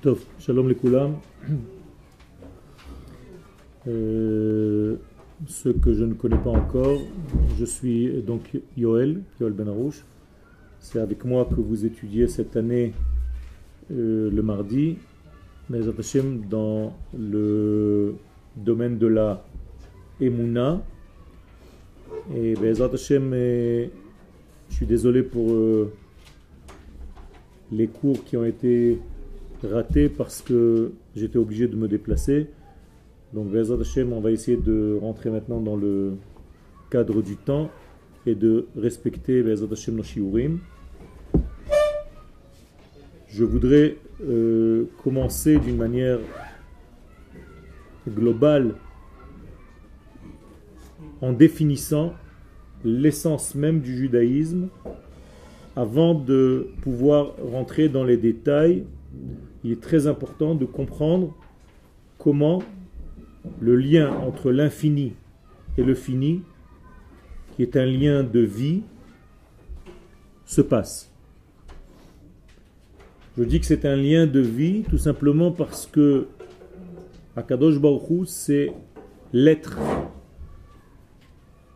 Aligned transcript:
Tov, 0.00 0.20
shalom 0.38 0.68
les 0.68 0.76
koulam. 0.76 1.16
Euh, 3.86 4.96
ceux 5.46 5.72
que 5.72 5.94
je 5.94 6.04
ne 6.04 6.12
connais 6.12 6.36
pas 6.36 6.50
encore, 6.50 7.00
je 7.58 7.64
suis 7.64 8.22
donc 8.22 8.60
Yoel, 8.76 9.22
Yoel 9.40 9.52
Ben 9.54 9.66
Arouche. 9.66 10.04
C'est 10.78 11.00
avec 11.00 11.24
moi 11.24 11.46
que 11.46 11.60
vous 11.60 11.86
étudiez 11.86 12.28
cette 12.28 12.56
année 12.56 12.92
euh, 13.90 14.30
le 14.30 14.42
mardi, 14.42 14.98
mais 15.70 15.80
dans 16.50 16.92
le 17.18 18.14
domaine 18.56 18.98
de 18.98 19.06
la 19.06 19.42
Emouna. 20.20 20.82
Et 22.36 22.54
Bezat 22.54 22.90
Hashem, 22.92 23.32
je 23.32 23.88
suis 24.70 24.86
désolé 24.86 25.22
pour 25.22 25.50
euh, 25.50 25.90
les 27.72 27.86
cours 27.86 28.22
qui 28.24 28.36
ont 28.36 28.44
été 28.44 28.98
ratés 29.62 30.08
parce 30.08 30.42
que 30.42 30.92
j'étais 31.16 31.38
obligé 31.38 31.68
de 31.68 31.76
me 31.76 31.88
déplacer. 31.88 32.48
Donc 33.32 33.48
Bezat 33.48 33.80
Hashem, 33.80 34.12
on 34.12 34.20
va 34.20 34.30
essayer 34.30 34.56
de 34.56 34.98
rentrer 35.00 35.30
maintenant 35.30 35.60
dans 35.60 35.76
le 35.76 36.14
cadre 36.90 37.22
du 37.22 37.36
temps 37.36 37.70
et 38.26 38.34
de 38.34 38.66
respecter 38.76 39.42
Bezat 39.42 39.66
Hashem 39.70 39.96
nos 39.96 40.02
shiurim. 40.02 40.60
Je 43.28 43.44
voudrais 43.44 43.96
euh, 44.22 44.86
commencer 45.04 45.58
d'une 45.58 45.76
manière 45.76 46.18
globale 48.08 48.74
en 51.20 51.32
définissant 51.32 52.14
l'essence 52.84 53.54
même 53.54 53.80
du 53.80 53.96
judaïsme 53.96 54.68
avant 55.76 56.14
de 56.14 56.68
pouvoir 56.82 57.34
rentrer 57.36 57.88
dans 57.88 58.04
les 58.04 58.16
détails. 58.16 58.84
Il 59.64 59.72
est 59.72 59.80
très 59.80 60.06
important 60.06 60.54
de 60.54 60.64
comprendre 60.64 61.34
comment 62.18 62.62
le 63.60 63.76
lien 63.76 64.10
entre 64.10 64.50
l'infini 64.50 65.14
et 65.76 65.82
le 65.82 65.94
fini, 65.94 66.42
qui 67.54 67.62
est 67.62 67.76
un 67.76 67.86
lien 67.86 68.22
de 68.22 68.40
vie, 68.40 68.82
se 70.44 70.60
passe. 70.60 71.10
Je 73.36 73.44
dis 73.44 73.60
que 73.60 73.66
c'est 73.66 73.84
un 73.84 73.96
lien 73.96 74.26
de 74.26 74.40
vie 74.40 74.82
tout 74.88 74.98
simplement 74.98 75.52
parce 75.52 75.86
que 75.86 76.26
Akadosh 77.36 77.78
Baruch 77.78 78.26
c'est 78.26 78.72
l'être 79.32 79.78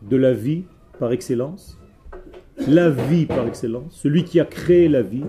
de 0.01 0.17
la 0.17 0.33
vie 0.33 0.63
par 0.99 1.11
excellence, 1.13 1.77
la 2.67 2.89
vie 2.89 3.25
par 3.25 3.47
excellence, 3.47 3.95
celui 3.95 4.25
qui 4.25 4.39
a 4.39 4.45
créé 4.45 4.89
la 4.89 5.01
vie. 5.01 5.23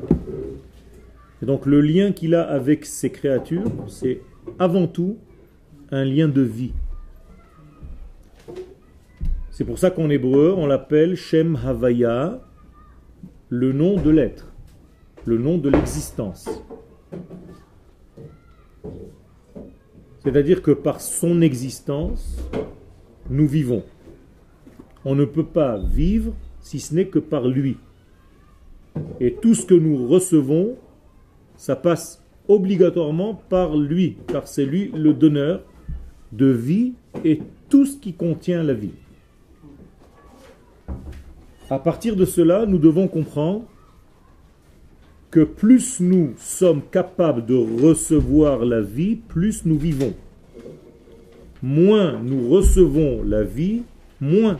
Et 1.44 1.46
donc 1.46 1.66
le 1.66 1.82
lien 1.82 2.12
qu'il 2.12 2.34
a 2.34 2.42
avec 2.42 2.86
ses 2.86 3.10
créatures, 3.10 3.70
c'est 3.86 4.22
avant 4.58 4.86
tout 4.86 5.18
un 5.90 6.02
lien 6.02 6.26
de 6.26 6.40
vie. 6.40 6.72
C'est 9.50 9.64
pour 9.66 9.78
ça 9.78 9.90
qu'en 9.90 10.08
hébreu, 10.08 10.54
on 10.56 10.64
l'appelle 10.66 11.16
Shem 11.16 11.58
Havaya, 11.62 12.40
le 13.50 13.74
nom 13.74 14.00
de 14.00 14.08
l'être, 14.08 14.54
le 15.26 15.36
nom 15.36 15.58
de 15.58 15.68
l'existence. 15.68 16.48
C'est-à-dire 20.20 20.62
que 20.62 20.70
par 20.70 21.02
son 21.02 21.42
existence, 21.42 22.38
nous 23.28 23.46
vivons. 23.46 23.82
On 25.04 25.14
ne 25.14 25.26
peut 25.26 25.44
pas 25.44 25.76
vivre 25.76 26.32
si 26.60 26.80
ce 26.80 26.94
n'est 26.94 27.08
que 27.08 27.18
par 27.18 27.46
lui. 27.46 27.76
Et 29.20 29.34
tout 29.34 29.54
ce 29.54 29.66
que 29.66 29.74
nous 29.74 30.08
recevons, 30.08 30.78
ça 31.64 31.76
passe 31.76 32.22
obligatoirement 32.46 33.40
par 33.48 33.74
lui, 33.74 34.18
car 34.26 34.46
c'est 34.46 34.66
lui 34.66 34.90
le 34.94 35.14
donneur 35.14 35.62
de 36.30 36.44
vie 36.44 36.92
et 37.24 37.40
tout 37.70 37.86
ce 37.86 37.96
qui 37.96 38.12
contient 38.12 38.62
la 38.62 38.74
vie. 38.74 38.92
À 41.70 41.78
partir 41.78 42.16
de 42.16 42.26
cela, 42.26 42.66
nous 42.66 42.76
devons 42.76 43.08
comprendre 43.08 43.64
que 45.30 45.40
plus 45.40 46.00
nous 46.00 46.34
sommes 46.36 46.82
capables 46.82 47.46
de 47.46 47.54
recevoir 47.54 48.66
la 48.66 48.82
vie, 48.82 49.16
plus 49.16 49.64
nous 49.64 49.78
vivons. 49.78 50.12
Moins 51.62 52.20
nous 52.22 52.50
recevons 52.50 53.22
la 53.22 53.42
vie, 53.42 53.84
moins 54.20 54.58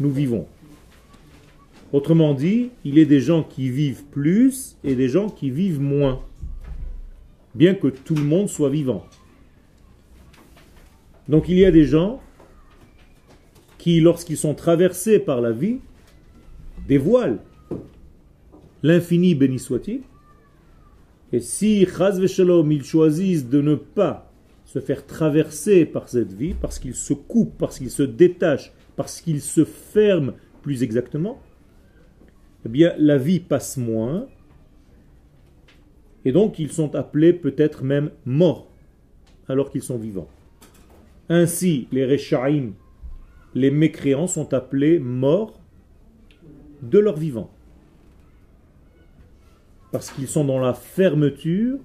nous 0.00 0.10
vivons. 0.10 0.46
Autrement 1.94 2.34
dit, 2.34 2.72
il 2.84 2.98
a 2.98 3.04
des 3.04 3.20
gens 3.20 3.44
qui 3.44 3.70
vivent 3.70 4.02
plus 4.06 4.76
et 4.82 4.96
des 4.96 5.08
gens 5.08 5.28
qui 5.28 5.50
vivent 5.50 5.80
moins, 5.80 6.24
bien 7.54 7.76
que 7.76 7.86
tout 7.86 8.16
le 8.16 8.24
monde 8.24 8.48
soit 8.48 8.68
vivant. 8.68 9.04
Donc 11.28 11.48
il 11.48 11.56
y 11.56 11.64
a 11.64 11.70
des 11.70 11.84
gens 11.84 12.20
qui, 13.78 14.00
lorsqu'ils 14.00 14.36
sont 14.36 14.54
traversés 14.54 15.20
par 15.20 15.40
la 15.40 15.52
vie, 15.52 15.78
dévoilent 16.88 17.38
l'infini 18.82 19.36
béni 19.36 19.60
soit-il. 19.60 20.00
Et 21.32 21.38
si, 21.38 21.86
chaz 21.86 22.18
ils 22.18 22.84
choisissent 22.84 23.48
de 23.48 23.60
ne 23.60 23.76
pas 23.76 24.32
se 24.64 24.80
faire 24.80 25.06
traverser 25.06 25.84
par 25.86 26.08
cette 26.08 26.32
vie, 26.32 26.54
parce 26.60 26.80
qu'ils 26.80 26.96
se 26.96 27.14
coupent, 27.14 27.56
parce 27.56 27.78
qu'ils 27.78 27.92
se 27.92 28.02
détachent, 28.02 28.72
parce 28.96 29.20
qu'ils 29.20 29.42
se 29.42 29.64
ferment 29.64 30.32
plus 30.60 30.82
exactement, 30.82 31.40
eh 32.64 32.68
bien 32.68 32.94
la 32.98 33.18
vie 33.18 33.40
passe 33.40 33.76
moins, 33.76 34.26
et 36.24 36.32
donc 36.32 36.58
ils 36.58 36.72
sont 36.72 36.94
appelés 36.94 37.32
peut-être 37.32 37.84
même 37.84 38.10
morts, 38.24 38.70
alors 39.48 39.70
qu'ils 39.70 39.82
sont 39.82 39.98
vivants. 39.98 40.28
Ainsi, 41.28 41.88
les 41.92 42.04
Rechaim, 42.04 42.72
les 43.54 43.70
mécréants, 43.70 44.26
sont 44.26 44.52
appelés 44.52 44.98
morts 44.98 45.60
de 46.82 46.98
leur 46.98 47.16
vivant. 47.16 47.50
Parce 49.92 50.10
qu'ils 50.10 50.28
sont 50.28 50.44
dans 50.44 50.58
la 50.58 50.74
fermeture, 50.74 51.78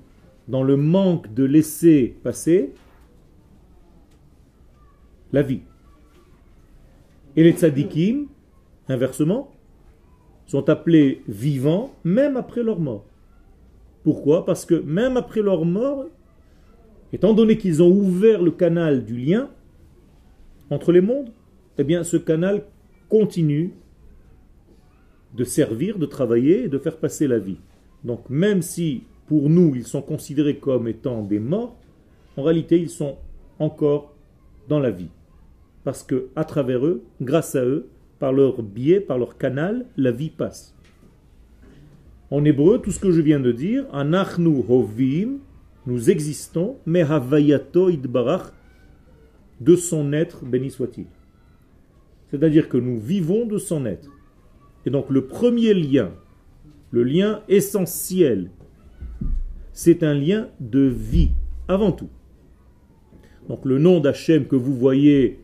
dans 0.47 0.63
le 0.63 0.77
manque 0.77 1.33
de 1.33 1.43
laisser 1.43 2.15
passer 2.23 2.73
la 5.31 5.43
vie. 5.43 5.61
Et 7.35 7.43
les 7.43 7.51
tzadikim, 7.51 8.27
inversement, 8.87 9.51
sont 10.49 10.69
appelés 10.69 11.21
vivants 11.27 11.93
même 12.03 12.37
après 12.37 12.63
leur 12.63 12.79
mort. 12.79 13.05
Pourquoi? 14.03 14.45
Parce 14.45 14.65
que 14.65 14.75
même 14.75 15.17
après 15.17 15.41
leur 15.41 15.65
mort, 15.65 16.05
Étant 17.11 17.33
donné 17.33 17.57
qu'ils 17.57 17.81
ont 17.81 17.89
ouvert 17.89 18.41
le 18.41 18.51
canal 18.51 19.03
du 19.03 19.17
lien 19.17 19.49
entre 20.69 20.91
les 20.91 21.01
mondes, 21.01 21.31
eh 21.77 21.83
bien 21.83 22.03
ce 22.03 22.17
canal 22.17 22.65
continue 23.07 23.73
de 25.35 25.43
servir, 25.43 25.97
de 25.97 26.05
travailler 26.05 26.63
et 26.63 26.67
de 26.67 26.77
faire 26.77 26.97
passer 26.97 27.27
la 27.27 27.39
vie. 27.39 27.57
Donc 28.03 28.29
même 28.29 28.61
si 28.61 29.03
pour 29.27 29.49
nous 29.49 29.75
ils 29.75 29.85
sont 29.85 30.01
considérés 30.01 30.57
comme 30.57 30.87
étant 30.87 31.23
des 31.23 31.39
morts, 31.39 31.75
en 32.37 32.43
réalité 32.43 32.79
ils 32.79 32.89
sont 32.89 33.17
encore 33.57 34.13
dans 34.67 34.79
la 34.79 34.91
vie. 34.91 35.09
Parce 35.83 36.03
que 36.03 36.27
à 36.35 36.43
travers 36.43 36.85
eux, 36.85 37.03
grâce 37.21 37.55
à 37.55 37.63
eux, 37.63 37.89
par 38.19 38.33
leur 38.33 38.61
biais, 38.61 38.99
par 38.99 39.17
leur 39.17 39.37
canal, 39.37 39.85
la 39.97 40.11
vie 40.11 40.29
passe. 40.29 40.75
En 42.31 42.45
hébreu, 42.45 42.79
tout 42.79 42.91
ce 42.91 42.99
que 42.99 43.11
je 43.11 43.21
viens 43.21 43.39
de 43.39 43.51
dire, 43.51 43.85
anachnu 43.91 44.63
hovim, 44.67 45.39
nous 45.87 46.09
existons, 46.11 46.77
mais 46.85 47.01
havayato 47.01 47.89
idbarach, 47.89 48.51
de 49.59 49.75
son 49.75 50.13
être, 50.13 50.45
béni 50.45 50.69
soit-il. 50.69 51.07
C'est-à-dire 52.29 52.69
que 52.69 52.77
nous 52.77 52.99
vivons 52.99 53.45
de 53.45 53.57
son 53.57 53.85
être. 53.85 54.09
Et 54.85 54.89
donc 54.89 55.09
le 55.09 55.25
premier 55.25 55.73
lien, 55.73 56.11
le 56.91 57.03
lien 57.03 57.41
essentiel, 57.47 58.51
c'est 59.73 60.03
un 60.03 60.13
lien 60.13 60.49
de 60.59 60.81
vie, 60.81 61.31
avant 61.67 61.91
tout. 61.91 62.09
Donc 63.47 63.65
le 63.65 63.79
nom 63.79 63.99
d'Hachem 63.99 64.45
que 64.45 64.55
vous 64.55 64.75
voyez 64.75 65.39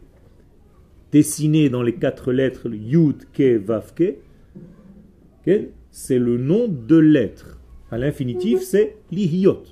dessiné 1.15 1.69
dans 1.69 1.81
les 1.81 1.95
quatre 1.95 2.33
lettres, 2.33 2.69
Yud, 2.69 3.31
Ke, 3.31 3.55
Vav, 3.55 3.93
Ke, 3.95 5.69
c'est 5.89 6.19
le 6.19 6.37
nom 6.37 6.67
de 6.67 6.97
l'être. 6.97 7.57
À 7.89 7.97
l'infinitif, 7.97 8.59
c'est 8.61 8.97
l'Ihyot 9.11 9.63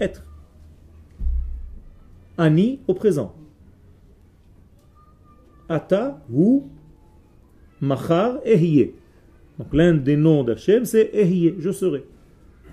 être. 0.00 0.24
Ani 2.38 2.80
au 2.88 2.94
présent. 2.94 3.36
Ata, 5.68 6.24
ou 6.32 6.66
Machar, 7.82 8.40
Ehiyé. 8.46 8.94
Donc 9.58 9.74
l'un 9.74 9.92
des 9.92 10.16
noms 10.16 10.44
d'Hachem, 10.44 10.86
c'est 10.86 11.10
Ehiyé, 11.12 11.56
je 11.58 11.70
serai. 11.70 12.06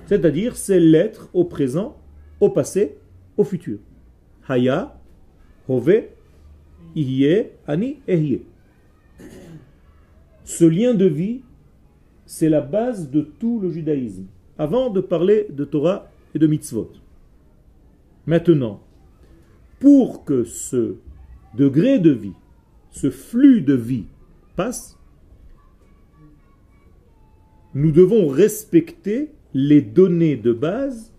C'est-à-dire, 0.06 0.56
c'est 0.56 0.80
l'être 0.80 1.30
au 1.34 1.44
présent, 1.44 1.98
au 2.40 2.50
passé, 2.50 2.98
au 3.36 3.44
futur. 3.44 3.80
Haya, 4.48 4.98
Hove, 5.68 6.04
Ani, 7.68 7.98
Ehiyé. 8.08 8.46
Ce 10.44 10.66
lien 10.66 10.94
de 10.94 11.06
vie, 11.06 11.42
c'est 12.26 12.50
la 12.50 12.62
base 12.62 13.10
de 13.10 13.22
tout 13.22 13.60
le 13.60 13.72
judaïsme. 13.72 14.26
Avant 14.58 14.90
de 14.90 15.02
parler 15.02 15.48
de 15.50 15.64
Torah 15.64 16.12
et 16.36 16.40
de 16.40 16.48
mitzvot. 16.48 16.92
Maintenant, 18.26 18.82
pour 19.80 20.26
que 20.26 20.44
ce 20.44 20.96
degré 21.56 22.00
de 22.00 22.12
vie, 22.12 22.34
ce 22.92 23.10
flux 23.10 23.62
de 23.62 23.74
vie 23.74 24.06
passe, 24.56 24.98
nous 27.74 27.92
devons 27.92 28.28
respecter 28.28 29.32
les 29.54 29.82
données 29.82 30.36
de 30.36 30.54
base 30.54 31.14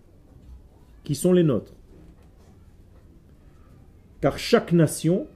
qui 1.03 1.15
sont 1.15 1.33
les 1.33 1.43
nôtres. 1.43 1.73
Car 4.21 4.37
chaque 4.37 4.71
nation 4.71 5.27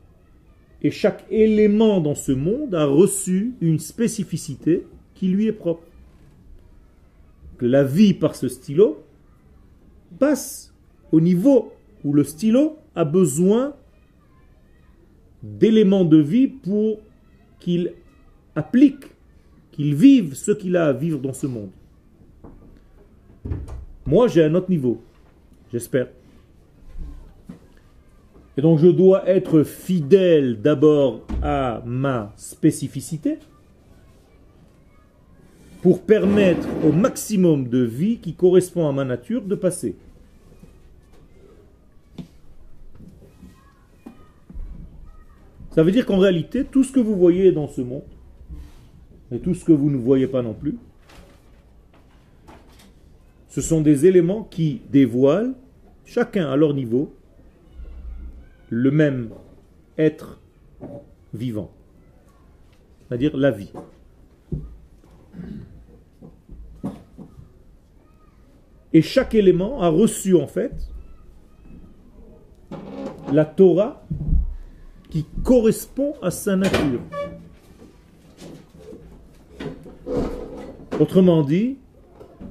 et 0.85 0.91
chaque 0.91 1.25
élément 1.31 1.99
dans 1.99 2.13
ce 2.13 2.31
monde 2.31 2.75
a 2.75 2.85
reçu 2.85 3.55
une 3.59 3.79
spécificité 3.79 4.85
qui 5.15 5.29
lui 5.29 5.47
est 5.47 5.51
propre. 5.51 5.81
La 7.59 7.83
vie 7.83 8.13
par 8.13 8.35
ce 8.35 8.47
stylo 8.47 9.03
passe 10.19 10.75
au 11.11 11.19
niveau 11.19 11.73
où 12.03 12.13
le 12.13 12.23
stylo 12.23 12.77
a 12.93 13.03
besoin 13.03 13.73
d'éléments 15.41 16.05
de 16.05 16.17
vie 16.17 16.47
pour 16.47 16.99
qu'il 17.59 17.93
applique, 18.55 19.05
qu'il 19.71 19.95
vive 19.95 20.35
ce 20.35 20.51
qu'il 20.51 20.77
a 20.77 20.85
à 20.85 20.93
vivre 20.93 21.17
dans 21.17 21.33
ce 21.33 21.47
monde. 21.47 21.71
Moi, 24.05 24.27
j'ai 24.27 24.43
un 24.43 24.53
autre 24.53 24.69
niveau, 24.69 25.01
j'espère. 25.71 26.09
Et 28.57 28.61
donc 28.61 28.79
je 28.79 28.87
dois 28.87 29.27
être 29.27 29.63
fidèle 29.63 30.61
d'abord 30.61 31.21
à 31.41 31.81
ma 31.85 32.33
spécificité 32.37 33.37
pour 35.81 36.01
permettre 36.01 36.67
au 36.83 36.91
maximum 36.91 37.67
de 37.67 37.79
vie 37.79 38.17
qui 38.17 38.33
correspond 38.33 38.87
à 38.87 38.91
ma 38.91 39.05
nature 39.05 39.41
de 39.43 39.55
passer. 39.55 39.95
Ça 45.75 45.83
veut 45.83 45.91
dire 45.91 46.05
qu'en 46.05 46.17
réalité, 46.17 46.63
tout 46.63 46.85
ce 46.85 46.93
que 46.93 47.01
vous 47.01 47.17
voyez 47.17 47.51
dans 47.51 47.67
ce 47.67 47.81
monde, 47.81 48.01
et 49.31 49.39
tout 49.39 49.53
ce 49.53 49.65
que 49.65 49.73
vous 49.73 49.89
ne 49.89 49.97
voyez 49.97 50.25
pas 50.25 50.41
non 50.41 50.53
plus, 50.53 50.77
ce 53.49 53.59
sont 53.61 53.81
des 53.81 54.05
éléments 54.05 54.43
qui 54.43 54.81
dévoilent, 54.89 55.53
chacun 56.05 56.49
à 56.49 56.55
leur 56.55 56.73
niveau, 56.73 57.13
le 58.77 58.91
même 58.91 59.29
être 59.97 60.41
vivant, 61.33 61.71
c'est-à-dire 63.07 63.37
la 63.37 63.49
vie. 63.49 63.71
Et 68.91 69.01
chaque 69.01 69.33
élément 69.33 69.81
a 69.81 69.87
reçu 69.87 70.35
en 70.35 70.47
fait 70.47 70.73
la 73.31 73.45
Torah 73.45 74.05
qui 75.09 75.25
correspond 75.45 76.15
à 76.21 76.29
sa 76.29 76.57
nature. 76.57 76.99
Autrement 80.99 81.43
dit, 81.43 81.77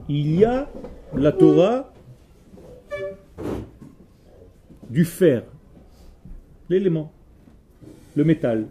il 0.08 0.34
y 0.36 0.46
a 0.46 0.70
la 1.14 1.32
Torah 1.32 1.92
du 4.88 5.04
fer, 5.04 5.42
l'élément, 6.74 7.12
le 8.16 8.24
métal. 8.24 8.66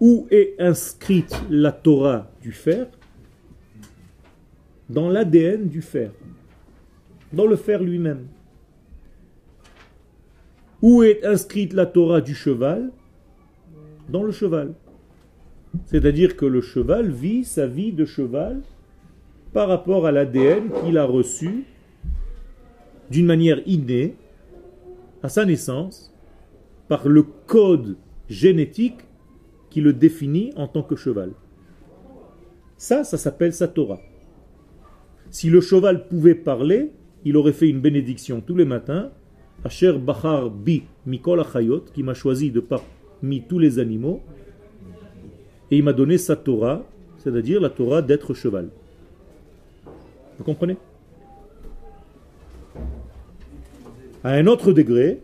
Où 0.00 0.26
est 0.30 0.54
inscrite 0.58 1.34
la 1.48 1.72
Torah 1.72 2.30
du 2.42 2.52
fer? 2.52 2.86
Dans 4.90 5.08
l'ADN 5.08 5.68
du 5.68 5.82
fer, 5.82 6.10
dans 7.32 7.46
le 7.46 7.56
fer 7.56 7.82
lui-même. 7.82 8.26
Où 10.82 11.02
est 11.02 11.24
inscrite 11.24 11.72
la 11.72 11.86
Torah 11.86 12.20
du 12.20 12.34
cheval? 12.34 12.90
Dans 14.08 14.22
le 14.22 14.32
cheval. 14.32 14.74
C'est-à-dire 15.86 16.36
que 16.36 16.44
le 16.44 16.60
cheval 16.60 17.10
vit 17.10 17.44
sa 17.44 17.66
vie 17.66 17.92
de 17.92 18.04
cheval 18.04 18.60
par 19.52 19.68
rapport 19.68 20.06
à 20.06 20.12
l'ADN 20.12 20.70
qu'il 20.82 20.98
a 20.98 21.04
reçu 21.04 21.64
d'une 23.10 23.26
manière 23.26 23.60
innée 23.66 24.16
à 25.22 25.28
sa 25.28 25.44
naissance 25.44 26.09
par 26.90 27.06
le 27.06 27.22
code 27.22 27.96
génétique 28.28 28.98
qui 29.70 29.80
le 29.80 29.92
définit 29.92 30.52
en 30.56 30.66
tant 30.66 30.82
que 30.82 30.96
cheval. 30.96 31.30
Ça, 32.76 33.04
ça 33.04 33.16
s'appelle 33.16 33.52
sa 33.52 33.68
Torah. 33.68 34.00
Si 35.30 35.50
le 35.50 35.60
cheval 35.60 36.08
pouvait 36.08 36.34
parler, 36.34 36.90
il 37.24 37.36
aurait 37.36 37.52
fait 37.52 37.68
une 37.68 37.80
bénédiction 37.80 38.40
tous 38.40 38.56
les 38.56 38.64
matins 38.64 39.12
Asher 39.62 39.92
Bahar 39.98 40.50
Bi 40.50 40.82
Mikol 41.06 41.38
Achayot, 41.38 41.84
qui 41.94 42.02
m'a 42.02 42.14
choisi 42.14 42.50
de 42.50 42.58
parmi 42.58 43.42
tous 43.42 43.60
les 43.60 43.78
animaux, 43.78 44.20
et 45.70 45.76
il 45.78 45.84
m'a 45.84 45.92
donné 45.92 46.18
sa 46.18 46.34
Torah, 46.34 46.82
c'est-à-dire 47.18 47.60
la 47.60 47.70
Torah 47.70 48.02
d'être 48.02 48.34
cheval. 48.34 48.68
Vous 50.38 50.44
comprenez? 50.44 50.76
À 54.24 54.32
un 54.32 54.48
autre 54.48 54.72
degré, 54.72 55.20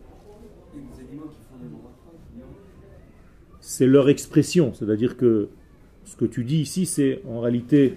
c'est 3.68 3.88
leur 3.88 4.08
expression, 4.08 4.72
c'est-à-dire 4.74 5.16
que 5.16 5.48
ce 6.04 6.14
que 6.14 6.24
tu 6.24 6.44
dis 6.44 6.58
ici, 6.58 6.86
c'est 6.86 7.20
en 7.28 7.40
réalité 7.40 7.94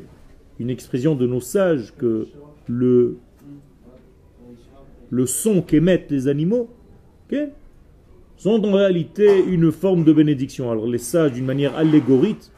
une 0.59 0.71
expression 0.71 1.13
de 1.13 1.27
nos 1.27 1.41
sages 1.41 1.93
que 1.95 2.25
le 2.67 3.17
le 5.11 5.27
son 5.27 5.61
qu'émettent 5.61 6.09
les 6.09 6.27
animaux, 6.27 6.69
sont 8.35 8.65
en 8.65 8.71
réalité 8.71 9.43
une 9.45 9.71
forme 9.71 10.03
de 10.03 10.11
bénédiction. 10.11 10.71
Alors 10.71 10.87
les 10.87 10.97
sages, 10.97 11.33
d'une 11.33 11.45
manière 11.45 11.75
allégorique, 11.75 12.49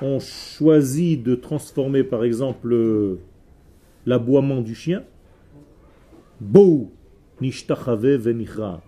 ont 0.00 0.18
choisi 0.18 1.18
de 1.18 1.34
transformer 1.34 2.02
par 2.02 2.24
exemple 2.24 3.18
l'aboiement 4.06 4.62
du 4.62 4.74
chien. 4.74 5.02
Bou 6.40 6.92
nishtachave 7.42 8.16
venichra. 8.16 8.82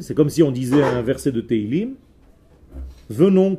C'est 0.00 0.14
comme 0.14 0.28
si 0.28 0.42
on 0.42 0.50
disait 0.50 0.82
un 0.82 1.02
verset 1.02 1.32
de 1.32 1.40
Teilim 1.40 1.94
Venons, 3.10 3.56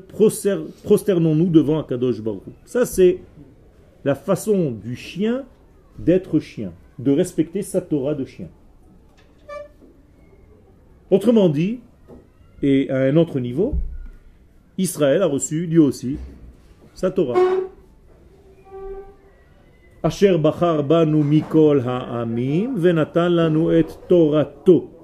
prosternons-nous 0.84 1.50
devant 1.50 1.80
Akadosh 1.80 2.22
Baruch. 2.22 2.44
Ça, 2.66 2.86
c'est 2.86 3.20
la 4.06 4.14
façon 4.14 4.72
du 4.72 4.96
chien 4.96 5.44
d'être 5.98 6.40
chien 6.40 6.72
de 7.00 7.12
respecter 7.12 7.62
sa 7.62 7.82
Torah 7.82 8.14
de 8.14 8.26
chien. 8.26 8.50
Autrement 11.10 11.50
dit, 11.50 11.80
et 12.62 12.90
à 12.90 13.00
un 13.00 13.16
autre 13.16 13.40
niveau, 13.40 13.76
Israël 14.78 15.24
a 15.24 15.26
reçu 15.26 15.66
lui 15.66 15.80
aussi 15.80 16.18
sa 16.94 17.10
Torah. 17.10 17.40
Asher 20.04 20.38
bachar 20.38 20.84
banu 20.84 21.24
mikol 21.24 21.82
ha'amim 21.82 22.76
et 22.86 23.86
torato. 24.08 24.99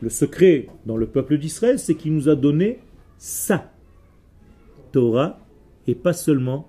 Le 0.00 0.08
secret 0.08 0.66
dans 0.86 0.96
le 0.96 1.06
peuple 1.06 1.38
d'Israël, 1.38 1.78
c'est 1.78 1.94
qu'il 1.94 2.14
nous 2.14 2.28
a 2.28 2.34
donné 2.34 2.80
sa 3.18 3.70
Torah 4.92 5.38
et 5.86 5.94
pas 5.94 6.12
seulement 6.12 6.68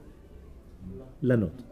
la 1.23 1.37
nôtre. 1.37 1.63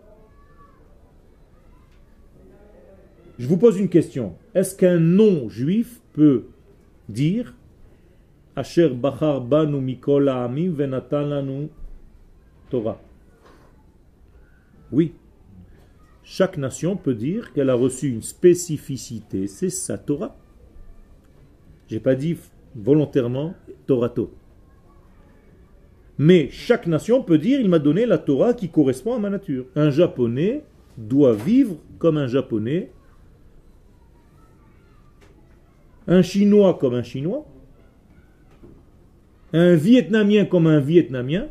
Je 3.37 3.47
vous 3.47 3.57
pose 3.57 3.79
une 3.79 3.89
question. 3.89 4.35
Est-ce 4.53 4.75
qu'un 4.75 4.99
non-juif 4.99 6.01
peut 6.13 6.45
dire 7.07 7.55
Asher 8.55 8.89
Bachar 8.89 9.41
Banu 9.41 9.79
Mikol 9.79 10.27
Amim 10.29 10.71
Venatan 10.71 11.67
Torah? 12.69 13.01
Oui. 14.91 15.13
Chaque 16.23 16.57
nation 16.57 16.95
peut 16.95 17.15
dire 17.15 17.53
qu'elle 17.53 17.69
a 17.69 17.75
reçu 17.75 18.09
une 18.09 18.21
spécificité, 18.21 19.47
c'est 19.47 19.69
sa 19.69 19.97
Torah. 19.97 20.37
J'ai 21.89 21.99
pas 21.99 22.15
dit 22.15 22.37
volontairement 22.75 23.55
Torato. 23.87 24.31
Mais 26.17 26.49
chaque 26.51 26.87
nation 26.87 27.23
peut 27.23 27.37
dire 27.37 27.59
il 27.59 27.69
m'a 27.69 27.79
donné 27.79 28.05
la 28.05 28.17
Torah 28.17 28.53
qui 28.53 28.69
correspond 28.69 29.15
à 29.15 29.19
ma 29.19 29.29
nature. 29.29 29.65
Un 29.75 29.89
japonais 29.89 30.63
doit 30.97 31.33
vivre 31.33 31.77
comme 31.97 32.17
un 32.17 32.27
japonais 32.27 32.91
un 36.09 36.23
Chinois 36.23 36.73
comme 36.73 36.95
un 36.95 37.03
Chinois, 37.03 37.45
un 39.53 39.75
Vietnamien 39.75 40.45
comme 40.45 40.65
un 40.65 40.79
Vietnamien, 40.79 41.47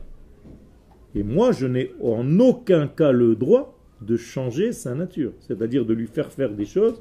et 1.14 1.22
moi 1.22 1.52
je 1.52 1.66
n'ai 1.66 1.92
en 2.02 2.40
aucun 2.40 2.88
cas 2.88 3.12
le 3.12 3.36
droit 3.36 3.78
de 4.00 4.16
changer 4.16 4.72
sa 4.72 4.96
nature, 4.96 5.32
c'est-à-dire 5.40 5.84
de 5.84 5.94
lui 5.94 6.08
faire 6.08 6.32
faire 6.32 6.52
des 6.52 6.64
choses 6.64 7.00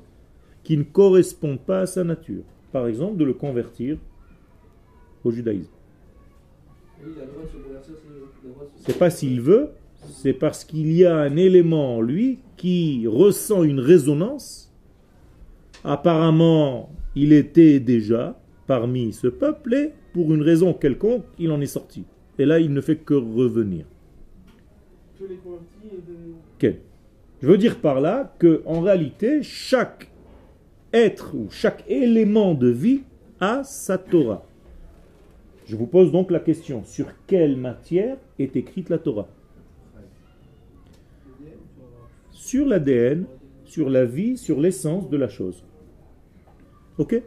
qui 0.64 0.78
ne 0.78 0.84
correspondent 0.84 1.60
pas 1.60 1.82
à 1.82 1.86
sa 1.88 2.04
nature. 2.04 2.44
Par 2.72 2.88
exemple, 2.88 3.18
de 3.18 3.26
le 3.26 3.34
convertir 3.34 3.98
au 5.24 5.32
judaïsme. 5.32 5.72
C'est 8.78 8.98
pas 8.98 9.10
s'il 9.10 9.42
veut, 9.42 9.70
c'est 10.10 10.34
parce 10.34 10.64
qu'il 10.64 10.92
y 10.92 11.06
a 11.06 11.16
un 11.16 11.36
élément 11.36 11.98
en 11.98 12.02
lui 12.02 12.40
qui 12.56 13.06
ressent 13.08 13.64
une 13.64 13.80
résonance. 13.80 14.74
Apparemment, 15.84 16.90
il 17.16 17.34
était 17.34 17.80
déjà 17.80 18.40
parmi 18.66 19.14
ce 19.14 19.28
peuple 19.28 19.74
et 19.74 19.94
pour 20.14 20.34
une 20.34 20.42
raison 20.42 20.74
quelconque, 20.74 21.24
il 21.40 21.52
en 21.52 21.62
est 21.62 21.68
sorti. 21.68 22.04
Et 22.40 22.46
là, 22.46 22.60
il 22.60 22.74
ne 22.74 22.82
fait 22.82 22.98
que 22.98 23.14
revenir. 23.14 23.86
Je 26.60 27.48
veux 27.48 27.58
dire 27.58 27.80
par 27.80 28.02
là 28.02 28.34
que 28.40 28.62
en 28.66 28.82
réalité, 28.82 29.44
chaque 29.44 30.10
être 30.98 31.36
ou 31.36 31.50
chaque 31.50 31.84
élément 31.88 32.54
de 32.56 32.68
vie 32.68 33.04
a 33.40 33.64
sa 33.64 33.98
Torah. 33.98 34.44
Je 35.66 35.76
vous 35.76 35.86
pose 35.86 36.12
donc 36.12 36.32
la 36.32 36.40
question, 36.40 36.84
sur 36.86 37.08
quelle 37.28 37.56
matière 37.58 38.18
est 38.40 38.56
écrite 38.56 38.90
la 38.90 38.98
Torah? 38.98 39.28
Sur 42.32 42.66
l'ADN, 42.66 43.26
sur 43.66 43.90
la 43.90 44.06
vie, 44.06 44.38
sur 44.38 44.60
l'essence 44.60 45.10
de 45.10 45.18
la 45.18 45.28
chose. 45.28 45.64
Ok? 46.98 47.22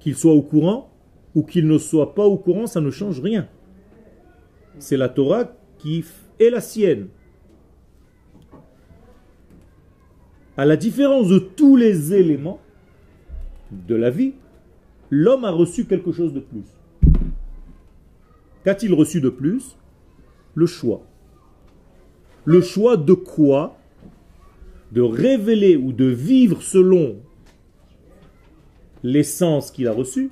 Qu'il 0.00 0.16
soit 0.16 0.32
au 0.32 0.42
courant 0.42 0.90
ou 1.34 1.42
qu'il 1.42 1.68
ne 1.68 1.78
soit 1.78 2.14
pas 2.14 2.24
au 2.24 2.38
courant, 2.38 2.66
ça 2.66 2.80
ne 2.80 2.90
change 2.90 3.20
rien. 3.20 3.48
C'est 4.78 4.96
la 4.96 5.08
Torah 5.08 5.52
qui 5.78 6.04
est 6.40 6.50
la 6.50 6.60
sienne. 6.60 7.08
À 10.56 10.64
la 10.64 10.76
différence 10.76 11.28
de 11.28 11.38
tous 11.38 11.76
les 11.76 12.14
éléments 12.14 12.60
de 13.86 13.94
la 13.94 14.10
vie, 14.10 14.34
l'homme 15.10 15.44
a 15.44 15.50
reçu 15.50 15.86
quelque 15.86 16.12
chose 16.12 16.32
de 16.32 16.40
plus. 16.40 16.64
Qu'a-t-il 18.64 18.94
reçu 18.94 19.20
de 19.20 19.28
plus? 19.28 19.76
Le 20.54 20.66
choix. 20.66 21.02
Le 22.44 22.60
choix 22.60 22.96
de 22.96 23.12
quoi? 23.12 23.76
De 24.92 25.02
révéler 25.02 25.76
ou 25.76 25.92
de 25.92 26.06
vivre 26.06 26.62
selon 26.62 27.16
l'essence 29.02 29.70
qu'il 29.70 29.86
a 29.86 29.92
reçue, 29.92 30.30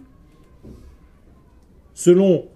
selon 1.95 2.47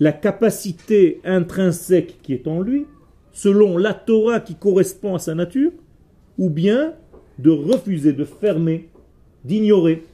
la 0.00 0.12
capacité 0.12 1.20
intrinsèque 1.24 2.18
qui 2.22 2.34
est 2.34 2.46
en 2.46 2.60
lui, 2.60 2.86
selon 3.32 3.78
la 3.78 3.94
Torah 3.94 4.40
qui 4.40 4.54
correspond 4.54 5.14
à 5.14 5.18
sa 5.18 5.34
nature, 5.34 5.72
ou 6.36 6.50
bien 6.50 6.94
de 7.38 7.50
refuser, 7.50 8.12
de 8.12 8.24
fermer, 8.24 8.90
d'ignorer 9.44 10.04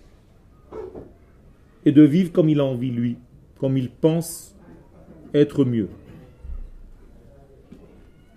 et 1.85 1.93
de 1.93 2.03
vivre 2.03 2.33
comme 2.33 2.49
il 2.49 2.61
a 2.61 2.65
envie 2.65 2.91
lui, 2.91 3.17
comme 3.59 3.77
il 3.77 3.91
pense 3.91 4.55
être 5.33 5.65
mieux. 5.65 5.89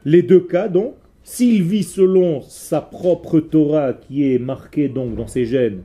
Les 0.06 0.22
deux 0.22 0.42
cas, 0.42 0.68
donc, 0.68 0.96
s'il 1.24 1.64
vit 1.64 1.84
selon 1.84 2.42
sa 2.42 2.82
propre 2.82 3.40
Torah 3.40 3.94
qui 3.94 4.34
est 4.34 4.40
marquée 4.40 4.90
donc 4.90 5.16
dans 5.16 5.28
ses 5.28 5.46
gènes, 5.46 5.84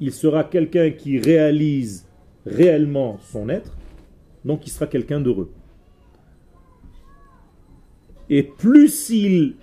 il 0.00 0.12
sera 0.12 0.44
quelqu'un 0.44 0.90
qui 0.90 1.18
réalise 1.18 2.06
réellement 2.46 3.18
son 3.20 3.48
être, 3.48 3.76
donc 4.44 4.66
il 4.66 4.70
sera 4.70 4.86
quelqu'un 4.86 5.20
d'heureux. 5.20 5.50
Et 8.30 8.42
plus 8.42 9.10
il 9.10 9.56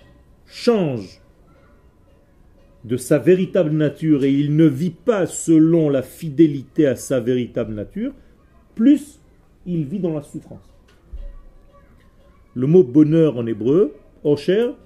change 0.44 1.22
de 2.86 2.96
sa 2.96 3.18
véritable 3.18 3.72
nature 3.72 4.22
et 4.22 4.32
il 4.32 4.54
ne 4.54 4.66
vit 4.66 4.90
pas 4.90 5.26
selon 5.26 5.90
la 5.90 6.02
fidélité 6.02 6.86
à 6.86 6.94
sa 6.94 7.18
véritable 7.18 7.74
nature, 7.74 8.12
plus 8.76 9.20
il 9.66 9.84
vit 9.84 9.98
dans 9.98 10.14
la 10.14 10.22
souffrance. 10.22 10.72
Le 12.54 12.68
mot 12.68 12.84
bonheur 12.84 13.38
en 13.38 13.46
hébreu, 13.46 13.92
osher, 14.22 14.76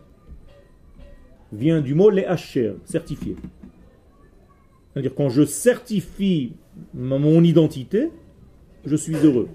vient 1.52 1.82
du 1.82 1.94
mot 1.94 2.08
lehacher, 2.08 2.72
certifié. 2.86 3.36
C'est-à-dire 4.92 5.14
quand 5.14 5.28
je 5.28 5.44
certifie 5.44 6.54
mon 6.94 7.44
identité, 7.44 8.10
je 8.86 8.96
suis 8.96 9.16
heureux. 9.16 9.48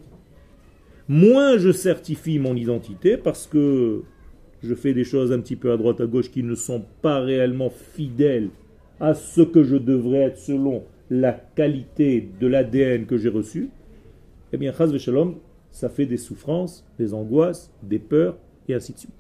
Moins 1.08 1.58
je 1.58 1.72
certifie 1.72 2.38
mon 2.38 2.56
identité 2.56 3.18
parce 3.18 3.48
que 3.48 4.04
je 4.66 4.76
fais 4.76 4.94
des 4.94 5.04
choses 5.04 5.32
un 5.32 5.40
petit 5.40 5.56
peu 5.56 5.72
à 5.72 5.78
droite 5.78 6.02
à 6.02 6.06
gauche 6.06 6.32
qui 6.32 6.44
ne 6.44 6.56
sont 6.56 6.84
pas 7.02 7.20
réellement 7.20 7.70
fidèles 7.70 8.50
à 9.00 9.14
ce 9.14 9.42
que 9.42 9.64
je 9.64 9.78
devrais 9.78 10.20
être 10.20 10.38
selon 10.38 10.84
la 11.10 11.34
qualité 11.34 12.30
de 12.40 12.48
l'ADN 12.48 13.06
que 13.06 13.18
j'ai 13.18 13.30
reçu, 13.30 13.70
eh 14.52 14.58
bien, 14.58 14.74
Chaz 14.74 14.98
Shalom, 14.98 15.36
ça 15.72 15.90
fait 15.90 16.06
des 16.06 16.18
souffrances, 16.18 16.86
des 16.98 17.14
angoisses, 17.14 17.72
des 17.84 18.00
peurs, 18.00 18.38
et 18.68 18.74
ainsi 18.74 18.94
de 18.94 18.98
suite. 19.00 19.12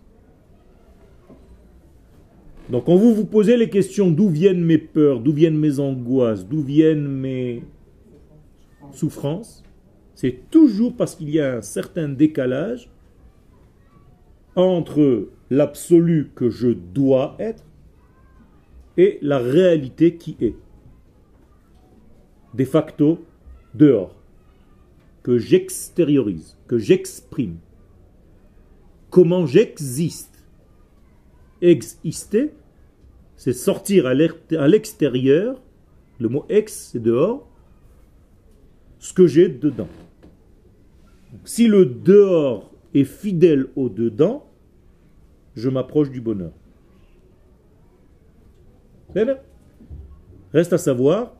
Donc 2.69 2.85
quand 2.85 2.95
vous 2.95 3.13
vous 3.13 3.25
posez 3.25 3.57
les 3.57 3.69
questions 3.69 4.09
d'où 4.09 4.29
viennent 4.29 4.63
mes 4.63 4.79
peurs, 4.79 5.19
d'où 5.19 5.33
viennent 5.33 5.57
mes 5.57 5.79
angoisses, 5.79 6.47
d'où 6.47 6.61
viennent 6.61 7.07
mes 7.07 7.63
souffrances, 8.91 9.63
c'est 10.15 10.49
toujours 10.49 10.95
parce 10.95 11.15
qu'il 11.15 11.29
y 11.29 11.39
a 11.39 11.57
un 11.57 11.61
certain 11.61 12.09
décalage 12.09 12.89
entre 14.55 15.29
l'absolu 15.49 16.31
que 16.35 16.49
je 16.49 16.69
dois 16.69 17.35
être 17.39 17.63
et 18.97 19.19
la 19.21 19.39
réalité 19.39 20.15
qui 20.15 20.37
est. 20.39 20.55
De 22.53 22.63
facto, 22.63 23.25
dehors 23.73 24.15
que 25.25 25.39
j'extériorise, 25.39 26.55
que 26.67 26.77
j'exprime. 26.77 27.57
Comment 29.09 29.47
j'existe 29.47 30.45
Exister, 31.61 32.51
c'est 33.35 33.53
sortir 33.53 34.05
à 34.05 34.13
l'extérieur, 34.13 35.61
le 36.19 36.29
mot 36.29 36.45
ex, 36.47 36.91
c'est 36.91 37.01
dehors, 37.01 37.49
ce 38.99 39.13
que 39.13 39.25
j'ai 39.25 39.49
dedans. 39.49 39.87
si 41.43 41.67
le 41.67 41.85
dehors 41.85 42.71
est 42.93 43.03
fidèle 43.03 43.67
au 43.75 43.89
dedans, 43.89 44.45
je 45.55 45.69
m'approche 45.69 46.11
du 46.11 46.21
bonheur. 46.21 46.51
Reste 50.53 50.73
à 50.73 50.77
savoir 50.77 51.33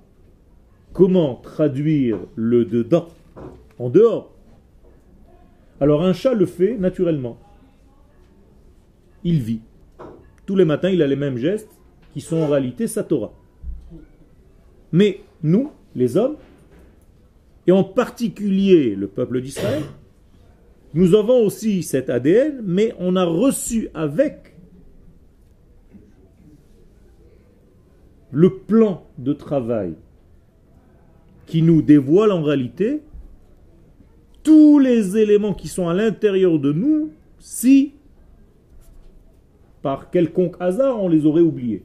comment 0.94 1.36
traduire 1.36 2.20
le 2.36 2.66
dedans 2.66 3.10
en 3.80 3.90
dehors. 3.90 4.32
Alors 5.82 6.04
un 6.04 6.14
chat 6.14 6.34
le 6.34 6.46
fait 6.46 6.78
naturellement. 6.78 7.38
Il 9.24 9.42
vit. 9.42 9.62
Tous 10.46 10.56
les 10.56 10.66
matins, 10.66 10.90
il 10.90 11.02
a 11.02 11.08
les 11.08 11.16
mêmes 11.16 11.38
gestes 11.38 11.72
qui 12.14 12.22
sont 12.22 12.38
en 12.38 12.48
réalité 12.48 12.88
sa 12.88 13.04
Torah. 13.04 13.34
Mais 14.92 15.22
nous, 15.44 15.72
les 15.96 16.16
hommes, 16.16 16.38
et 17.68 17.72
en 17.72 17.84
particulier 17.84 18.96
le 18.96 19.08
peuple 19.08 19.42
d'Israël, 19.42 19.84
nous 20.96 21.14
avons 21.14 21.46
aussi 21.46 21.84
cet 21.84 22.10
ADN, 22.10 22.62
mais 22.64 22.96
on 23.00 23.18
a 23.18 23.26
reçu 23.26 23.90
avec 23.94 24.56
le 28.32 28.50
plan 28.50 29.06
de 29.18 29.34
travail 29.34 29.96
qui 31.48 31.62
nous 31.62 31.82
dévoile 31.82 32.32
en 32.32 32.42
réalité 32.42 33.02
tous 34.42 34.80
les 34.80 35.18
éléments 35.18 35.54
qui 35.54 35.68
sont 35.68 35.90
à 35.90 35.94
l'intérieur 35.94 36.60
de 36.60 36.72
nous 36.72 37.12
si, 37.40 37.92
par 39.82 40.10
quelconque 40.12 40.56
hasard, 40.62 41.04
on 41.04 41.10
les 41.10 41.26
aurait 41.26 41.42
oubliés. 41.42 41.84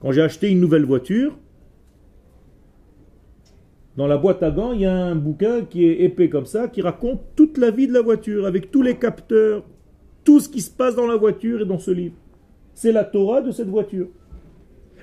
Quand 0.00 0.12
j'ai 0.12 0.22
acheté 0.22 0.50
une 0.50 0.60
nouvelle 0.60 0.84
voiture, 0.84 1.38
dans 3.98 4.06
la 4.06 4.16
boîte 4.16 4.44
à 4.44 4.52
gants, 4.52 4.70
il 4.70 4.82
y 4.82 4.86
a 4.86 4.94
un 4.94 5.16
bouquin 5.16 5.64
qui 5.64 5.84
est 5.84 6.04
épais 6.04 6.28
comme 6.28 6.46
ça, 6.46 6.68
qui 6.68 6.82
raconte 6.82 7.20
toute 7.34 7.58
la 7.58 7.72
vie 7.72 7.88
de 7.88 7.92
la 7.92 8.00
voiture, 8.00 8.46
avec 8.46 8.70
tous 8.70 8.80
les 8.80 8.94
capteurs, 8.94 9.64
tout 10.22 10.38
ce 10.38 10.48
qui 10.48 10.60
se 10.60 10.70
passe 10.70 10.94
dans 10.94 11.08
la 11.08 11.16
voiture 11.16 11.62
et 11.62 11.64
dans 11.64 11.80
ce 11.80 11.90
livre. 11.90 12.14
C'est 12.74 12.92
la 12.92 13.02
Torah 13.02 13.42
de 13.42 13.50
cette 13.50 13.66
voiture. 13.66 14.06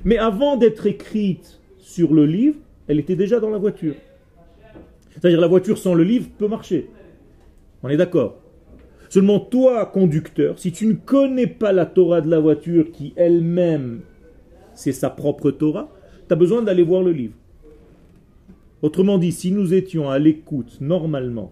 Mais 0.05 0.17
avant 0.17 0.55
d'être 0.55 0.85
écrite 0.85 1.59
sur 1.77 2.13
le 2.13 2.25
livre, 2.25 2.55
elle 2.87 2.97
était 2.97 3.17
déjà 3.17 3.41
dans 3.41 3.49
la 3.49 3.57
voiture. 3.57 3.95
C'est-à-dire 5.11 5.41
la 5.41 5.47
voiture 5.47 5.77
sans 5.77 5.93
le 5.93 6.05
livre 6.05 6.29
peut 6.37 6.47
marcher. 6.47 6.89
On 7.83 7.89
est 7.89 7.97
d'accord. 7.97 8.37
Seulement 9.09 9.41
toi, 9.41 9.85
conducteur, 9.87 10.57
si 10.57 10.71
tu 10.71 10.87
ne 10.87 10.93
connais 10.93 11.47
pas 11.47 11.73
la 11.73 11.85
Torah 11.85 12.21
de 12.21 12.29
la 12.29 12.39
voiture 12.39 12.93
qui 12.93 13.11
elle-même, 13.17 14.03
c'est 14.73 14.93
sa 14.93 15.09
propre 15.09 15.51
Torah, 15.51 15.93
tu 16.29 16.33
as 16.33 16.37
besoin 16.37 16.61
d'aller 16.61 16.83
voir 16.83 17.03
le 17.03 17.11
livre. 17.11 17.33
Autrement 18.85 19.17
dit, 19.17 19.31
si 19.31 19.51
nous 19.51 19.73
étions 19.73 20.11
à 20.11 20.19
l'écoute 20.19 20.77
normalement 20.79 21.51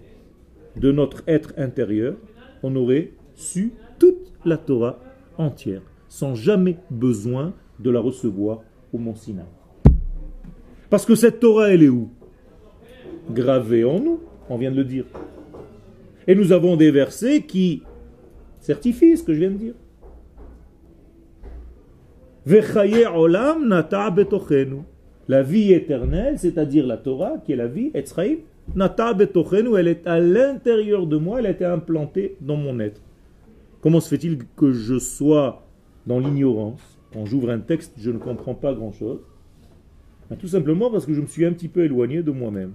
de 0.76 0.92
notre 0.92 1.24
être 1.26 1.52
intérieur, 1.58 2.16
on 2.62 2.76
aurait 2.76 3.14
su 3.34 3.74
toute 3.98 4.32
la 4.46 4.56
Torah 4.56 5.00
entière, 5.40 5.82
sans 6.08 6.36
jamais 6.36 6.78
besoin 6.92 7.56
de 7.80 7.90
la 7.90 8.00
recevoir 8.00 8.62
au 8.94 9.00
Mont 9.00 9.16
Sinaï. 9.16 9.48
Parce 10.92 11.08
que 11.08 11.16
cette 11.16 11.40
Torah, 11.40 11.72
elle 11.72 11.82
est 11.82 11.90
où? 11.90 12.12
Gravé 13.32 13.84
en 13.84 14.00
nous, 14.00 14.20
on 14.48 14.60
vient 14.60 14.70
de 14.70 14.78
le 14.78 14.86
dire. 14.86 15.06
Et 16.28 16.36
nous 16.36 16.52
avons 16.52 16.76
des 16.76 16.92
versets 16.92 17.42
qui 17.42 17.82
certifient 18.60 19.18
ce 19.18 19.24
que 19.24 19.34
je 19.34 19.40
viens 19.40 19.50
de 19.50 19.58
dire. 19.58 19.74
olam 23.12 23.68
nata 23.68 24.12
betochenu. 24.12 24.84
La 25.28 25.42
vie 25.42 25.72
éternelle, 25.72 26.38
c'est-à-dire 26.38 26.86
la 26.86 26.98
Torah, 26.98 27.38
qui 27.46 27.54
est 27.54 27.56
la 27.56 27.68
vie, 27.68 27.92
Etzraïm, 27.94 28.40
nata 28.76 29.14
betochenu, 29.14 29.78
elle 29.78 29.88
est 29.88 30.06
à 30.06 30.20
l'intérieur 30.20 31.08
de 31.08 31.16
moi, 31.16 31.40
elle 31.40 31.46
a 31.46 31.52
été 31.52 31.66
implantée 31.66 32.36
dans 32.42 32.58
mon 32.58 32.80
être. 32.80 33.02
Comment 33.82 34.02
se 34.02 34.10
fait-il 34.10 34.40
que 34.58 34.72
je 34.72 35.00
sois 35.00 35.66
dans 36.08 36.20
l'ignorance? 36.20 36.82
Quand 37.14 37.26
j'ouvre 37.26 37.52
un 37.52 37.60
texte, 37.60 37.94
je 37.98 38.12
ne 38.12 38.18
comprends 38.18 38.56
pas 38.56 38.74
grand-chose. 38.74 39.20
Ben, 40.30 40.36
tout 40.36 40.48
simplement 40.48 40.90
parce 40.90 41.06
que 41.06 41.14
je 41.14 41.22
me 41.22 41.28
suis 41.28 41.46
un 41.46 41.54
petit 41.54 41.68
peu 41.68 41.84
éloigné 41.84 42.22
de 42.22 42.32
moi-même. 42.32 42.74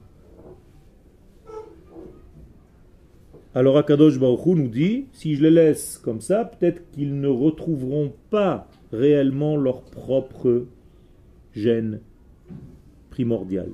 Alors 3.54 3.76
Akadosh 3.76 4.18
Baruch 4.18 4.46
nous 4.46 4.68
dit, 4.68 5.06
si 5.12 5.34
je 5.34 5.42
les 5.42 5.50
laisse 5.50 5.98
comme 5.98 6.20
ça, 6.20 6.44
peut-être 6.44 6.90
qu'ils 6.92 7.20
ne 7.20 7.28
retrouveront 7.28 8.12
pas 8.30 8.68
réellement 8.92 9.56
leur 9.56 9.82
propre 9.82 10.66
gène 11.54 12.00
primordial. 13.18 13.70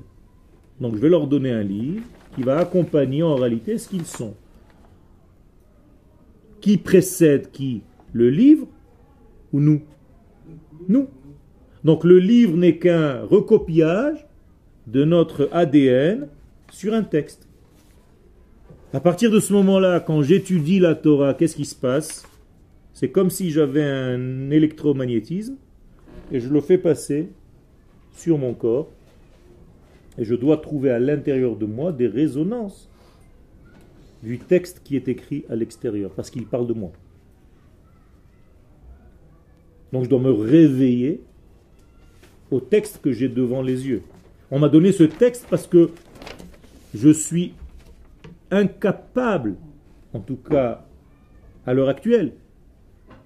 Donc 0.81 0.95
je 0.95 1.01
vais 1.01 1.09
leur 1.09 1.27
donner 1.27 1.51
un 1.51 1.61
livre 1.61 2.03
qui 2.33 2.41
va 2.41 2.57
accompagner 2.57 3.21
en 3.21 3.35
réalité 3.35 3.77
ce 3.77 3.87
qu'ils 3.87 4.05
sont. 4.05 4.33
Qui 6.61 6.77
précède 6.77 7.51
qui? 7.51 7.83
Le 8.11 8.31
livre 8.31 8.67
ou 9.53 9.59
nous? 9.59 9.83
Nous. 10.89 11.07
Donc 11.83 12.03
le 12.03 12.17
livre 12.17 12.57
n'est 12.57 12.79
qu'un 12.79 13.21
recopiage 13.21 14.25
de 14.87 15.03
notre 15.03 15.47
ADN 15.51 16.27
sur 16.71 16.95
un 16.95 17.03
texte. 17.03 17.47
À 18.93 18.99
partir 18.99 19.29
de 19.29 19.39
ce 19.39 19.53
moment-là, 19.53 19.99
quand 19.99 20.23
j'étudie 20.23 20.79
la 20.79 20.95
Torah, 20.95 21.35
qu'est-ce 21.35 21.55
qui 21.55 21.65
se 21.65 21.75
passe? 21.75 22.25
C'est 22.93 23.09
comme 23.09 23.29
si 23.29 23.51
j'avais 23.51 23.83
un 23.83 24.49
électromagnétisme 24.49 25.57
et 26.31 26.39
je 26.39 26.49
le 26.49 26.61
fais 26.61 26.79
passer 26.79 27.29
sur 28.13 28.39
mon 28.39 28.53
corps 28.53 28.89
et 30.17 30.25
je 30.25 30.35
dois 30.35 30.57
trouver 30.57 30.91
à 30.91 30.99
l'intérieur 30.99 31.55
de 31.55 31.65
moi 31.65 31.91
des 31.91 32.07
résonances 32.07 32.89
du 34.23 34.39
texte 34.39 34.81
qui 34.83 34.95
est 34.95 35.07
écrit 35.07 35.45
à 35.49 35.55
l'extérieur, 35.55 36.11
parce 36.11 36.29
qu'il 36.29 36.45
parle 36.45 36.67
de 36.67 36.73
moi. 36.73 36.91
Donc 39.93 40.05
je 40.05 40.09
dois 40.09 40.19
me 40.19 40.31
réveiller 40.31 41.21
au 42.51 42.59
texte 42.59 43.01
que 43.01 43.11
j'ai 43.11 43.29
devant 43.29 43.61
les 43.61 43.87
yeux. 43.87 44.01
On 44.51 44.59
m'a 44.59 44.69
donné 44.69 44.91
ce 44.91 45.03
texte 45.03 45.47
parce 45.49 45.67
que 45.67 45.89
je 46.93 47.09
suis 47.09 47.53
incapable, 48.51 49.55
en 50.13 50.19
tout 50.19 50.37
cas 50.37 50.85
à 51.65 51.73
l'heure 51.73 51.89
actuelle, 51.89 52.33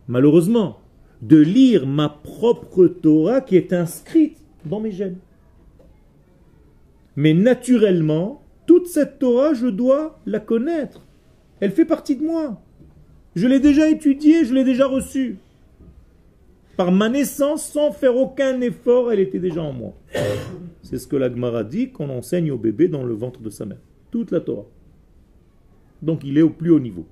malheureusement, 0.08 0.80
de 1.22 1.38
lire 1.38 1.86
ma 1.86 2.10
propre 2.10 2.88
Torah 2.88 3.42
qui 3.42 3.56
est 3.58 3.74
inscrite 3.74 4.38
dans 4.66 4.80
mes 4.80 4.92
gènes. 4.92 5.18
Mais 7.20 7.34
naturellement, 7.34 8.42
toute 8.66 8.88
cette 8.88 9.20
Torah, 9.20 9.54
je 9.54 9.68
dois 9.68 10.22
la 10.26 10.40
connaître. 10.40 11.06
Elle 11.60 11.72
fait 11.72 11.84
partie 11.84 12.16
de 12.16 12.24
moi. 12.24 12.62
Je 13.36 13.46
l'ai 13.46 13.60
déjà 13.60 13.90
étudiée, 13.90 14.46
je 14.46 14.54
l'ai 14.54 14.64
déjà 14.64 14.88
reçue. 14.88 15.38
Par 16.78 16.94
ma 16.94 17.10
naissance, 17.10 17.66
sans 17.66 17.92
faire 17.92 18.16
aucun 18.16 18.62
effort, 18.62 19.12
elle 19.12 19.20
était 19.20 19.40
déjà 19.40 19.62
en 19.62 19.74
moi. 19.74 19.94
C'est 20.82 20.98
ce 20.98 21.08
que 21.08 21.18
la 21.18 21.30
Gemara 21.30 21.66
dit 21.66 21.92
qu'on 21.92 22.10
enseigne 22.10 22.52
au 22.52 22.58
bébé 22.58 22.88
dans 22.88 23.04
le 23.04 23.14
ventre 23.14 23.42
de 23.42 23.50
sa 23.50 23.66
mère. 23.66 23.82
Toute 24.12 24.32
la 24.32 24.40
Torah. 24.40 24.68
Donc 26.02 26.24
il 26.24 26.38
est 26.38 26.42
au 26.42 26.52
plus 26.52 26.70
haut 26.70 26.80
niveau. 26.80 27.06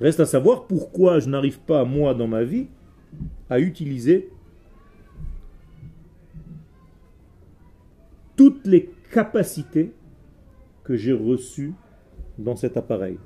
Reste 0.00 0.20
à 0.20 0.24
savoir 0.24 0.68
pourquoi 0.68 1.18
je 1.18 1.28
n'arrive 1.28 1.58
pas, 1.58 1.84
moi, 1.84 2.14
dans 2.14 2.28
ma 2.28 2.44
vie, 2.44 2.68
à 3.50 3.58
utiliser 3.58 4.30
toutes 8.38 8.68
les 8.68 8.88
capacités 9.12 9.92
que 10.84 10.96
j'ai 10.96 11.12
reçues 11.12 11.74
dans 12.38 12.54
cet 12.54 12.76
appareil. 12.76 13.18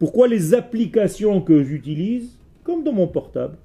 Pourquoi 0.00 0.26
les 0.26 0.52
applications 0.52 1.40
que 1.40 1.62
j'utilise, 1.62 2.38
comme 2.64 2.82
dans 2.82 2.92
mon 2.92 3.06
portable, 3.06 3.56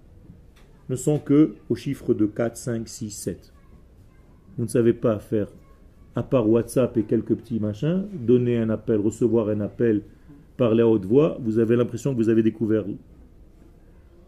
ne 0.89 0.95
sont 0.95 1.17
que 1.17 1.55
au 1.67 1.75
chiffre 1.75 2.13
de 2.13 2.27
4, 2.27 2.55
5, 2.55 2.87
6, 2.87 3.09
7 3.09 3.53
Vous 4.57 4.65
ne 4.65 4.69
savez 4.69 4.93
pas 4.93 5.17
faire 5.17 5.47
à 6.15 6.21
part 6.21 6.47
WhatsApp 6.47 6.95
et 6.97 7.03
quelques 7.03 7.35
petits 7.35 7.59
machins, 7.59 8.05
donner 8.13 8.57
un 8.59 8.69
appel, 8.69 8.99
recevoir 8.99 9.49
un 9.49 9.61
appel, 9.61 10.03
parler 10.57 10.83
à 10.83 10.87
haute 10.87 11.05
voix, 11.05 11.39
vous 11.41 11.57
avez 11.57 11.75
l'impression 11.75 12.11
que 12.13 12.17
vous 12.17 12.29
avez 12.29 12.43
découvert. 12.43 12.85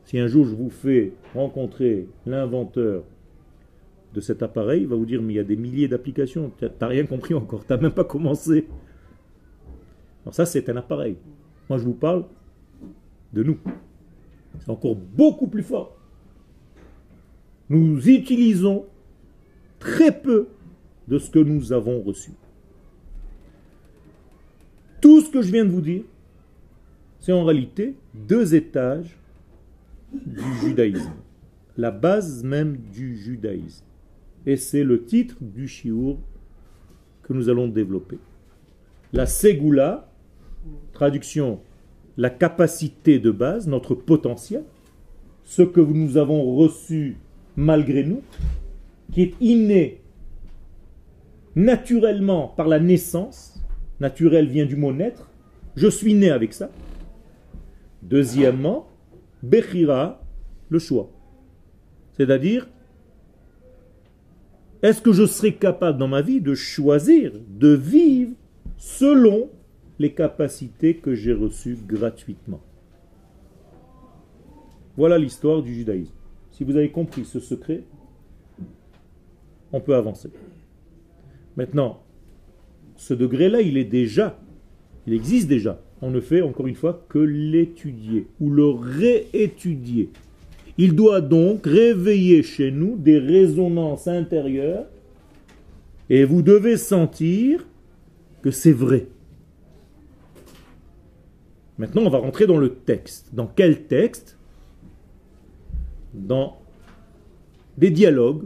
Si 0.06 0.18
un 0.18 0.26
jour 0.26 0.46
je 0.46 0.56
vous 0.56 0.72
fais 0.72 1.14
rencontrer 1.36 2.08
l'inventeur 2.26 3.04
de 4.16 4.22
cet 4.22 4.42
appareil, 4.42 4.84
il 4.84 4.88
va 4.88 4.96
vous 4.96 5.06
dire 5.06 5.22
mais 5.22 5.34
il 5.34 5.36
y 5.36 5.40
a 5.40 5.44
des 5.44 5.58
milliers 5.58 5.90
d'applications, 5.90 6.50
tu 6.58 6.66
n'as 6.66 6.88
rien 6.88 7.06
compris 7.06 7.34
encore, 7.34 7.66
tu 7.66 7.74
n'as 7.74 7.80
même 7.80 7.92
pas 7.92 8.06
commencé. 8.06 8.66
Alors 10.24 10.34
ça 10.34 10.46
c'est 10.46 10.70
un 10.70 10.78
appareil. 10.78 11.18
Moi 11.70 11.78
je 11.78 11.84
vous 11.84 11.94
parle 11.94 12.26
de 13.34 13.44
nous. 13.44 13.58
C'est 14.60 14.70
encore 14.70 14.96
beaucoup 14.96 15.48
plus 15.48 15.64
fort. 15.64 15.98
Nous 17.70 18.08
utilisons 18.10 18.86
très 19.80 20.18
peu 20.18 20.48
de 21.10 21.20
ce 21.20 21.30
que 21.30 21.40
nous 21.40 21.74
avons 21.74 22.02
reçu. 22.02 22.32
Tout 25.02 25.22
ce 25.22 25.30
que 25.30 25.42
je 25.42 25.52
viens 25.52 25.66
de 25.66 25.72
vous 25.72 25.82
dire, 25.82 26.04
c'est 27.20 27.34
en 27.34 27.44
réalité 27.44 27.96
deux 28.14 28.56
étages 28.56 29.18
du 30.14 30.54
judaïsme, 30.62 31.12
la 31.76 31.92
base 31.92 32.44
même 32.44 32.78
du 32.78 33.18
judaïsme. 33.18 33.85
Et 34.46 34.58
c'est 34.58 34.84
le 34.84 35.04
titre 35.04 35.38
du 35.42 35.68
shiur 35.68 36.18
que 37.24 37.34
nous 37.34 37.50
allons 37.50 37.68
développer. 37.68 38.18
La 39.14 39.26
Ségoula, 39.26 40.12
traduction, 40.94 41.62
la 42.18 42.30
capacité 42.30 43.20
de 43.20 43.32
base, 43.32 43.68
notre 43.68 43.96
potentiel, 43.96 44.64
ce 45.44 45.62
que 45.62 45.82
nous 45.82 46.18
avons 46.18 46.56
reçu 46.56 47.18
malgré 47.56 48.04
nous, 48.04 48.22
qui 49.12 49.22
est 49.22 49.34
inné 49.40 50.02
naturellement 51.56 52.50
par 52.50 52.68
la 52.68 52.80
naissance, 52.80 53.64
naturel 54.00 54.48
vient 54.48 54.66
du 54.66 54.76
mot 54.76 54.92
naître, 54.92 55.30
je 55.76 55.88
suis 55.88 56.14
né 56.14 56.30
avec 56.30 56.54
ça. 56.54 56.70
Deuxièmement, 58.02 58.88
Bechira, 59.42 60.22
le 60.70 60.80
choix. 60.80 61.10
C'est-à-dire, 62.14 62.68
est-ce 64.86 65.02
que 65.02 65.14
je 65.14 65.26
serai 65.26 65.56
capable 65.56 65.98
dans 65.98 66.08
ma 66.08 66.22
vie 66.22 66.42
de 66.42 66.54
choisir, 66.54 67.32
de 67.50 67.74
vivre 67.74 68.34
selon 68.78 69.50
les 69.98 70.14
capacités 70.14 70.98
que 70.98 71.16
j'ai 71.16 71.34
reçues 71.34 71.78
gratuitement? 71.88 72.62
Voilà 74.96 75.18
l'histoire 75.18 75.64
du 75.64 75.74
judaïsme. 75.74 76.14
Si 76.52 76.64
vous 76.64 76.78
avez 76.78 76.92
compris 76.92 77.26
ce 77.26 77.40
secret, 77.40 77.84
on 79.74 79.82
peut 79.82 79.96
avancer. 79.96 80.30
Maintenant, 81.58 82.04
ce 82.96 83.14
degré-là, 83.14 83.62
il 83.62 83.78
est 83.78 83.86
déjà, 83.86 84.40
il 85.08 85.14
existe 85.14 85.48
déjà. 85.48 85.82
On 86.02 86.12
ne 86.12 86.22
fait 86.22 86.42
encore 86.42 86.68
une 86.68 86.76
fois 86.76 87.06
que 87.10 87.18
l'étudier 87.18 88.28
ou 88.40 88.52
le 88.52 88.70
réétudier. 88.70 90.12
Il 90.78 90.96
doit 90.96 91.22
donc 91.22 91.66
réveiller 91.66 92.44
chez 92.44 92.72
nous 92.72 92.98
des 92.98 93.18
résonances 93.18 94.08
intérieures 94.08 94.86
et 96.10 96.26
vous 96.26 96.42
devez 96.42 96.78
sentir 96.78 97.66
que 98.42 98.52
c'est 98.52 98.74
vrai. 98.74 99.08
Maintenant, 101.78 102.04
on 102.04 102.10
va 102.10 102.20
rentrer 102.20 102.48
dans 102.48 102.58
le 102.58 102.74
texte. 102.74 103.34
Dans 103.34 103.48
quel 103.48 103.84
texte? 103.84 104.38
Dans 106.14 106.58
des 107.78 107.92
dialogues 107.92 108.44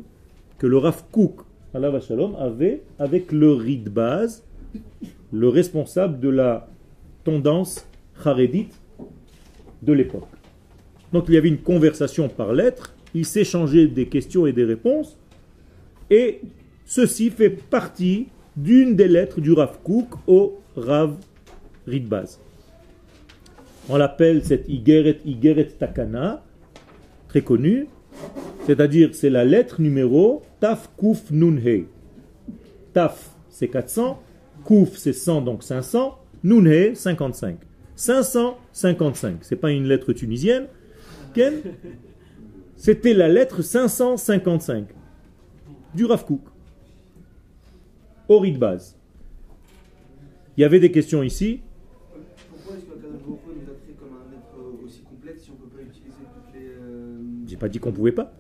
que 0.58 0.68
le 0.68 0.78
Rav 0.78 1.04
Kook 1.12 1.42
Shalom, 1.72 2.36
avait 2.36 2.82
avec 2.98 3.32
le 3.32 3.56
base, 3.90 4.44
le 5.32 5.50
responsable 5.50 6.20
de 6.20 6.30
la 6.30 6.68
tendance 7.24 7.88
charédite 8.24 8.74
de 9.84 9.94
l'époque. 9.94 10.39
Donc 11.14 11.26
il 11.28 11.34
y 11.34 11.38
avait 11.38 11.50
une 11.50 11.60
conversation 11.60 12.30
par 12.30 12.54
lettre, 12.54 12.96
il 13.14 13.26
s'échangeait 13.26 13.88
des 13.88 14.08
questions 14.08 14.46
et 14.46 14.54
des 14.54 14.64
réponses, 14.64 15.18
et 16.10 16.42
ceci 16.86 17.30
fait 17.30 17.50
partie 17.50 18.28
d'une 18.56 18.96
des 18.96 19.08
lettres 19.08 19.42
du 19.42 19.52
Rav 19.52 19.80
Kook 19.84 20.08
au 20.28 20.60
Rav 20.76 21.16
Ridbaz. 21.88 22.40
On 23.88 23.98
l'appelle 23.98 24.44
cette 24.46 24.70
Igeret 24.70 25.20
Igeret 25.26 25.70
Takana, 25.80 26.44
très 27.28 27.42
connue, 27.42 27.88
c'est-à-dire 28.66 29.10
c'est 29.14 29.30
la 29.30 29.46
lettre 29.46 29.82
numéro 29.82 30.44
Taf 30.60 30.90
Kuf 30.98 31.32
Nun 31.32 31.60
Taf, 32.94 33.32
c'est 33.50 33.68
400. 33.68 34.22
Kouf, 34.64 34.98
c'est 34.98 35.14
100, 35.14 35.42
donc 35.42 35.64
500. 35.64 36.18
Nounhe, 36.44 36.96
55. 36.96 37.58
555. 37.96 39.38
C'est 39.42 39.56
pas 39.56 39.72
une 39.72 39.86
lettre 39.86 40.14
tunisienne. 40.14 40.68
C'était 42.76 43.14
la 43.14 43.28
lettre 43.28 43.62
555 43.62 44.88
du 45.96 46.06
Rav 46.06 46.26
Kook. 46.26 46.42
Ori 48.28 48.52
de 48.54 48.58
base. 48.58 48.96
Il 50.56 50.62
y 50.62 50.64
avait 50.64 50.80
des 50.80 50.92
questions 50.92 51.24
ici. 51.24 51.62
Pourquoi 52.52 52.76
est-ce 52.76 52.86
que 52.86 52.92
nous 52.92 53.00
a 53.00 53.76
créé 53.84 53.96
comme 54.00 54.10
un 54.14 54.32
être 54.38 54.86
aussi 54.86 55.02
complexe 55.02 55.44
si 55.44 55.52
on 55.52 55.54
ne 55.54 55.60
peut 55.70 55.76
pas 55.78 55.82
utiliser 55.82 56.18
toutes 56.34 56.54
les. 56.54 56.68
euh, 56.68 57.20
J'ai 57.48 57.58
pas 57.58 57.70
dit 57.70 57.80
qu'on 57.80 57.92
pouvait 57.92 58.12
pas. 58.12 58.32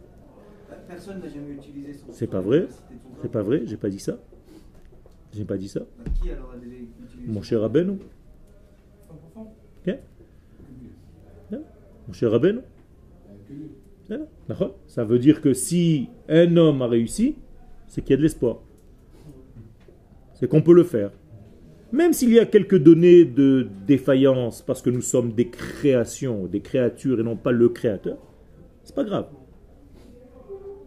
Personne 0.88 1.20
n'a 1.22 1.28
jamais 1.30 1.54
utilisé 1.54 1.94
son. 1.94 2.08
C'est 2.12 2.28
pas 2.28 2.42
vrai. 2.42 2.68
C'est 3.22 3.32
pas 3.32 3.42
vrai, 3.42 3.62
j'ai 3.66 3.78
pas 3.78 3.90
dit 3.90 4.00
ça. 4.00 4.18
J'ai 5.34 5.46
pas 5.46 5.58
dit 5.58 5.68
ça. 5.70 5.82
Bah, 5.82 6.12
Qui 6.22 6.32
alors 6.32 6.52
a 6.54 6.58
déjà 6.58 6.76
utilisé 6.76 7.28
Mon 7.32 7.42
cher 7.42 7.62
Rabbeinu. 7.62 7.98
100% 9.38 9.42
Ok 9.88 9.98
Mon 12.08 12.14
cher 12.14 12.32
Rabbeinu. 12.32 12.60
Ça 14.88 15.04
veut 15.04 15.20
dire 15.20 15.42
que 15.42 15.54
si 15.54 16.10
un 16.28 16.58
homme 16.58 16.82
a 16.82 16.88
réussi, 16.88 17.36
c'est 17.88 18.02
qu'il 18.02 18.12
y 18.12 18.14
a 18.14 18.18
de 18.18 18.24
l'espoir. 18.24 18.62
C'est 20.34 20.48
qu'on 20.48 20.62
peut 20.62 20.74
le 20.74 20.84
faire. 20.84 21.12
Même 21.92 22.14
s'il 22.14 22.32
y 22.32 22.40
a 22.40 22.46
quelques 22.46 22.78
données 22.78 23.26
de 23.26 23.68
défaillance, 23.88 24.62
parce 24.62 24.82
que 24.82 24.90
nous 24.90 25.02
sommes 25.02 25.34
des 25.34 25.50
créations, 25.50 26.46
des 26.46 26.62
créatures 26.62 27.20
et 27.20 27.24
non 27.24 27.36
pas 27.36 27.52
le 27.52 27.70
créateur, 27.70 28.18
c'est 28.84 28.96
pas 28.96 29.04
grave. 29.04 29.28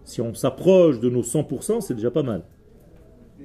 Si 0.04 0.20
on 0.20 0.34
s'approche 0.34 1.00
de 1.00 1.10
nos 1.10 1.22
100%, 1.22 1.80
c'est 1.80 1.94
déjà 1.94 2.10
pas 2.10 2.22
mal. 2.22 2.42
Euh, 3.40 3.44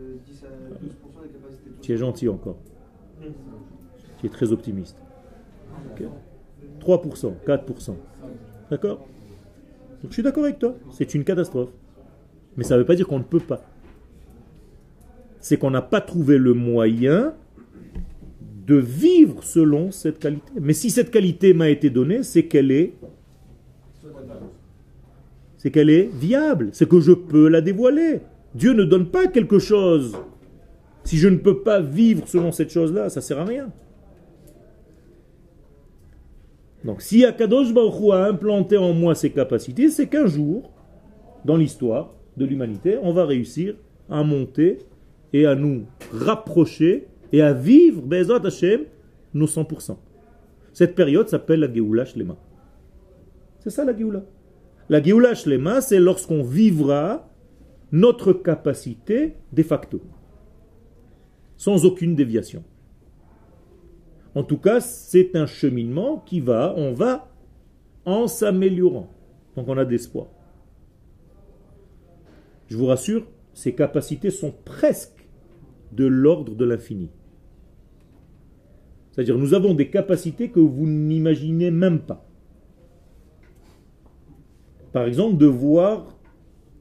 euh, 0.00 0.16
10 0.26 0.44
à 0.44 0.48
12% 0.48 1.22
des 1.22 1.28
capacités 1.28 1.70
de 1.70 1.74
son 1.74 1.80
Tu 1.80 1.92
es 1.92 1.96
gentil 1.96 2.28
encore. 2.28 2.58
Tu 4.24 4.28
es 4.28 4.30
très 4.30 4.52
optimiste. 4.52 4.96
Ok 5.92 6.06
3%, 6.80 7.32
4%. 7.46 7.94
D'accord? 8.70 9.06
Je 10.02 10.12
suis 10.12 10.22
d'accord 10.22 10.44
avec 10.44 10.58
toi. 10.58 10.74
C'est 10.90 11.14
une 11.14 11.24
catastrophe. 11.24 11.68
Mais 12.56 12.64
ça 12.64 12.74
ne 12.74 12.80
veut 12.80 12.86
pas 12.86 12.94
dire 12.94 13.06
qu'on 13.06 13.18
ne 13.18 13.24
peut 13.24 13.40
pas. 13.40 13.62
C'est 15.40 15.58
qu'on 15.58 15.70
n'a 15.70 15.82
pas 15.82 16.00
trouvé 16.00 16.38
le 16.38 16.54
moyen 16.54 17.34
de 18.66 18.76
vivre 18.76 19.42
selon 19.44 19.90
cette 19.90 20.18
qualité. 20.20 20.52
Mais 20.58 20.72
si 20.72 20.88
cette 20.88 21.10
qualité 21.10 21.52
m'a 21.52 21.68
été 21.68 21.90
donnée, 21.90 22.22
c'est 22.22 22.44
qu'elle 22.44 22.70
est 22.70 22.94
c'est 25.58 25.70
qu'elle 25.70 25.90
est 25.90 26.10
viable, 26.14 26.70
c'est 26.72 26.88
que 26.88 27.00
je 27.00 27.12
peux 27.12 27.48
la 27.48 27.60
dévoiler. 27.60 28.20
Dieu 28.54 28.72
ne 28.72 28.84
donne 28.84 29.10
pas 29.10 29.26
quelque 29.26 29.58
chose. 29.58 30.16
Si 31.04 31.18
je 31.18 31.28
ne 31.28 31.36
peux 31.36 31.60
pas 31.60 31.80
vivre 31.80 32.26
selon 32.26 32.52
cette 32.52 32.70
chose-là, 32.70 33.10
ça 33.10 33.20
sert 33.20 33.38
à 33.38 33.44
rien. 33.44 33.70
Donc 36.84 37.00
si 37.00 37.24
Akadosh 37.24 37.72
Baruch 37.72 38.12
a 38.12 38.26
implanté 38.26 38.76
en 38.76 38.92
moi 38.92 39.14
ces 39.14 39.30
capacités, 39.30 39.88
c'est 39.88 40.06
qu'un 40.06 40.26
jour, 40.26 40.70
dans 41.44 41.56
l'histoire 41.56 42.14
de 42.36 42.44
l'humanité, 42.44 42.98
on 43.02 43.12
va 43.12 43.24
réussir 43.24 43.74
à 44.10 44.22
monter 44.22 44.78
et 45.32 45.46
à 45.46 45.54
nous 45.54 45.86
rapprocher 46.12 47.08
et 47.32 47.40
à 47.42 47.52
vivre, 47.52 48.02
Bezat 48.02 48.44
Hashem, 48.44 48.82
nos 49.32 49.46
100%. 49.46 49.96
Cette 50.72 50.94
période 50.94 51.28
s'appelle 51.28 51.60
la 51.60 51.72
Geoula 51.72 52.04
Shlema. 52.04 52.36
C'est 53.60 53.70
ça 53.70 53.84
la 53.84 53.96
Geoula. 53.96 54.24
La 54.88 55.02
Geoula 55.02 55.34
Shlema, 55.34 55.80
c'est 55.80 55.98
lorsqu'on 55.98 56.42
vivra 56.42 57.30
notre 57.92 58.32
capacité 58.32 59.34
de 59.52 59.62
facto, 59.62 60.02
sans 61.56 61.86
aucune 61.86 62.14
déviation. 62.14 62.62
En 64.34 64.42
tout 64.42 64.58
cas, 64.58 64.80
c'est 64.80 65.36
un 65.36 65.46
cheminement 65.46 66.18
qui 66.26 66.40
va, 66.40 66.74
on 66.76 66.92
va 66.92 67.30
en 68.04 68.26
s'améliorant. 68.26 69.08
Donc 69.56 69.68
on 69.68 69.78
a 69.78 69.84
d'espoir. 69.84 70.26
Je 72.66 72.76
vous 72.76 72.86
rassure, 72.86 73.26
ces 73.52 73.74
capacités 73.74 74.30
sont 74.30 74.52
presque 74.64 75.28
de 75.92 76.06
l'ordre 76.06 76.54
de 76.54 76.64
l'infini. 76.64 77.10
C'est-à-dire, 79.12 79.38
nous 79.38 79.54
avons 79.54 79.74
des 79.74 79.90
capacités 79.90 80.50
que 80.50 80.58
vous 80.58 80.86
n'imaginez 80.86 81.70
même 81.70 82.00
pas. 82.00 82.26
Par 84.92 85.06
exemple, 85.06 85.36
de 85.36 85.46
voir 85.46 86.18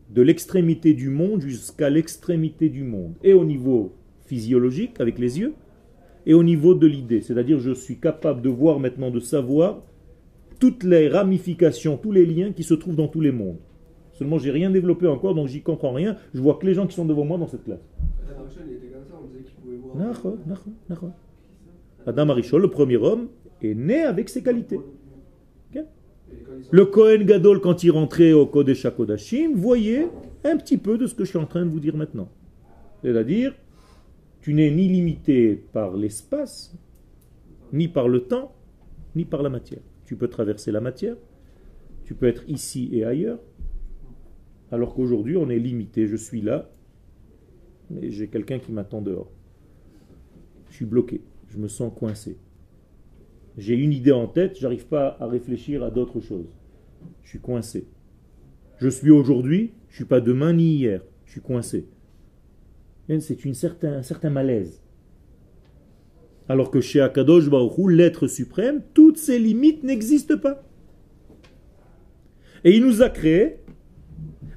de 0.09 0.21
l'extrémité 0.23 0.93
du 0.93 1.09
monde 1.09 1.41
jusqu'à 1.41 1.91
l'extrémité 1.91 2.69
du 2.69 2.83
monde, 2.83 3.15
et 3.23 3.33
au 3.33 3.45
niveau 3.45 3.93
physiologique, 4.25 4.99
avec 4.99 5.19
les 5.19 5.39
yeux, 5.39 5.53
et 6.25 6.33
au 6.33 6.43
niveau 6.43 6.73
de 6.73 6.87
l'idée. 6.87 7.21
C'est-à-dire, 7.21 7.59
je 7.59 7.71
suis 7.71 7.97
capable 7.97 8.41
de 8.41 8.49
voir 8.49 8.79
maintenant, 8.79 9.11
de 9.11 9.19
savoir 9.19 9.81
toutes 10.59 10.83
les 10.83 11.09
ramifications, 11.09 11.97
tous 11.97 12.11
les 12.11 12.25
liens 12.25 12.51
qui 12.51 12.63
se 12.63 12.73
trouvent 12.73 12.95
dans 12.95 13.07
tous 13.07 13.21
les 13.21 13.31
mondes. 13.31 13.57
Seulement, 14.13 14.37
j'ai 14.37 14.51
rien 14.51 14.69
développé 14.69 15.07
encore, 15.07 15.35
donc 15.35 15.47
j'y 15.47 15.61
comprends 15.61 15.91
rien. 15.91 16.17
Je 16.33 16.41
vois 16.41 16.55
que 16.55 16.65
les 16.65 16.73
gens 16.73 16.87
qui 16.87 16.95
sont 16.95 17.05
devant 17.05 17.25
moi 17.25 17.37
dans 17.37 17.47
cette 17.47 17.63
classe. 17.63 17.81
Adam 22.05 22.29
Arishon, 22.29 22.57
le 22.57 22.69
premier 22.69 22.97
homme, 22.97 23.27
est 23.61 23.73
né 23.73 24.03
avec 24.03 24.29
ses 24.29 24.43
qualités. 24.43 24.79
Le 26.71 26.85
Kohen 26.85 27.23
Gadol, 27.23 27.59
quand 27.59 27.83
il 27.83 27.91
rentrait 27.91 28.33
au 28.33 28.45
Kodesh 28.45 28.85
HaKodashim, 28.85 29.53
voyait 29.55 30.07
un 30.43 30.57
petit 30.57 30.77
peu 30.77 30.97
de 30.97 31.07
ce 31.07 31.15
que 31.15 31.23
je 31.23 31.29
suis 31.29 31.39
en 31.39 31.45
train 31.45 31.65
de 31.65 31.69
vous 31.69 31.79
dire 31.79 31.95
maintenant. 31.95 32.29
C'est-à-dire, 33.03 33.53
tu 34.43 34.53
n'es 34.53 34.69
ni 34.71 34.89
limité 34.89 35.55
par 35.55 35.95
l'espace, 35.95 36.77
ni 37.71 37.87
par 37.87 38.09
le 38.09 38.25
temps, 38.25 38.53
ni 39.15 39.23
par 39.23 39.41
la 39.41 39.49
matière. 39.49 39.79
Tu 40.05 40.17
peux 40.17 40.27
traverser 40.27 40.69
la 40.69 40.81
matière, 40.81 41.15
tu 42.03 42.13
peux 42.13 42.27
être 42.27 42.43
ici 42.49 42.89
et 42.91 43.05
ailleurs, 43.05 43.39
alors 44.69 44.95
qu'aujourd'hui 44.95 45.37
on 45.37 45.49
est 45.49 45.59
limité. 45.59 46.07
Je 46.07 46.17
suis 46.17 46.41
là, 46.41 46.69
mais 47.89 48.11
j'ai 48.11 48.27
quelqu'un 48.27 48.59
qui 48.59 48.73
m'attend 48.73 49.01
dehors. 49.01 49.31
Je 50.69 50.75
suis 50.75 50.85
bloqué, 50.85 51.21
je 51.47 51.57
me 51.57 51.69
sens 51.69 51.93
coincé. 51.97 52.37
J'ai 53.57 53.75
une 53.75 53.93
idée 53.93 54.11
en 54.11 54.27
tête, 54.27 54.59
j'arrive 54.59 54.87
pas 54.87 55.15
à 55.21 55.27
réfléchir 55.27 55.83
à 55.83 55.89
d'autres 55.89 56.19
choses. 56.19 56.53
Je 57.23 57.29
suis 57.29 57.39
coincé. 57.39 57.87
Je 58.77 58.89
suis 58.89 59.09
aujourd'hui, 59.09 59.71
je 59.87 59.95
suis 59.95 60.05
pas 60.05 60.19
demain 60.19 60.51
ni 60.51 60.75
hier. 60.75 61.01
Je 61.23 61.31
suis 61.31 61.41
coincé. 61.41 61.87
Et 63.09 63.19
C'est 63.19 63.45
un 63.83 64.03
certain 64.03 64.29
malaise. 64.29 64.81
Alors 66.49 66.71
que 66.71 66.81
chez 66.81 67.01
Akadosh 67.01 67.49
Baruch 67.49 67.77
Hu, 67.77 67.93
l'être 67.93 68.27
suprême, 68.27 68.81
toutes 68.93 69.17
ces 69.17 69.39
limites 69.39 69.83
n'existent 69.83 70.37
pas. 70.37 70.63
Et 72.63 72.75
il 72.75 72.85
nous 72.85 73.01
a 73.01 73.09
créé 73.09 73.57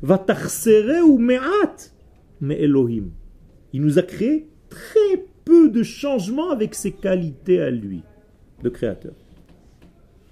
Vatarsere 0.02 1.02
ou 1.04 1.18
Me'at 1.18 1.92
mais 2.40 2.60
Elohim. 2.60 3.10
Il 3.72 3.82
nous 3.82 3.98
a 3.98 4.02
créé 4.02 4.48
très 4.68 5.24
peu 5.44 5.68
de 5.68 5.82
changements 5.82 6.50
avec 6.50 6.74
ses 6.74 6.92
qualités 6.92 7.60
à 7.60 7.70
lui, 7.70 8.02
de 8.62 8.68
créateur. 8.68 9.14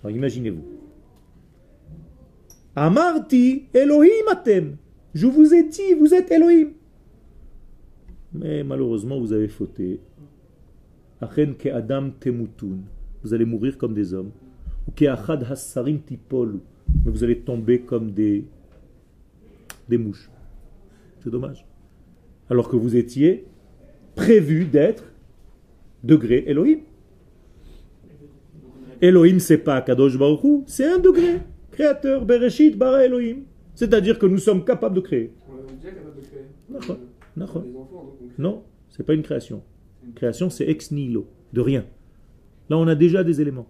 Alors 0.02 0.16
imaginez-vous. 0.16 0.64
Amarti 2.76 3.66
Elohim 3.72 4.28
atem. 4.30 4.76
Je 5.14 5.26
vous 5.26 5.54
ai 5.54 5.62
dit, 5.62 5.94
vous 5.98 6.12
êtes 6.12 6.30
Elohim. 6.30 6.72
Mais 8.34 8.64
malheureusement, 8.64 9.20
vous 9.20 9.32
avez 9.32 9.48
fauté. 9.48 10.00
Achen 11.20 11.54
ke 11.54 11.68
Adam 11.68 12.10
temutun. 12.18 12.78
Vous 13.22 13.32
allez 13.32 13.44
mourir 13.44 13.78
comme 13.78 13.94
des 13.94 14.12
hommes. 14.12 14.32
Ou 14.88 14.90
ke 14.90 15.06
achad 15.06 15.44
hassarim 15.44 16.00
tipolu. 16.00 16.58
Mais 17.04 17.12
vous 17.12 17.22
allez 17.22 17.38
tomber 17.38 17.80
comme 17.80 18.10
des, 18.10 18.44
des 19.88 19.98
mouches. 19.98 20.28
C'est 21.22 21.30
dommage. 21.30 21.64
Alors 22.50 22.68
que 22.68 22.76
vous 22.76 22.96
étiez 22.96 23.46
prévu 24.16 24.64
d'être 24.64 25.04
degré 26.02 26.44
Elohim. 26.46 26.80
Elohim, 29.00 29.38
c'est 29.38 29.58
pas 29.58 29.80
Kadosh 29.80 30.18
Baruch 30.18 30.64
c'est 30.66 30.86
un 30.86 30.98
degré. 30.98 31.40
Créateur, 31.70 32.24
Bereshit, 32.24 32.76
Bara 32.76 33.04
Elohim. 33.04 33.42
C'est-à-dire 33.74 34.18
que 34.18 34.26
nous 34.26 34.38
sommes 34.38 34.64
capables 34.64 34.96
de 34.96 35.00
créer. 35.00 35.32
On 35.48 35.72
est 35.72 35.76
déjà 35.76 35.90
capable 35.94 36.20
de 36.20 36.86
créer. 36.86 36.98
D'accord. 37.36 37.62
D'accord. 37.62 37.62
Des 37.62 37.76
enfants, 37.76 38.04
donc 38.04 38.14
on 38.22 38.26
crée. 38.26 38.42
Non, 38.42 38.62
c'est 38.88 39.02
pas 39.04 39.14
une 39.14 39.22
création. 39.22 39.62
Création, 40.14 40.50
c'est 40.50 40.68
ex 40.68 40.90
nihilo, 40.90 41.26
de 41.52 41.60
rien. 41.60 41.84
Là, 42.68 42.78
on 42.78 42.86
a 42.86 42.94
déjà 42.94 43.24
des 43.24 43.40
éléments. 43.40 43.66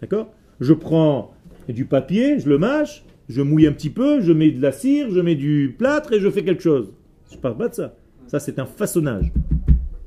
D'accord? 0.00 0.32
Je 0.60 0.72
prends 0.72 1.34
du 1.68 1.84
papier, 1.84 2.38
je 2.38 2.48
le 2.48 2.58
mâche, 2.58 3.04
je 3.28 3.42
mouille 3.42 3.66
un 3.66 3.72
petit 3.72 3.90
peu, 3.90 4.20
je 4.20 4.32
mets 4.32 4.50
de 4.50 4.60
la 4.60 4.72
cire, 4.72 5.10
je 5.10 5.20
mets 5.20 5.34
du 5.34 5.74
plâtre 5.78 6.12
et 6.12 6.20
je 6.20 6.30
fais 6.30 6.44
quelque 6.44 6.62
chose. 6.62 6.92
Je 7.30 7.36
parle 7.38 7.56
pas 7.56 7.68
de 7.68 7.74
ça. 7.74 7.96
Ça, 8.26 8.38
c'est 8.38 8.58
un 8.58 8.66
façonnage. 8.66 9.32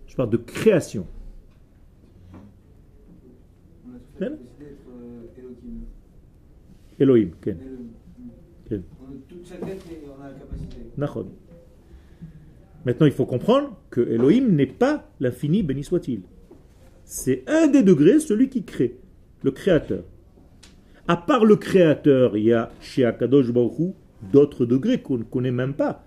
Je 0.05 0.15
parle 0.15 0.29
de 0.29 0.37
création. 0.37 1.05
Hein? 4.19 4.31
euh, 4.31 4.37
Elohim. 5.37 5.85
Elohim, 6.99 7.31
Ken. 7.41 7.57
Ken. 8.67 8.83
On 8.99 9.05
a 9.05 9.45
chaque 9.45 9.65
lettre, 9.65 9.85
et 9.91 10.05
on 10.07 10.21
a 10.23 10.29
la 10.29 10.33
capacité. 10.33 10.77
Maintenant, 12.87 13.05
il 13.05 13.11
faut 13.11 13.25
comprendre 13.25 13.75
que 13.89 13.99
Elohim 13.99 14.55
n'est 14.55 14.65
pas 14.65 15.09
l'infini, 15.19 15.61
béni 15.61 15.83
soit-il. 15.83 16.21
C'est 17.03 17.43
un 17.45 17.67
des 17.67 17.83
degrés, 17.83 18.21
celui 18.21 18.47
qui 18.47 18.63
crée, 18.63 18.97
le 19.43 19.51
créateur. 19.51 20.05
À 21.05 21.17
part 21.17 21.43
le 21.43 21.57
créateur, 21.57 22.37
il 22.37 22.45
y 22.45 22.53
a 22.53 22.71
chez 22.79 23.03
Akadosh 23.03 23.51
Baruch 23.51 23.93
d'autres 24.31 24.65
degrés 24.65 25.01
qu'on 25.01 25.17
ne 25.17 25.23
connaît 25.23 25.51
même 25.51 25.73
pas. 25.73 26.05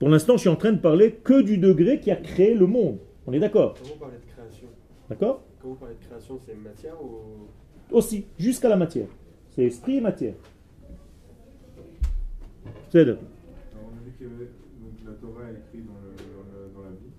Pour 0.00 0.08
l'instant, 0.08 0.32
je 0.32 0.40
suis 0.40 0.48
en 0.48 0.56
train 0.56 0.72
de 0.72 0.80
parler 0.80 1.12
que 1.22 1.42
du 1.42 1.58
degré 1.58 2.00
qui 2.00 2.10
a 2.10 2.16
créé 2.16 2.54
le 2.56 2.66
monde. 2.66 2.98
On 3.28 3.32
est 3.32 3.38
d'accord 3.38 3.74
Quand 3.74 3.88
vous 3.90 4.00
parlez 4.00 4.16
de 4.16 4.32
création, 4.32 4.66
D'accord? 5.08 5.44
Quand 5.62 5.68
vous 5.68 5.74
parlez 5.76 5.94
de 5.94 6.04
création, 6.04 6.40
c'est 6.44 6.56
matière 6.56 7.00
ou? 7.00 7.94
Aussi, 7.94 8.24
jusqu'à 8.36 8.68
la 8.68 8.76
matière. 8.76 9.06
C'est 9.50 9.62
esprit 9.62 9.98
et 9.98 10.00
matière. 10.00 10.34
C'est 12.88 13.02
Alors, 13.02 13.18
Torah 15.20 15.50
est 15.52 15.58
écrite 15.60 15.86
dans, 15.86 16.00
le- 16.00 16.16
dans 16.16 16.44
le- 16.50 16.68
dans 16.74 16.82
la 16.88 16.94
vie. 16.96 17.12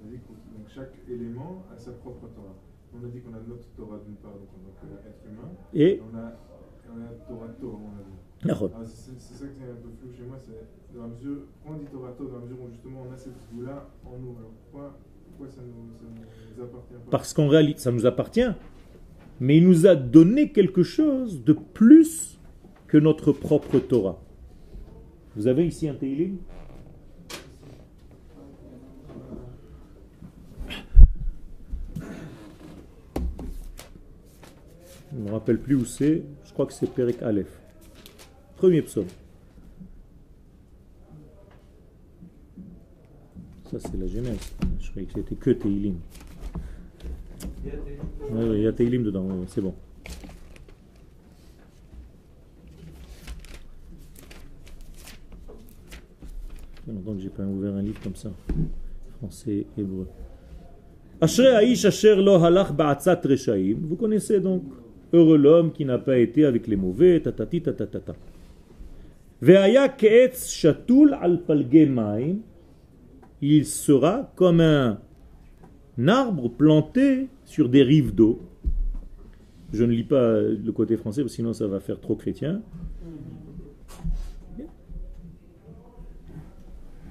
On 0.00 0.06
a 0.06 0.10
dit 0.10 0.18
que 0.22 0.28
donc, 0.54 0.68
chaque 0.68 0.94
élément 1.08 1.64
a 1.74 1.78
sa 1.78 1.92
propre 1.92 2.28
Torah. 2.34 2.54
On 2.94 3.04
a 3.04 3.08
dit 3.08 3.20
qu'on 3.20 3.34
a 3.34 3.40
notre 3.46 3.66
Torah 3.76 3.98
d'une 4.04 4.16
part, 4.16 4.32
donc 4.32 4.48
en 4.54 4.70
tant 4.80 4.94
qu'être 5.02 5.24
humain. 5.26 5.50
Et 5.74 5.96
Et 5.98 6.02
on 6.02 6.16
a, 6.16 6.32
on 6.88 7.00
a 7.04 7.08
Torah 7.28 7.48
Torah, 7.60 7.78
on 7.82 7.98
a 7.98 8.04
dit. 8.04 8.18
C'est 8.94 9.34
ça 9.34 9.46
qui 9.48 9.60
est 9.60 9.70
un 9.70 9.74
peu 9.82 9.90
flou 10.00 10.12
chez 10.16 10.22
moi, 10.24 10.36
c'est 10.38 10.54
dans 10.94 11.02
la 11.02 11.08
mesure, 11.08 11.42
quand 11.64 11.72
on 11.74 11.78
dit 11.78 11.86
Torah 11.90 12.12
Torah, 12.16 12.30
dans 12.30 12.36
la 12.38 12.44
mesure 12.44 12.58
où 12.62 12.68
justement 12.70 13.04
on 13.08 13.12
a 13.12 13.16
cette 13.16 13.34
goût-là 13.52 13.88
en 14.06 14.16
nous. 14.18 14.36
Alors 14.38 14.50
pourquoi, 14.62 14.98
pourquoi 15.28 15.48
ça, 15.48 15.60
nous, 15.62 15.92
ça 15.98 16.04
nous 16.56 16.62
appartient 16.64 16.94
pas? 16.94 17.10
Parce 17.10 17.34
qu'en 17.34 17.48
réalité, 17.48 17.80
ça 17.80 17.90
nous 17.92 18.06
appartient. 18.06 18.50
Mais 19.40 19.56
il 19.58 19.66
nous 19.68 19.86
a 19.86 19.94
donné 19.94 20.50
quelque 20.52 20.82
chose 20.82 21.44
de 21.44 21.52
plus 21.52 22.40
que 22.86 22.96
notre 22.98 23.32
propre 23.32 23.78
Torah. 23.80 24.18
Vous 25.36 25.46
avez 25.46 25.66
ici 25.66 25.88
un 25.88 25.94
Teilim? 25.94 26.38
Je 35.10 35.16
ne 35.18 35.24
me 35.24 35.32
rappelle 35.32 35.58
plus 35.58 35.74
où 35.74 35.84
c'est. 35.84 36.22
Je 36.44 36.52
crois 36.52 36.66
que 36.66 36.72
c'est 36.72 36.86
Perek 36.86 37.22
Aleph. 37.22 37.60
Premier 38.56 38.82
psaume. 38.82 39.06
Ça, 43.70 43.78
c'est 43.78 43.96
la 43.96 44.06
Genèse. 44.06 44.38
Je 44.80 44.90
croyais 44.90 45.06
que 45.06 45.14
c'était 45.14 45.34
que 45.34 45.50
Teilim. 45.50 45.96
Il 47.64 48.60
y 48.60 48.66
a 48.66 48.72
Teilim 48.72 49.02
dedans, 49.02 49.26
c'est 49.46 49.60
bon. 49.60 49.74
Que 56.86 57.20
j'ai 57.20 57.30
pas 57.30 57.42
ouvert 57.42 57.74
un 57.74 57.82
livre 57.82 58.00
comme 58.02 58.14
ça. 58.14 58.30
Français, 59.18 59.66
hébreu. 59.78 60.06
Vous 63.80 63.96
connaissez 63.96 64.40
donc. 64.40 64.62
Heureux 65.12 65.38
l'homme 65.38 65.72
qui 65.72 65.84
n'a 65.84 65.98
pas 65.98 66.18
été 66.18 66.44
avec 66.44 66.66
les 66.66 66.76
mauvais, 66.76 67.20
tatati 67.20 67.62
tatatata. 67.62 68.14
Ve'aya 69.40 69.94
shatul 70.34 71.16
al. 71.20 71.40
Il 73.40 73.66
sera 73.66 74.32
comme 74.34 74.60
un 74.60 74.98
arbre 76.06 76.48
planté 76.48 77.28
sur 77.44 77.68
des 77.68 77.82
rives 77.82 78.14
d'eau. 78.14 78.40
Je 79.72 79.84
ne 79.84 79.92
lis 79.92 80.04
pas 80.04 80.40
le 80.40 80.72
côté 80.72 80.96
français, 80.96 81.22
sinon 81.28 81.52
ça 81.52 81.66
va 81.66 81.78
faire 81.80 82.00
trop 82.00 82.16
chrétien. 82.16 82.62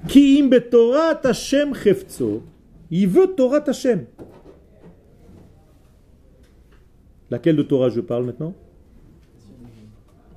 Ki 0.08 0.42
im 0.42 0.50
Hashem. 1.24 1.74
Il 2.90 3.08
veut 3.08 3.28
Torah 3.36 3.64
Hashem. 3.66 4.06
Laquelle 7.30 7.56
de 7.56 7.64
Torah 7.64 7.90
je 7.90 8.02
parle 8.02 8.26
maintenant? 8.26 8.54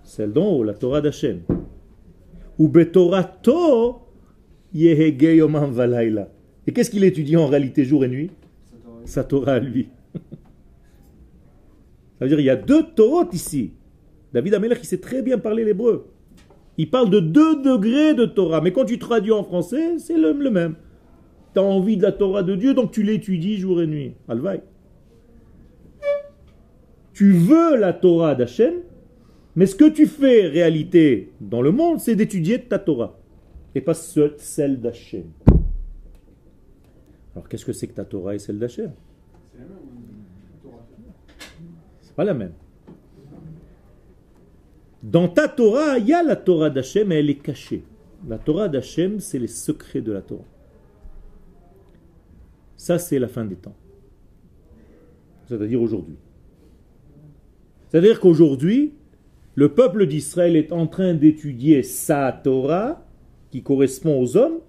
Celle 0.02 0.32
d'en 0.32 0.48
haut, 0.48 0.64
la 0.64 0.74
Torah 0.74 1.00
d'Hashem. 1.00 1.40
Ou 2.58 2.70
yehege 4.74 5.36
yomam 5.36 5.70
valayla. 5.72 6.28
Et 6.66 6.72
qu'est-ce 6.72 6.90
qu'il 6.90 7.04
étudie 7.04 7.36
en 7.36 7.46
réalité 7.46 7.84
jour 7.84 8.04
et 8.04 8.08
nuit? 8.08 8.30
Sa 9.04 9.24
Torah 9.24 9.58
lui. 9.58 9.88
Ça 12.18 12.24
veut 12.24 12.28
dire 12.28 12.40
il 12.40 12.46
y 12.46 12.50
a 12.50 12.56
deux 12.56 12.84
Torahs 12.94 13.28
ici. 13.32 13.72
David 14.32 14.54
Amelech, 14.54 14.78
il 14.82 14.86
sait 14.86 14.98
très 15.00 15.22
bien 15.22 15.38
parler 15.38 15.64
l'hébreu. 15.64 16.06
Il 16.76 16.90
parle 16.90 17.10
de 17.10 17.20
deux 17.20 17.62
degrés 17.62 18.14
de 18.14 18.26
Torah. 18.26 18.60
Mais 18.60 18.72
quand 18.72 18.84
tu 18.84 18.98
traduis 18.98 19.32
en 19.32 19.42
français, 19.42 19.98
c'est 19.98 20.16
le, 20.16 20.32
le 20.32 20.50
même. 20.50 20.74
Tu 21.54 21.60
as 21.60 21.62
envie 21.62 21.96
de 21.96 22.02
la 22.02 22.12
Torah 22.12 22.42
de 22.42 22.54
Dieu, 22.54 22.74
donc 22.74 22.92
tu 22.92 23.02
l'étudies 23.02 23.56
jour 23.56 23.82
et 23.82 23.86
nuit. 23.86 24.14
Alvaï. 24.28 24.60
Tu 27.20 27.32
veux 27.34 27.76
la 27.76 27.92
Torah 27.92 28.34
d'Hachem, 28.34 28.76
mais 29.54 29.66
ce 29.66 29.74
que 29.74 29.90
tu 29.90 30.06
fais 30.06 30.46
réalité 30.46 31.30
dans 31.38 31.60
le 31.60 31.70
monde, 31.70 32.00
c'est 32.00 32.16
d'étudier 32.16 32.62
ta 32.62 32.78
Torah. 32.78 33.18
Et 33.74 33.82
pas 33.82 33.92
celle 33.92 34.80
d'Hachem. 34.80 35.26
Alors 37.34 37.46
qu'est-ce 37.46 37.66
que 37.66 37.74
c'est 37.74 37.88
que 37.88 37.92
ta 37.92 38.06
Torah 38.06 38.34
et 38.34 38.38
celle 38.38 38.58
d'Hachem? 38.58 38.92
C'est 42.00 42.14
pas 42.14 42.24
la 42.24 42.32
même. 42.32 42.54
Dans 45.02 45.28
ta 45.28 45.46
Torah, 45.46 45.98
il 45.98 46.08
y 46.08 46.14
a 46.14 46.22
la 46.22 46.36
Torah 46.36 46.70
d'Hachem, 46.70 47.08
mais 47.08 47.18
elle 47.18 47.28
est 47.28 47.34
cachée. 47.34 47.84
La 48.26 48.38
Torah 48.38 48.70
d'Hachem, 48.70 49.20
c'est 49.20 49.38
les 49.38 49.46
secrets 49.46 50.00
de 50.00 50.12
la 50.12 50.22
Torah. 50.22 50.48
Ça, 52.78 52.98
c'est 52.98 53.18
la 53.18 53.28
fin 53.28 53.44
des 53.44 53.56
temps. 53.56 53.76
C'est-à-dire 55.46 55.82
aujourd'hui. 55.82 56.16
C'est-à-dire 57.90 58.20
qu'aujourd'hui, 58.20 58.92
le 59.56 59.68
peuple 59.68 60.06
d'Israël 60.06 60.54
est 60.56 60.72
en 60.72 60.86
train 60.86 61.12
d'étudier 61.12 61.82
sa 61.82 62.30
Torah, 62.32 63.04
qui 63.50 63.62
correspond 63.62 64.20
aux 64.20 64.36
hommes, 64.36 64.60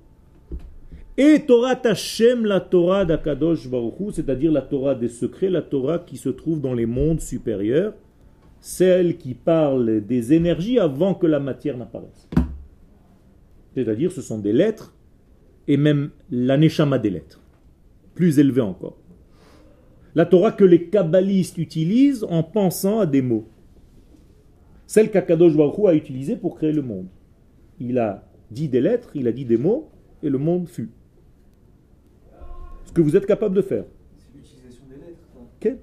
et 1.18 1.44
Torah 1.46 1.80
Hashem, 1.84 2.46
la 2.46 2.60
Torah 2.60 3.06
d'Akadosh 3.06 3.70
Baruch 3.70 4.00
Hu, 4.00 4.12
c'est-à-dire 4.12 4.52
la 4.52 4.62
Torah 4.64 4.96
des 4.96 5.08
secrets, 5.08 5.50
la 5.50 5.62
Torah 5.62 6.00
qui 6.00 6.18
se 6.18 6.30
trouve 6.30 6.62
dans 6.62 6.74
les 6.74 6.88
mondes 6.88 7.22
supérieurs, 7.22 7.94
celle 8.60 9.18
qui 9.18 9.36
parle 9.36 10.02
des 10.02 10.34
énergies 10.34 10.80
avant 10.80 11.14
que 11.14 11.28
la 11.28 11.40
matière 11.40 11.78
n'apparaisse. 11.78 12.28
C'est-à-dire 13.76 14.12
ce 14.12 14.22
sont 14.22 14.40
des 14.40 14.54
lettres, 14.54 14.96
et 15.68 15.78
même 15.78 16.10
l'aneshama 16.32 16.98
des 16.98 17.12
lettres, 17.12 17.40
plus 18.16 18.40
élevé 18.40 18.62
encore. 18.62 19.01
La 20.16 20.26
Torah 20.26 20.52
que 20.52 20.64
les 20.64 20.90
kabbalistes 20.90 21.58
utilisent 21.58 22.26
en 22.26 22.44
pensant 22.44 23.00
à 23.00 23.06
des 23.06 23.22
mots. 23.22 23.48
Celle 24.88 25.10
qu'Akadosh 25.10 25.56
Baruch 25.56 25.88
a 25.88 25.94
utilisée 25.94 26.36
pour 26.36 26.56
créer 26.58 26.74
le 26.74 26.82
monde. 26.82 27.08
Il 27.80 27.98
a 27.98 28.28
dit 28.52 28.68
des 28.68 28.82
lettres, 28.82 29.12
il 29.16 29.28
a 29.28 29.32
dit 29.32 29.46
des 29.46 29.58
mots, 29.58 29.90
et 30.22 30.30
le 30.30 30.38
monde 30.38 30.68
fut. 30.68 30.90
Ce 32.84 32.92
que 32.92 33.02
vous 33.02 33.16
êtes 33.16 33.26
capable 33.26 33.56
de 33.56 33.62
faire. 33.62 33.86
C'est 34.18 34.38
l'utilisation 34.38 34.84
des 34.90 34.98
lettres. 34.98 35.80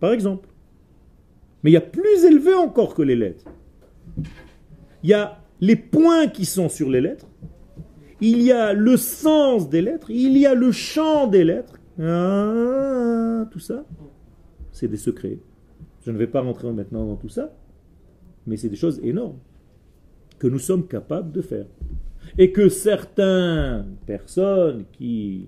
Par 0.00 0.12
exemple. 0.12 0.48
Mais 1.62 1.70
il 1.70 1.74
y 1.74 1.78
a 1.78 1.80
plus 1.80 2.24
élevé 2.24 2.52
encore 2.52 2.94
que 2.94 3.02
les 3.02 3.16
lettres. 3.16 3.44
Il 5.02 5.10
y 5.10 5.14
a 5.14 5.38
les 5.60 5.76
points 5.76 6.26
qui 6.26 6.44
sont 6.44 6.68
sur 6.68 6.90
les 6.90 7.00
lettres. 7.00 7.28
Il 8.20 8.42
y 8.42 8.52
a 8.52 8.72
le 8.72 8.96
sens 8.96 9.68
des 9.68 9.82
lettres. 9.82 10.10
Il 10.10 10.36
y 10.36 10.46
a 10.46 10.54
le 10.54 10.72
chant 10.72 11.26
des 11.26 11.44
lettres. 11.44 11.73
Ah, 12.00 13.46
tout 13.50 13.60
ça, 13.60 13.84
c'est 14.72 14.88
des 14.88 14.96
secrets. 14.96 15.38
Je 16.04 16.10
ne 16.10 16.18
vais 16.18 16.26
pas 16.26 16.40
rentrer 16.40 16.72
maintenant 16.72 17.06
dans 17.06 17.16
tout 17.16 17.28
ça, 17.28 17.54
mais 18.46 18.56
c'est 18.56 18.68
des 18.68 18.76
choses 18.76 19.00
énormes 19.02 19.38
que 20.38 20.46
nous 20.48 20.58
sommes 20.58 20.86
capables 20.86 21.32
de 21.32 21.40
faire. 21.40 21.66
Et 22.38 22.52
que 22.52 22.68
certaines 22.68 23.96
personnes 24.06 24.84
qui 24.92 25.46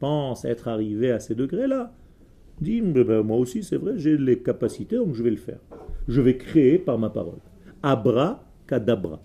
pensent 0.00 0.44
être 0.44 0.68
arrivées 0.68 1.12
à 1.12 1.20
ces 1.20 1.34
degrés-là 1.34 1.92
disent 2.60 2.82
Ben, 2.82 3.22
Moi 3.22 3.36
aussi, 3.36 3.62
c'est 3.62 3.76
vrai, 3.76 3.92
j'ai 3.96 4.16
les 4.16 4.40
capacités, 4.40 4.96
donc 4.96 5.14
je 5.14 5.22
vais 5.22 5.30
le 5.30 5.36
faire. 5.36 5.60
Je 6.08 6.20
vais 6.20 6.36
créer 6.36 6.78
par 6.78 6.98
ma 6.98 7.10
parole. 7.10 7.38
Abra 7.82 8.44
kadabra. 8.66 9.20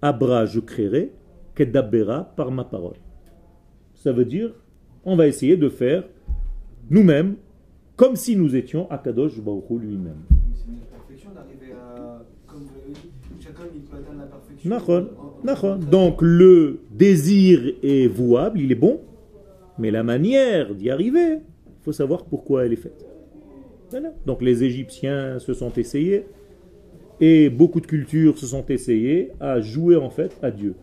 Abra, 0.00 0.46
je 0.46 0.60
créerai, 0.60 1.12
kedabera 1.54 2.24
par 2.36 2.50
ma 2.50 2.64
parole. 2.64 2.96
Ça 4.02 4.10
veut 4.12 4.24
dire, 4.24 4.50
on 5.04 5.14
va 5.14 5.28
essayer 5.28 5.56
de 5.56 5.68
faire 5.68 6.02
nous-mêmes 6.90 7.36
comme 7.94 8.16
si 8.16 8.34
nous 8.34 8.56
étions 8.56 8.90
Akadosh 8.90 9.40
Baruch 9.40 9.70
Hu 9.70 9.78
lui-même. 9.78 10.16
Mais 10.28 10.36
c'est 10.56 10.68
une 10.72 10.78
perfection 10.90 11.30
d'arriver 11.32 11.72
à. 11.72 12.20
Comme 12.48 12.62
vous 12.62 12.70
l'avez 12.80 12.92
dit, 12.94 13.10
chacun 13.40 13.62
il 13.72 13.80
peut 13.82 13.96
atteindre 13.98 14.18
la 14.18 14.26
perfection. 14.26 14.68
Nachon, 14.70 15.08
En- 15.16 15.22
en- 15.22 15.44
nachon. 15.44 15.72
en- 15.74 15.78
Donc 15.78 16.20
le 16.20 16.80
désir 16.90 17.60
est 17.84 18.08
vouable, 18.08 18.58
il 18.58 18.72
est 18.72 18.80
bon, 18.86 19.00
mais 19.78 19.92
la 19.92 20.02
manière 20.02 20.74
d'y 20.74 20.90
arriver, 20.90 21.34
il 21.66 21.82
faut 21.84 21.92
savoir 21.92 22.24
pourquoi 22.24 22.66
elle 22.66 22.72
est 22.72 22.76
faite. 22.76 23.06
Voilà. 23.90 24.12
Donc 24.26 24.42
les 24.42 24.64
Égyptiens 24.64 25.38
se 25.38 25.54
sont 25.54 25.72
essayés, 25.74 26.24
et 27.20 27.50
beaucoup 27.50 27.80
de 27.80 27.86
cultures 27.86 28.36
se 28.36 28.46
sont 28.46 28.64
essayées 28.68 29.30
à 29.38 29.60
jouer 29.60 29.94
en 29.94 30.10
fait 30.10 30.36
à 30.42 30.50
Dieu. 30.50 30.74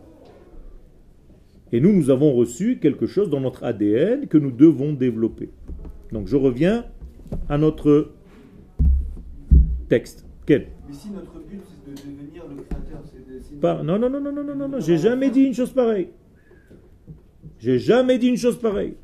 Et 1.72 1.80
nous, 1.80 1.92
nous 1.92 2.10
avons 2.10 2.32
reçu 2.32 2.78
quelque 2.78 3.06
chose 3.06 3.30
dans 3.30 3.40
notre 3.40 3.62
ADN 3.64 4.26
que 4.26 4.38
nous 4.38 4.50
devons 4.50 4.92
développer. 4.92 5.50
Donc 6.12 6.26
je 6.26 6.36
reviens 6.36 6.84
à 7.48 7.58
notre 7.58 8.10
texte. 9.88 10.26
Quel? 10.46 10.68
Mais 10.88 10.94
si 10.94 11.10
notre 11.10 11.38
but 11.48 11.60
c'est 11.64 11.90
de 11.90 11.96
devenir 12.16 12.42
le 12.48 12.62
créateur, 12.62 13.02
c'est 13.04 13.54
de. 13.54 13.60
Pas- 13.60 13.82
Non, 13.82 13.98
non, 13.98 14.10
non, 14.10 14.20
non, 14.20 14.32
non, 14.32 14.44
non, 14.44 14.54
non, 14.56 14.68
non, 14.68 14.80
j'ai 14.80 14.96
jamais 14.98 15.30
dit 15.30 15.42
une 15.42 15.54
chose 15.54 15.70
pareille. 15.72 16.08
J'ai 17.58 17.78
jamais 17.78 18.18
dit 18.18 18.28
une 18.28 18.36
chose 18.36 18.58
pareille. 18.58 18.94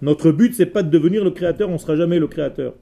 Notre 0.00 0.32
but, 0.32 0.54
c'est 0.54 0.66
pas 0.66 0.82
de 0.82 0.90
devenir 0.90 1.22
le 1.22 1.30
créateur, 1.30 1.68
on 1.68 1.78
sera 1.78 1.94
jamais 1.94 2.18
le 2.18 2.26
créateur. 2.26 2.74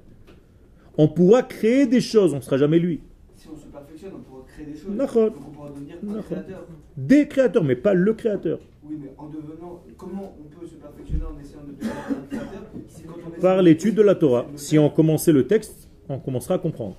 On 0.97 1.07
pourra 1.09 1.43
créer 1.43 1.87
des 1.87 2.01
choses, 2.01 2.33
on 2.33 2.41
sera 2.41 2.57
jamais 2.57 2.79
lui. 2.79 3.01
Si 3.37 3.47
on 3.49 3.57
se 3.57 3.67
perfectionne, 3.67 4.13
on 4.17 4.21
pourra 4.23 4.45
créer 4.47 4.67
des 4.67 4.73
choses. 4.77 4.97
Donc 4.97 5.17
on 5.17 5.51
pourra 5.51 5.69
devenir 5.71 5.97
un 6.19 6.23
créateur. 6.23 6.67
Des 7.07 7.29
créateurs, 7.29 7.65
mais 7.65 7.77
pas 7.77 7.95
le 7.95 8.13
créateur. 8.13 8.59
Oui, 8.85 8.97
mais 9.01 9.11
en 9.17 9.29
devenant. 9.29 9.83
Comment 9.97 10.35
on 10.39 10.61
peut 10.61 10.67
se 10.67 10.75
perfectionner 10.75 11.25
en 11.25 11.41
essayant 11.41 11.63
de 11.67 11.73
devenir 11.73 11.93
un 12.11 12.27
créateur 12.29 12.63
si 12.89 13.03
quand 13.05 13.15
on 13.15 13.31
essaie 13.31 13.41
Par 13.41 13.63
l'étude 13.63 13.95
de 13.95 14.03
la 14.03 14.15
Torah. 14.15 14.47
Si 14.57 14.79
on 14.79 14.91
commençait 14.91 15.33
le 15.33 15.47
texte, 15.47 15.89
on 16.11 16.19
commencera 16.19 16.57
à 16.57 16.59
comprendre. 16.59 16.97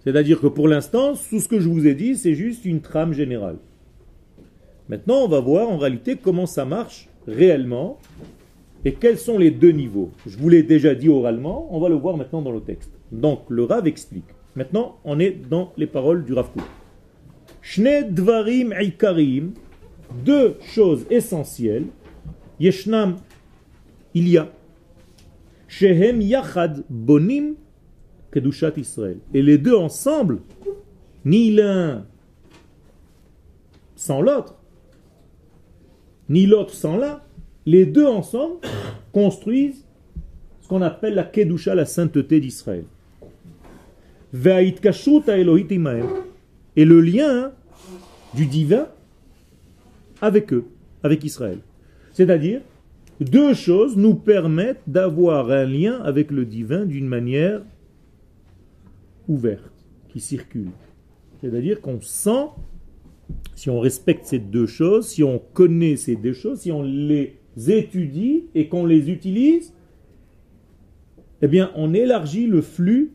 C'est-à-dire 0.00 0.40
que 0.40 0.48
pour 0.48 0.66
l'instant, 0.66 1.12
tout 1.12 1.38
ce 1.38 1.48
que 1.48 1.60
je 1.60 1.68
vous 1.68 1.86
ai 1.86 1.94
dit, 1.94 2.16
c'est 2.16 2.34
juste 2.34 2.64
une 2.64 2.80
trame 2.80 3.12
générale. 3.12 3.58
Maintenant, 4.88 5.22
on 5.24 5.28
va 5.28 5.38
voir 5.38 5.68
en 5.68 5.78
réalité 5.78 6.16
comment 6.16 6.46
ça 6.46 6.64
marche 6.64 7.08
réellement 7.28 7.98
et 8.84 8.94
quels 8.94 9.18
sont 9.18 9.38
les 9.38 9.52
deux 9.52 9.70
niveaux. 9.70 10.10
Je 10.26 10.36
vous 10.36 10.48
l'ai 10.48 10.64
déjà 10.64 10.96
dit 10.96 11.08
oralement, 11.08 11.68
on 11.70 11.78
va 11.78 11.88
le 11.88 11.94
voir 11.94 12.16
maintenant 12.16 12.42
dans 12.42 12.52
le 12.52 12.60
texte. 12.60 12.90
Donc, 13.12 13.42
le 13.48 13.62
Rav 13.62 13.86
explique. 13.86 14.28
Maintenant, 14.56 14.98
on 15.04 15.20
est 15.20 15.30
dans 15.48 15.72
les 15.76 15.86
paroles 15.86 16.24
du 16.24 16.32
Rav 16.32 16.50
Kook. 16.52 16.64
Shne 17.64 18.04
dvarim 18.10 18.74
ikarim, 18.78 19.54
deux 20.24 20.56
choses 20.74 21.06
essentielles. 21.10 21.86
Yeshnam, 22.60 23.16
il 24.12 24.28
y 24.28 24.36
a. 24.36 24.52
Shehem 25.66 26.20
yachad 26.20 26.84
bonim 26.90 27.54
kedushat 28.30 28.74
Israël. 28.76 29.18
Et 29.32 29.40
les 29.40 29.56
deux 29.56 29.74
ensemble, 29.74 30.40
ni 31.24 31.50
l'un 31.52 32.04
sans 33.96 34.20
l'autre, 34.20 34.56
ni 36.28 36.44
l'autre 36.46 36.74
sans 36.74 36.98
l'un, 36.98 37.22
les 37.64 37.86
deux 37.86 38.06
ensemble 38.06 38.56
construisent 39.10 39.86
ce 40.60 40.68
qu'on 40.68 40.82
appelle 40.82 41.14
la 41.14 41.24
kedusha, 41.24 41.74
la 41.74 41.86
sainteté 41.86 42.40
d'Israël. 42.40 42.84
Et 46.76 46.84
le 46.84 47.00
lien 47.00 47.52
du 48.34 48.46
divin 48.46 48.88
avec 50.20 50.52
eux, 50.52 50.64
avec 51.02 51.24
Israël. 51.24 51.58
C'est-à-dire, 52.12 52.60
deux 53.20 53.54
choses 53.54 53.96
nous 53.96 54.14
permettent 54.14 54.82
d'avoir 54.86 55.50
un 55.50 55.64
lien 55.64 56.00
avec 56.02 56.30
le 56.30 56.44
divin 56.44 56.84
d'une 56.84 57.06
manière 57.06 57.62
ouverte, 59.28 59.72
qui 60.08 60.20
circule. 60.20 60.70
C'est-à-dire 61.40 61.80
qu'on 61.80 62.00
sent, 62.00 62.48
si 63.54 63.70
on 63.70 63.80
respecte 63.80 64.26
ces 64.26 64.38
deux 64.38 64.66
choses, 64.66 65.08
si 65.08 65.22
on 65.22 65.38
connaît 65.38 65.96
ces 65.96 66.16
deux 66.16 66.32
choses, 66.32 66.60
si 66.60 66.72
on 66.72 66.82
les 66.82 67.38
étudie 67.68 68.46
et 68.54 68.68
qu'on 68.68 68.86
les 68.86 69.10
utilise, 69.10 69.72
eh 71.42 71.48
bien, 71.48 71.70
on 71.74 71.92
élargit 71.94 72.46
le 72.46 72.62
flux 72.62 73.12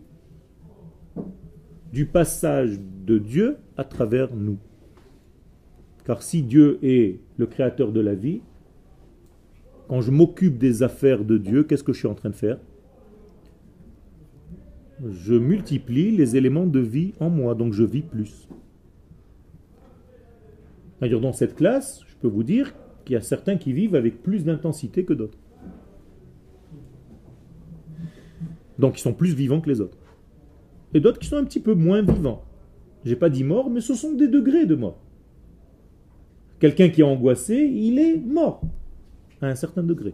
du 1.91 2.05
passage 2.05 2.79
de 3.09 3.17
Dieu 3.17 3.57
à 3.75 3.83
travers 3.83 4.35
nous. 4.35 4.59
Car 6.05 6.21
si 6.21 6.43
Dieu 6.43 6.77
est 6.83 7.19
le 7.37 7.47
créateur 7.47 7.91
de 7.91 7.99
la 7.99 8.13
vie, 8.13 8.41
quand 9.87 10.01
je 10.01 10.11
m'occupe 10.11 10.59
des 10.59 10.83
affaires 10.83 11.25
de 11.25 11.39
Dieu, 11.39 11.63
qu'est-ce 11.63 11.83
que 11.83 11.91
je 11.91 11.97
suis 11.97 12.07
en 12.07 12.13
train 12.13 12.29
de 12.29 12.35
faire? 12.35 12.59
Je 15.09 15.33
multiplie 15.33 16.11
les 16.15 16.35
éléments 16.35 16.67
de 16.67 16.79
vie 16.79 17.13
en 17.19 17.31
moi, 17.31 17.55
donc 17.55 17.73
je 17.73 17.83
vis 17.83 18.03
plus. 18.03 18.47
D'ailleurs, 21.01 21.21
dans 21.21 21.33
cette 21.33 21.55
classe, 21.55 22.03
je 22.07 22.15
peux 22.17 22.27
vous 22.27 22.43
dire 22.43 22.75
qu'il 23.05 23.15
y 23.15 23.17
a 23.17 23.21
certains 23.21 23.57
qui 23.57 23.73
vivent 23.73 23.95
avec 23.95 24.21
plus 24.21 24.43
d'intensité 24.45 25.03
que 25.03 25.13
d'autres. 25.13 25.39
Donc 28.77 28.99
ils 28.99 29.01
sont 29.01 29.13
plus 29.13 29.33
vivants 29.33 29.61
que 29.61 29.69
les 29.69 29.81
autres. 29.81 29.97
Et 30.93 30.99
d'autres 30.99 31.17
qui 31.19 31.27
sont 31.27 31.37
un 31.37 31.45
petit 31.45 31.59
peu 31.59 31.73
moins 31.73 32.03
vivants. 32.03 32.43
J'ai 33.05 33.15
pas 33.15 33.29
dit 33.29 33.43
mort, 33.43 33.69
mais 33.69 33.81
ce 33.81 33.93
sont 33.93 34.13
des 34.13 34.27
degrés 34.27 34.65
de 34.65 34.75
mort. 34.75 34.97
Quelqu'un 36.59 36.89
qui 36.89 37.01
est 37.01 37.05
angoissé, 37.05 37.55
il 37.55 37.99
est 37.99 38.17
mort 38.17 38.61
à 39.41 39.47
un 39.47 39.55
certain 39.55 39.83
degré. 39.83 40.13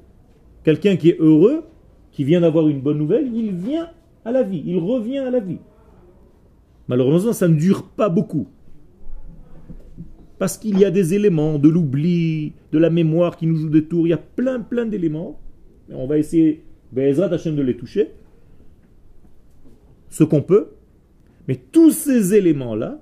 Quelqu'un 0.64 0.96
qui 0.96 1.10
est 1.10 1.20
heureux, 1.20 1.64
qui 2.12 2.24
vient 2.24 2.42
d'avoir 2.42 2.68
une 2.68 2.82
bonne 2.82 2.98
nouvelle, 2.98 3.36
il 3.36 3.52
vient 3.52 3.90
à 4.24 4.32
la 4.32 4.44
vie, 4.44 4.64
il 4.66 4.78
revient 4.78 5.20
à 5.20 5.32
la 5.32 5.40
vie. 5.40 5.60
Malheureusement, 6.88 7.34
ça 7.34 7.48
ne 7.48 7.56
dure 7.56 7.84
pas 7.84 8.10
beaucoup. 8.10 8.48
Parce 10.38 10.58
qu'il 10.58 10.78
y 10.78 10.86
a 10.86 10.92
des 10.92 11.14
éléments, 11.14 11.58
de 11.58 11.70
l'oubli, 11.70 12.54
de 12.72 12.78
la 12.78 12.90
mémoire 12.90 13.38
qui 13.38 13.48
nous 13.48 13.56
joue 13.56 13.70
des 13.70 13.86
tours, 13.86 14.06
il 14.06 14.12
y 14.12 14.14
a 14.14 14.18
plein, 14.18 14.60
plein 14.60 14.86
d'éléments. 14.86 15.40
On 15.90 16.08
va 16.08 16.18
essayer, 16.18 16.64
Bezrat 16.92 17.34
Hashem, 17.34 17.56
de 17.56 17.62
les 17.62 17.78
toucher, 17.78 18.12
ce 20.10 20.24
qu'on 20.24 20.42
peut. 20.42 20.75
Mais 21.48 21.56
tous 21.56 21.92
ces 21.92 22.34
éléments-là, 22.34 23.00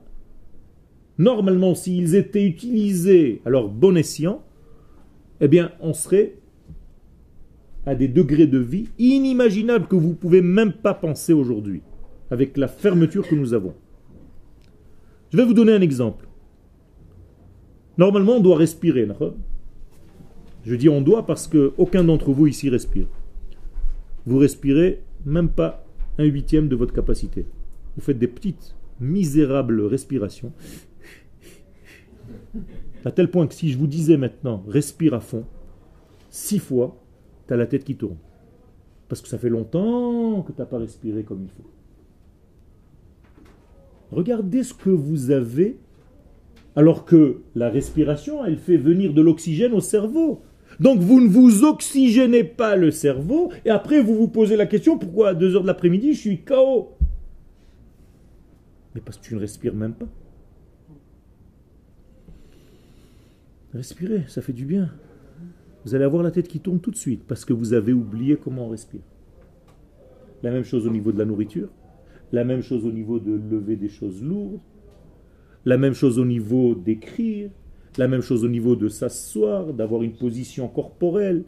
normalement, 1.18 1.76
s'ils 1.76 2.16
étaient 2.16 2.46
utilisés 2.46 3.42
à 3.46 3.50
leur 3.50 3.70
bon 3.70 3.96
escient, 3.96 4.44
eh 5.40 5.48
bien, 5.48 5.72
on 5.80 5.94
serait 5.94 6.36
à 7.86 7.96
des 7.96 8.08
degrés 8.08 8.48
de 8.48 8.58
vie 8.58 8.90
inimaginables 8.98 9.88
que 9.88 9.96
vous 9.96 10.10
ne 10.10 10.14
pouvez 10.14 10.42
même 10.42 10.74
pas 10.74 10.94
penser 10.94 11.34
aujourd'hui, 11.34 11.82
avec 12.32 12.58
la 12.58 12.68
fermeture 12.68 13.28
que 13.28 13.36
nous 13.36 13.54
avons. 13.54 13.74
Je 15.32 15.38
vais 15.38 15.46
vous 15.46 15.54
donner 15.54 15.74
un 15.74 15.82
exemple. 15.82 16.28
Normalement, 17.98 18.38
on 18.38 18.40
doit 18.40 18.58
respirer. 18.58 19.08
Je 20.64 20.76
dis 20.76 20.90
on 20.90 21.02
doit 21.02 21.26
parce 21.26 21.48
que 21.48 21.74
aucun 21.78 22.04
d'entre 22.04 22.32
vous 22.32 22.48
ici 22.48 22.70
respire. 22.70 23.08
Vous 24.26 24.38
respirez 24.38 25.02
même 25.26 25.50
pas 25.50 25.86
un 26.18 26.24
huitième 26.24 26.68
de 26.68 26.76
votre 26.76 26.94
capacité. 26.94 27.46
Vous 27.96 28.02
faites 28.02 28.20
des 28.20 28.28
petites, 28.28 28.76
misérables 29.00 29.82
respirations. 29.82 30.52
À 33.06 33.12
tel 33.12 33.30
point 33.30 33.48
que 33.48 33.54
si 33.54 33.70
je 33.72 33.78
vous 33.78 33.88
disais 33.88 34.18
maintenant, 34.18 34.64
respire 34.68 35.14
à 35.14 35.20
fond, 35.20 35.46
six 36.30 36.60
fois, 36.60 37.04
tu 37.48 37.54
as 37.54 37.58
la 37.58 37.66
tête 37.66 37.84
qui 37.84 37.96
tourne. 37.96 38.18
Parce 39.10 39.22
que 39.22 39.28
ça 39.28 39.38
fait 39.38 39.50
longtemps 39.50 40.42
que 40.42 40.52
tu 40.52 40.60
n'as 40.60 40.66
pas 40.66 40.80
respiré 40.80 41.24
comme 41.24 41.44
il 41.44 41.50
faut. 41.50 41.70
Regardez 44.12 44.64
ce 44.64 44.74
que 44.74 44.90
vous 44.90 45.32
avez, 45.32 45.78
alors 46.76 47.04
que 47.06 47.42
la 47.56 47.70
respiration, 47.70 48.46
elle 48.46 48.58
fait 48.58 48.78
venir 48.78 49.14
de 49.14 49.22
l'oxygène 49.22 49.74
au 49.74 49.82
cerveau. 49.82 50.42
Donc 50.80 51.00
vous 51.00 51.20
ne 51.22 51.28
vous 51.28 51.64
oxygénez 51.64 52.44
pas 52.44 52.76
le 52.76 52.90
cerveau, 52.90 53.52
et 53.66 53.70
après 53.70 54.02
vous 54.02 54.16
vous 54.16 54.28
posez 54.28 54.56
la 54.56 54.66
question, 54.66 54.98
pourquoi 54.98 55.30
à 55.30 55.34
2 55.34 55.56
heures 55.56 55.62
de 55.62 55.68
l'après-midi 55.68 56.14
je 56.14 56.20
suis 56.20 56.42
KO 56.42 56.93
Mais 58.96 59.02
parce 59.02 59.18
que 59.18 59.24
tu 59.24 59.36
ne 59.36 59.40
respires 59.40 59.74
même 59.74 59.94
pas. 59.94 60.08
Respirez, 63.74 64.26
ça 64.28 64.42
fait 64.42 64.54
du 64.54 64.66
bien. 64.66 64.92
Vous 65.86 65.96
allez 65.96 66.06
avoir 66.06 66.24
la 66.24 66.32
tête 66.32 66.48
qui 66.48 66.60
tourne 66.60 66.80
tout 66.80 66.92
de 66.92 66.96
suite 66.96 67.24
parce 67.28 67.44
que 67.44 67.54
vous 67.54 67.74
avez 67.74 67.92
oublié 67.92 68.38
comment 68.38 68.68
on 68.68 68.70
respire. 68.70 69.02
La 70.44 70.52
même 70.52 70.64
chose 70.64 70.86
au 70.86 70.92
niveau 70.92 71.12
de 71.12 71.18
la 71.18 71.26
nourriture, 71.26 71.70
la 72.32 72.44
même 72.44 72.62
chose 72.62 72.86
au 72.86 72.92
niveau 72.92 73.20
de 73.20 73.32
lever 73.32 73.76
des 73.76 73.90
choses 73.90 74.22
lourdes, 74.22 74.60
la 75.66 75.78
même 75.78 75.94
chose 75.94 76.20
au 76.20 76.26
niveau 76.26 76.76
d'écrire, 76.76 77.50
la 77.98 78.08
même 78.08 78.22
chose 78.22 78.44
au 78.44 78.50
niveau 78.50 78.76
de 78.76 78.90
s'asseoir, 78.90 79.74
d'avoir 79.74 80.04
une 80.04 80.14
position 80.14 80.68
corporelle. 80.68 81.44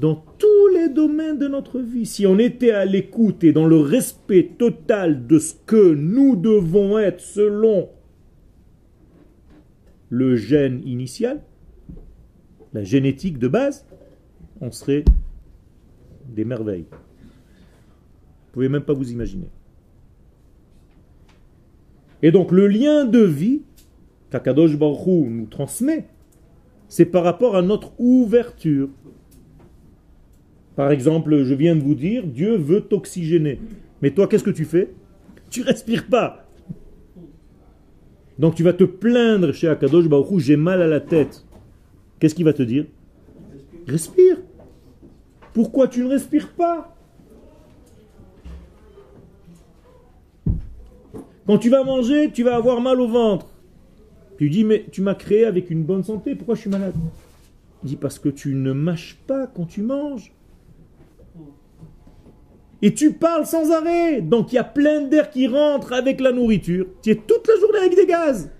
Dans 0.00 0.24
tous 0.38 0.68
les 0.74 0.88
domaines 0.88 1.38
de 1.38 1.46
notre 1.46 1.78
vie, 1.78 2.06
si 2.06 2.26
on 2.26 2.38
était 2.38 2.70
à 2.70 2.86
l'écoute 2.86 3.44
et 3.44 3.52
dans 3.52 3.66
le 3.66 3.76
respect 3.76 4.52
total 4.56 5.26
de 5.26 5.38
ce 5.38 5.54
que 5.66 5.92
nous 5.92 6.36
devons 6.36 6.98
être 6.98 7.20
selon 7.20 7.90
le 10.08 10.36
gène 10.36 10.80
initial, 10.86 11.42
la 12.72 12.82
génétique 12.82 13.38
de 13.38 13.46
base, 13.46 13.86
on 14.62 14.70
serait 14.70 15.04
des 16.30 16.46
merveilles. 16.46 16.86
Vous 16.90 18.52
pouvez 18.52 18.70
même 18.70 18.84
pas 18.84 18.94
vous 18.94 19.12
imaginer. 19.12 19.50
Et 22.22 22.32
donc 22.32 22.52
le 22.52 22.66
lien 22.68 23.04
de 23.04 23.20
vie 23.20 23.60
qu'Akadosh 24.30 24.78
Baruch 24.78 25.28
nous 25.28 25.46
transmet, 25.46 26.06
c'est 26.88 27.04
par 27.04 27.22
rapport 27.22 27.54
à 27.54 27.60
notre 27.60 27.92
ouverture. 28.00 28.88
Par 30.80 30.92
exemple, 30.92 31.44
je 31.44 31.52
viens 31.52 31.76
de 31.76 31.82
vous 31.82 31.94
dire, 31.94 32.26
Dieu 32.26 32.56
veut 32.56 32.80
t'oxygéner. 32.80 33.60
Mais 34.00 34.12
toi, 34.12 34.26
qu'est-ce 34.26 34.42
que 34.42 34.48
tu 34.48 34.64
fais? 34.64 34.90
Tu 35.50 35.60
respires 35.60 36.06
pas. 36.06 36.48
Donc 38.38 38.54
tu 38.54 38.62
vas 38.62 38.72
te 38.72 38.84
plaindre 38.84 39.52
chez 39.52 39.68
Akadosh 39.68 40.08
Baruch 40.08 40.38
j'ai 40.38 40.56
mal 40.56 40.80
à 40.80 40.86
la 40.86 41.00
tête. 41.00 41.44
Qu'est-ce 42.18 42.34
qu'il 42.34 42.46
va 42.46 42.54
te 42.54 42.62
dire? 42.62 42.86
Respire. 43.86 44.38
Pourquoi 45.52 45.86
tu 45.86 46.02
ne 46.02 46.08
respires 46.08 46.48
pas? 46.48 46.96
Quand 51.46 51.58
tu 51.58 51.68
vas 51.68 51.84
manger, 51.84 52.30
tu 52.32 52.42
vas 52.42 52.56
avoir 52.56 52.80
mal 52.80 53.02
au 53.02 53.08
ventre. 53.08 53.50
Tu 54.38 54.48
dis, 54.48 54.64
mais 54.64 54.86
tu 54.90 55.02
m'as 55.02 55.14
créé 55.14 55.44
avec 55.44 55.68
une 55.68 55.82
bonne 55.82 56.04
santé, 56.04 56.34
pourquoi 56.34 56.54
je 56.54 56.62
suis 56.62 56.70
malade? 56.70 56.94
Il 57.84 57.88
dit, 57.90 57.96
parce 57.96 58.18
que 58.18 58.30
tu 58.30 58.54
ne 58.54 58.72
mâches 58.72 59.18
pas 59.26 59.46
quand 59.46 59.66
tu 59.66 59.82
manges. 59.82 60.32
Et 62.82 62.94
tu 62.94 63.12
parles 63.12 63.46
sans 63.46 63.70
arrêt. 63.70 64.20
Donc 64.22 64.52
il 64.52 64.56
y 64.56 64.58
a 64.58 64.64
plein 64.64 65.02
d'air 65.02 65.30
qui 65.30 65.46
rentre 65.46 65.92
avec 65.92 66.20
la 66.20 66.32
nourriture. 66.32 66.86
Tu 67.02 67.10
es 67.10 67.16
toute 67.16 67.46
la 67.46 67.56
journée 67.60 67.78
avec 67.78 67.94
des 67.94 68.06
gaz. 68.06 68.50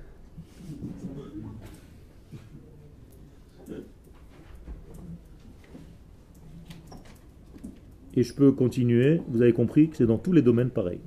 Et 8.14 8.22
je 8.22 8.34
peux 8.34 8.52
continuer. 8.52 9.22
Vous 9.28 9.40
avez 9.40 9.52
compris 9.52 9.88
que 9.88 9.96
c'est 9.96 10.06
dans 10.06 10.18
tous 10.18 10.32
les 10.32 10.42
domaines 10.42 10.70
pareil. 10.70 10.98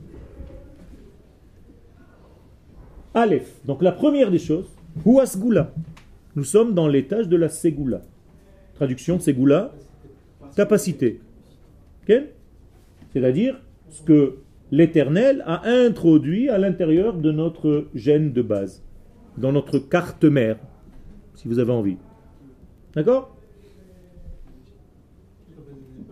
Aleph. 3.13 3.51
Donc 3.65 3.83
la 3.83 3.91
première 3.91 4.31
des 4.31 4.39
choses, 4.39 4.65
Huasgula. 5.05 5.71
Nous 6.35 6.43
sommes 6.43 6.73
dans 6.73 6.87
l'étage 6.87 7.27
de 7.27 7.35
la 7.37 7.49
Segula. 7.49 8.01
Traduction 8.73 9.17
de 9.17 9.21
Segula, 9.21 9.71
capacité. 10.55 11.21
Ok? 12.03 12.15
C'est-à-dire 13.13 13.61
ce 13.89 14.01
que 14.01 14.37
l'Éternel 14.71 15.43
a 15.45 15.67
introduit 15.67 16.49
à 16.49 16.57
l'intérieur 16.57 17.13
de 17.13 17.31
notre 17.31 17.87
gène 17.93 18.33
de 18.33 18.41
base, 18.41 18.83
dans 19.37 19.51
notre 19.51 19.77
carte 19.77 20.23
mère, 20.23 20.57
si 21.35 21.47
vous 21.47 21.59
avez 21.59 21.71
envie. 21.71 21.97
D'accord? 22.95 23.35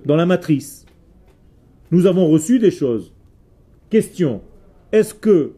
Dans 0.05 0.15
la 0.15 0.25
matrice. 0.25 0.85
Nous 1.91 2.05
avons 2.05 2.27
reçu 2.27 2.59
des 2.59 2.71
choses. 2.71 3.13
Question. 3.89 4.41
Est-ce 4.91 5.13
que 5.13 5.53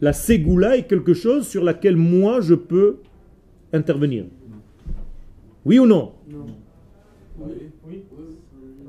la 0.00 0.12
ségoula 0.12 0.76
est 0.76 0.86
quelque 0.86 1.14
chose 1.14 1.46
sur 1.46 1.62
laquelle 1.62 1.96
moi 1.96 2.40
je 2.40 2.54
peux 2.54 2.98
intervenir? 3.72 4.24
Oui 5.64 5.78
ou 5.78 5.86
non? 5.86 6.12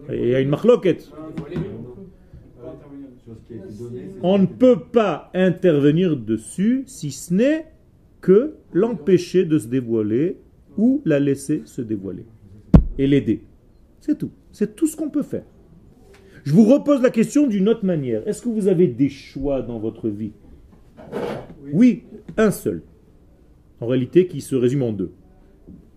Il 0.10 0.28
y 0.28 0.36
a 0.36 0.40
une 0.40 0.50
marloquette. 0.50 1.12
On 4.22 4.38
ne 4.38 4.46
peut 4.46 4.80
pas 4.92 5.30
intervenir 5.34 6.18
dessus 6.18 6.84
si 6.88 7.12
ce 7.12 7.34
n'est 7.34 7.66
que 8.20 8.56
l'empêcher 8.74 9.46
de 9.46 9.58
se 9.58 9.68
dévoiler 9.68 10.38
ou 10.78 11.02
la 11.06 11.20
laisser 11.20 11.64
se 11.66 11.82
dévoiler 11.82 12.26
et 12.98 13.08
l'aider. 13.08 13.44
C'est 14.00 14.18
tout. 14.18 14.32
C'est 14.52 14.76
tout 14.76 14.88
ce 14.88 14.96
qu'on 14.96 15.10
peut 15.10 15.24
faire. 15.24 15.44
Je 16.44 16.54
vous 16.54 16.66
repose 16.66 17.02
la 17.02 17.10
question 17.10 17.48
d'une 17.48 17.70
autre 17.70 17.86
manière. 17.86 18.28
Est-ce 18.28 18.42
que 18.42 18.50
vous 18.50 18.68
avez 18.68 18.88
des 18.88 19.10
choix 19.10 19.62
dans 19.62 19.80
votre 19.80 20.10
vie? 20.10 20.32
Oui, 21.72 22.04
un 22.38 22.52
seul. 22.52 22.82
En 23.80 23.88
réalité, 23.88 24.28
qui 24.28 24.42
se 24.42 24.56
résume 24.56 24.84
en 24.84 24.92
deux. 24.92 25.12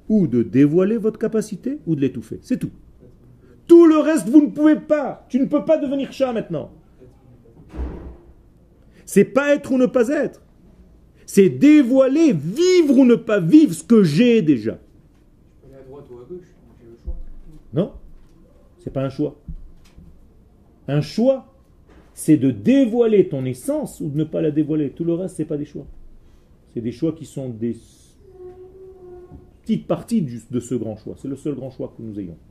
Ou 0.09 0.27
de 0.27 0.43
dévoiler 0.43 0.99
votre 0.99 1.19
capacité, 1.19 1.79
ou 1.87 1.97
de 1.97 2.03
l'étouffer. 2.03 2.39
C'est 2.43 2.59
tout. 2.59 2.71
Tout 3.67 3.87
le 3.87 3.99
reste, 3.99 4.29
vous 4.29 4.43
ne 4.43 4.51
pouvez 4.51 4.77
pas. 4.77 5.25
Tu 5.29 5.41
ne 5.41 5.47
peux 5.47 5.65
pas 5.65 5.79
devenir 5.79 6.13
chat 6.13 6.33
maintenant. 6.33 6.71
C'est 9.07 9.25
pas 9.25 9.55
être 9.55 9.73
ou 9.73 9.79
ne 9.79 9.87
pas 9.87 10.09
être. 10.09 10.43
C'est 11.27 11.49
dévoiler, 11.49 12.33
vivre 12.33 12.99
ou 12.99 13.05
ne 13.05 13.15
pas 13.15 13.41
vivre 13.41 13.73
ce 13.73 13.83
que 13.83 14.03
j'ai 14.03 14.43
déjà. 14.43 14.79
Non, 17.73 17.93
c'est 18.79 18.93
pas 18.93 19.03
un 19.03 19.09
choix. 19.09 19.37
Un 20.87 21.01
choix, 21.01 21.53
c'est 22.13 22.37
de 22.37 22.51
dévoiler 22.51 23.29
ton 23.29 23.45
essence 23.45 24.01
ou 24.01 24.09
de 24.09 24.17
ne 24.17 24.25
pas 24.25 24.43
la 24.43 24.51
dévoiler. 24.51 24.91
Tout 24.91 25.05
le 25.05 25.15
reste, 25.15 25.37
ce 25.37 25.43
n'est 25.43 25.49
pas 25.49 25.57
des 25.57 25.65
choix. 25.65 25.87
C'est 26.73 26.81
des 26.81 26.93
choix 26.93 27.13
qui 27.13 27.25
sont 27.25 27.49
des 27.49 27.77
petites 29.63 29.87
parties 29.87 30.23
de 30.23 30.61
ce 30.61 30.75
grand 30.75 30.97
choix. 30.97 31.15
C'est 31.19 31.29
le 31.29 31.37
seul 31.37 31.55
grand 31.55 31.71
choix 31.71 31.93
que 31.97 32.03
nous 32.03 32.19
ayons. 32.21 32.37
Tout 32.37 32.37
découle 32.37 32.37
de 32.37 32.37
ça. 32.37 32.43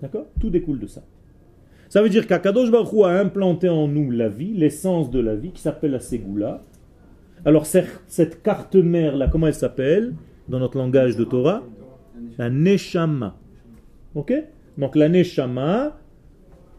D'accord 0.00 0.26
Tout 0.40 0.50
découle 0.50 0.78
de 0.78 0.86
ça. 0.86 1.02
Ça 1.88 2.02
veut 2.02 2.10
dire 2.10 2.26
qu'Akadosh 2.26 2.70
Baruch 2.70 2.92
a 3.04 3.18
implanté 3.18 3.68
en 3.68 3.88
nous 3.88 4.10
la 4.10 4.28
vie, 4.28 4.52
l'essence 4.52 5.10
de 5.10 5.20
la 5.20 5.34
vie, 5.34 5.52
qui 5.52 5.62
s'appelle 5.62 5.92
la 5.92 6.00
Ségoula. 6.00 6.62
Alors 7.44 7.64
cette 7.66 8.42
carte 8.42 8.74
mère 8.74 9.16
là, 9.16 9.28
comment 9.28 9.46
elle 9.46 9.54
s'appelle? 9.54 10.14
Dans 10.48 10.58
notre 10.58 10.76
langage 10.76 11.16
de 11.16 11.24
Torah 11.24 11.62
La 12.36 12.50
Neshama. 12.50 13.36
Ok? 14.14 14.34
Donc 14.76 14.96
la 14.96 15.08
Neshama, 15.08 15.98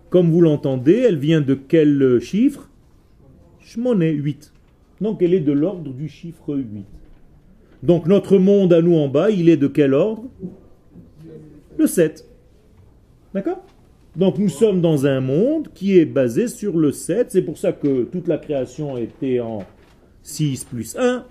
comme 0.10 0.30
vous 0.30 0.41
l'entendez, 0.41 0.97
elle 1.07 1.18
vient 1.18 1.41
de 1.41 1.55
quel 1.55 2.20
chiffre? 2.20 2.70
Shmoné, 3.60 4.12
8. 4.12 4.53
Donc 5.01 5.22
elle 5.22 5.34
est 5.34 5.39
de 5.39 5.51
l'ordre 5.51 5.91
du 5.91 6.07
chiffre 6.07 6.55
8. 6.55 6.86
Donc 7.82 8.05
notre 8.05 8.38
monde 8.38 8.74
à 8.74 8.82
nous 8.82 8.95
en 8.95 9.07
bas, 9.07 9.32
il 9.32 9.49
est 9.49 9.57
de 9.57 9.68
quel 9.68 9.93
ordre? 9.93 10.26
Le 11.78 11.88
7. 11.88 12.29
D'accord? 13.34 13.64
Donc 14.16 14.38
nous 14.38 14.50
sommes 14.50 14.82
dans 14.82 15.06
un 15.06 15.22
monde 15.22 15.70
qui 15.74 15.98
est 15.98 16.06
basé 16.06 16.48
sur 16.48 16.78
le 16.78 16.92
7. 16.92 17.32
C'est 17.32 17.42
pour 17.42 17.58
ça 17.58 17.72
que 17.72 18.04
toute 18.04 18.28
la 18.28 18.38
création 18.38 18.98
était 18.98 19.40
en 19.40 19.60
6 20.24 20.66
plus 20.66 20.96
1. 20.98 21.26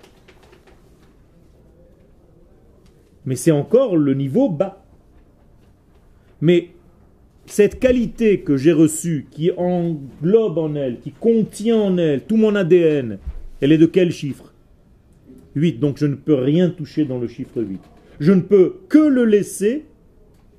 Mais 3.25 3.35
c'est 3.35 3.51
encore 3.51 3.97
le 3.97 4.13
niveau 4.13 4.49
bas. 4.49 4.83
Mais 6.41 6.69
cette 7.45 7.79
qualité 7.79 8.41
que 8.41 8.55
j'ai 8.55 8.71
reçue, 8.71 9.27
qui 9.29 9.51
englobe 9.51 10.57
en 10.57 10.75
elle, 10.75 10.99
qui 10.99 11.11
contient 11.11 11.77
en 11.77 11.97
elle 11.97 12.21
tout 12.21 12.37
mon 12.37 12.55
ADN, 12.55 13.19
elle 13.59 13.71
est 13.71 13.77
de 13.77 13.85
quel 13.85 14.11
chiffre? 14.11 14.53
8. 15.55 15.79
Donc 15.79 15.97
je 15.97 16.05
ne 16.05 16.15
peux 16.15 16.35
rien 16.35 16.69
toucher 16.69 17.03
dans 17.05 17.19
le 17.19 17.27
chiffre 17.27 17.61
8. 17.61 17.81
Je 18.19 18.31
ne 18.31 18.41
peux 18.41 18.77
que 18.87 18.99
le 18.99 19.25
laisser 19.25 19.85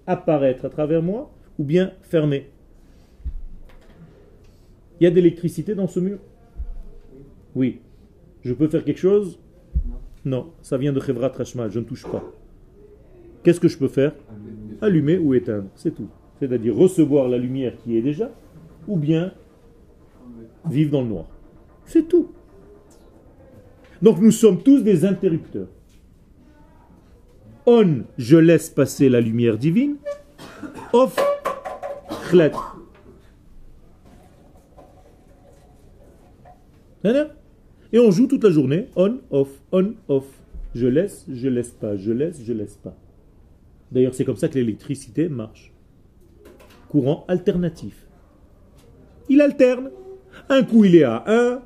apparaître 0.07 0.65
à 0.65 0.71
travers 0.71 1.03
moi 1.03 1.31
ou 1.59 1.65
bien 1.65 1.93
fermer. 2.03 2.51
Il 5.01 5.05
y 5.05 5.07
a 5.07 5.11
de 5.11 5.17
l'électricité 5.17 5.75
dans 5.75 5.89
ce 5.89 6.01
mur? 6.01 6.19
Oui. 7.55 7.81
Je 8.43 8.53
peux 8.55 8.69
faire 8.69 8.85
quelque 8.85 9.01
chose? 9.01 9.39
Non. 10.25 10.53
Ça 10.63 10.79
vient 10.79 10.93
de 10.93 11.01
Chevrat 11.01 11.29
Rashmal, 11.29 11.71
je 11.71 11.81
ne 11.81 11.85
touche 11.85 12.07
pas. 12.07 12.23
Qu'est-ce 13.43 13.61
que 13.61 13.69
je 13.69 13.79
peux 13.79 13.89
faire? 13.89 14.13
Allumer 14.83 15.19
ou 15.19 15.35
éteindre, 15.35 15.69
c'est 15.75 15.95
tout 15.95 16.09
c'est-à-dire 16.41 16.75
recevoir 16.75 17.29
la 17.29 17.37
lumière 17.37 17.77
qui 17.77 17.97
est 17.97 18.03
déjà, 18.03 18.33
ou 18.89 18.97
bien 18.97 19.33
vivre 20.69 20.91
dans 20.91 21.03
le 21.03 21.09
noir. 21.09 21.27
C'est 21.85 22.09
tout. 22.09 22.33
Donc 24.01 24.19
nous 24.21 24.31
sommes 24.31 24.63
tous 24.63 24.83
des 24.83 25.05
interrupteurs. 25.05 25.69
On, 27.73 28.03
je 28.19 28.37
laisse 28.37 28.69
passer 28.69 29.09
la 29.09 29.21
lumière 29.21 29.57
divine. 29.57 29.95
Off. 30.93 31.17
Et 37.93 38.01
on 38.01 38.11
joue 38.11 38.27
toute 38.27 38.43
la 38.43 38.51
journée. 38.51 38.89
On, 38.97 39.21
off, 39.31 39.51
on, 39.71 39.95
off. 40.09 40.25
Je 40.75 40.89
laisse, 40.89 41.25
je 41.33 41.49
laisse 41.49 41.71
pas, 41.71 41.97
je 41.97 42.11
laisse, 42.11 42.43
je 42.45 42.53
laisse 42.53 42.75
pas. 42.75 42.97
D'ailleurs, 43.93 44.17
c'est 44.17 44.25
comme 44.25 44.37
ça 44.37 44.49
que 44.49 44.55
l'électricité 44.55 45.29
marche 45.29 45.73
courant 46.89 47.25
alternatif. 47.29 48.05
Il 49.29 49.41
alterne. 49.41 49.93
Un 50.49 50.65
coup 50.65 50.85
il 50.85 50.97
est 50.97 51.05
à 51.05 51.23
1, 51.25 51.63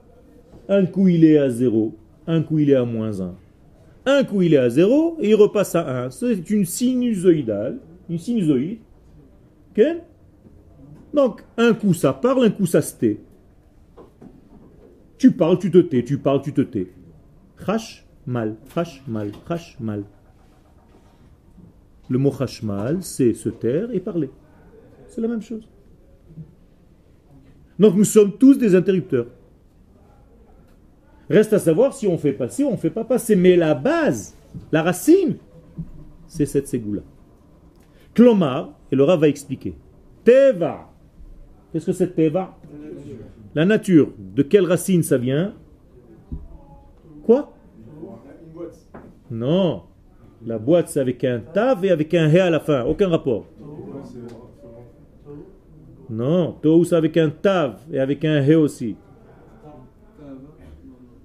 un 0.68 0.84
coup 0.84 1.08
il 1.08 1.24
est 1.24 1.38
à 1.38 1.48
0, 1.48 1.96
un 2.26 2.42
coup 2.42 2.58
il 2.58 2.68
est 2.68 2.74
à 2.74 2.84
moins 2.84 3.20
1. 3.20 3.34
Un 4.06 4.24
coup 4.24 4.42
il 4.42 4.54
est 4.54 4.58
à 4.58 4.68
0 4.68 5.18
et 5.20 5.30
il 5.30 5.34
repasse 5.34 5.74
à 5.74 6.04
1. 6.04 6.10
C'est 6.10 6.50
une 6.50 6.64
sinusoïdale, 6.64 7.78
une 8.08 8.18
sinusoïde. 8.18 8.78
Donc 11.12 11.44
un 11.56 11.74
coup 11.74 11.94
ça 11.94 12.12
parle, 12.12 12.44
un 12.44 12.50
coup 12.50 12.66
ça 12.66 12.82
se 12.82 12.96
tait. 12.96 13.20
Tu 15.16 15.32
parles, 15.32 15.58
tu 15.58 15.70
te 15.70 15.78
tais, 15.78 16.04
tu 16.04 16.18
parles, 16.18 16.42
tu 16.42 16.52
te 16.52 16.60
tais. 16.60 16.92
Chash 17.64 18.06
mal, 18.26 18.56
chash 18.74 19.02
mal, 19.06 19.30
chash 19.48 19.78
mal. 19.80 20.04
Le 22.10 22.18
mot 22.18 22.32
mal, 22.62 23.02
c'est 23.02 23.32
se 23.32 23.48
taire 23.48 23.90
et 23.92 24.00
parler. 24.00 24.28
C'est 25.08 25.20
la 25.20 25.28
même 25.28 25.40
chose. 25.40 25.66
Donc 27.78 27.94
nous 27.94 28.04
sommes 28.04 28.36
tous 28.36 28.58
des 28.58 28.74
interrupteurs. 28.74 29.26
Reste 31.30 31.52
à 31.52 31.58
savoir 31.58 31.92
si 31.94 32.06
on 32.06 32.18
fait 32.18 32.32
passer 32.32 32.64
ou 32.64 32.68
on 32.68 32.72
ne 32.72 32.76
fait 32.76 32.90
pas 32.90 33.04
passer. 33.04 33.36
Mais 33.36 33.56
la 33.56 33.74
base, 33.74 34.36
la 34.72 34.82
racine, 34.82 35.36
c'est 36.26 36.46
cette 36.46 36.68
ségoula. 36.68 37.02
Clomar, 38.14 38.72
et 38.92 38.96
le 38.96 39.04
Rav 39.04 39.20
va 39.20 39.28
expliquer. 39.28 39.74
Teva, 40.24 40.88
Qu'est-ce 41.74 41.86
que 41.86 41.92
c'est 41.92 42.14
Teva? 42.14 42.56
La 43.52 43.64
nature. 43.64 44.12
De 44.16 44.44
quelle 44.44 44.64
racine 44.64 45.02
ça 45.02 45.18
vient? 45.18 45.54
Quoi? 47.24 47.52
Non. 49.28 49.82
La 50.46 50.58
boîte, 50.58 50.88
c'est 50.88 51.00
avec 51.00 51.24
un 51.24 51.40
tav 51.40 51.84
et 51.84 51.90
avec 51.90 52.14
un 52.14 52.28
he 52.28 52.38
à 52.38 52.48
la 52.48 52.60
fin. 52.60 52.84
Aucun 52.84 53.08
rapport. 53.08 53.46
Non. 56.08 56.52
Tohu, 56.62 56.84
c'est 56.84 56.94
avec 56.94 57.16
un 57.16 57.30
tav 57.30 57.78
et 57.92 57.98
avec 57.98 58.24
un 58.24 58.40
he 58.40 58.54
aussi. 58.54 58.94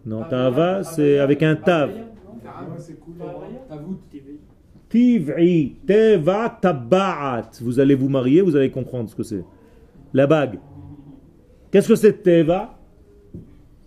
Non, 0.09 0.23
tava, 0.23 0.83
c'est 0.83 1.19
avec 1.19 1.43
un 1.43 1.55
tav. 1.55 1.91
Tiv'i, 4.89 5.75
teva, 5.85 6.57
taba'at. 6.59 7.51
Vous 7.61 7.79
allez 7.79 7.93
vous 7.93 8.09
marier, 8.09 8.41
vous 8.41 8.55
allez 8.55 8.71
comprendre 8.71 9.07
ce 9.07 9.15
que 9.15 9.21
c'est. 9.21 9.43
La 10.11 10.25
bague. 10.25 10.57
Qu'est-ce 11.69 11.87
que 11.87 11.95
c'est 11.95 12.23
teva? 12.23 12.75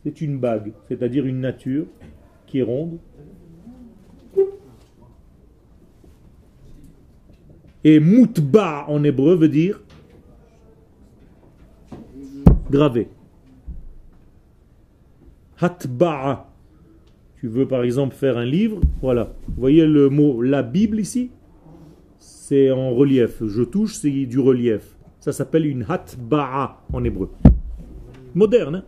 C'est 0.04 0.20
une 0.20 0.38
bague, 0.38 0.72
c'est-à-dire 0.86 1.26
une 1.26 1.40
nature 1.40 1.86
qui 2.46 2.60
est 2.60 2.62
ronde. 2.62 2.98
Et 7.82 7.98
mutba 7.98 8.84
en 8.86 9.02
hébreu 9.02 9.34
veut 9.34 9.48
dire 9.48 9.82
gravé. 12.70 13.08
Hatba'a. 15.62 16.48
Tu 17.36 17.48
veux 17.48 17.66
par 17.66 17.82
exemple 17.82 18.14
faire 18.14 18.36
un 18.36 18.44
livre, 18.44 18.80
voilà. 19.00 19.32
Vous 19.48 19.60
voyez 19.60 19.86
le 19.86 20.08
mot 20.08 20.42
la 20.42 20.62
Bible 20.62 21.00
ici? 21.00 21.30
C'est 22.18 22.70
en 22.70 22.94
relief. 22.94 23.42
Je 23.44 23.62
touche, 23.62 23.94
c'est 23.94 24.10
du 24.10 24.38
relief. 24.38 24.96
Ça 25.20 25.32
s'appelle 25.32 25.66
une 25.66 25.84
hatba'a 25.88 26.82
en 26.92 27.04
hébreu. 27.04 27.30
Moderne, 28.34 28.76
hein? 28.76 28.84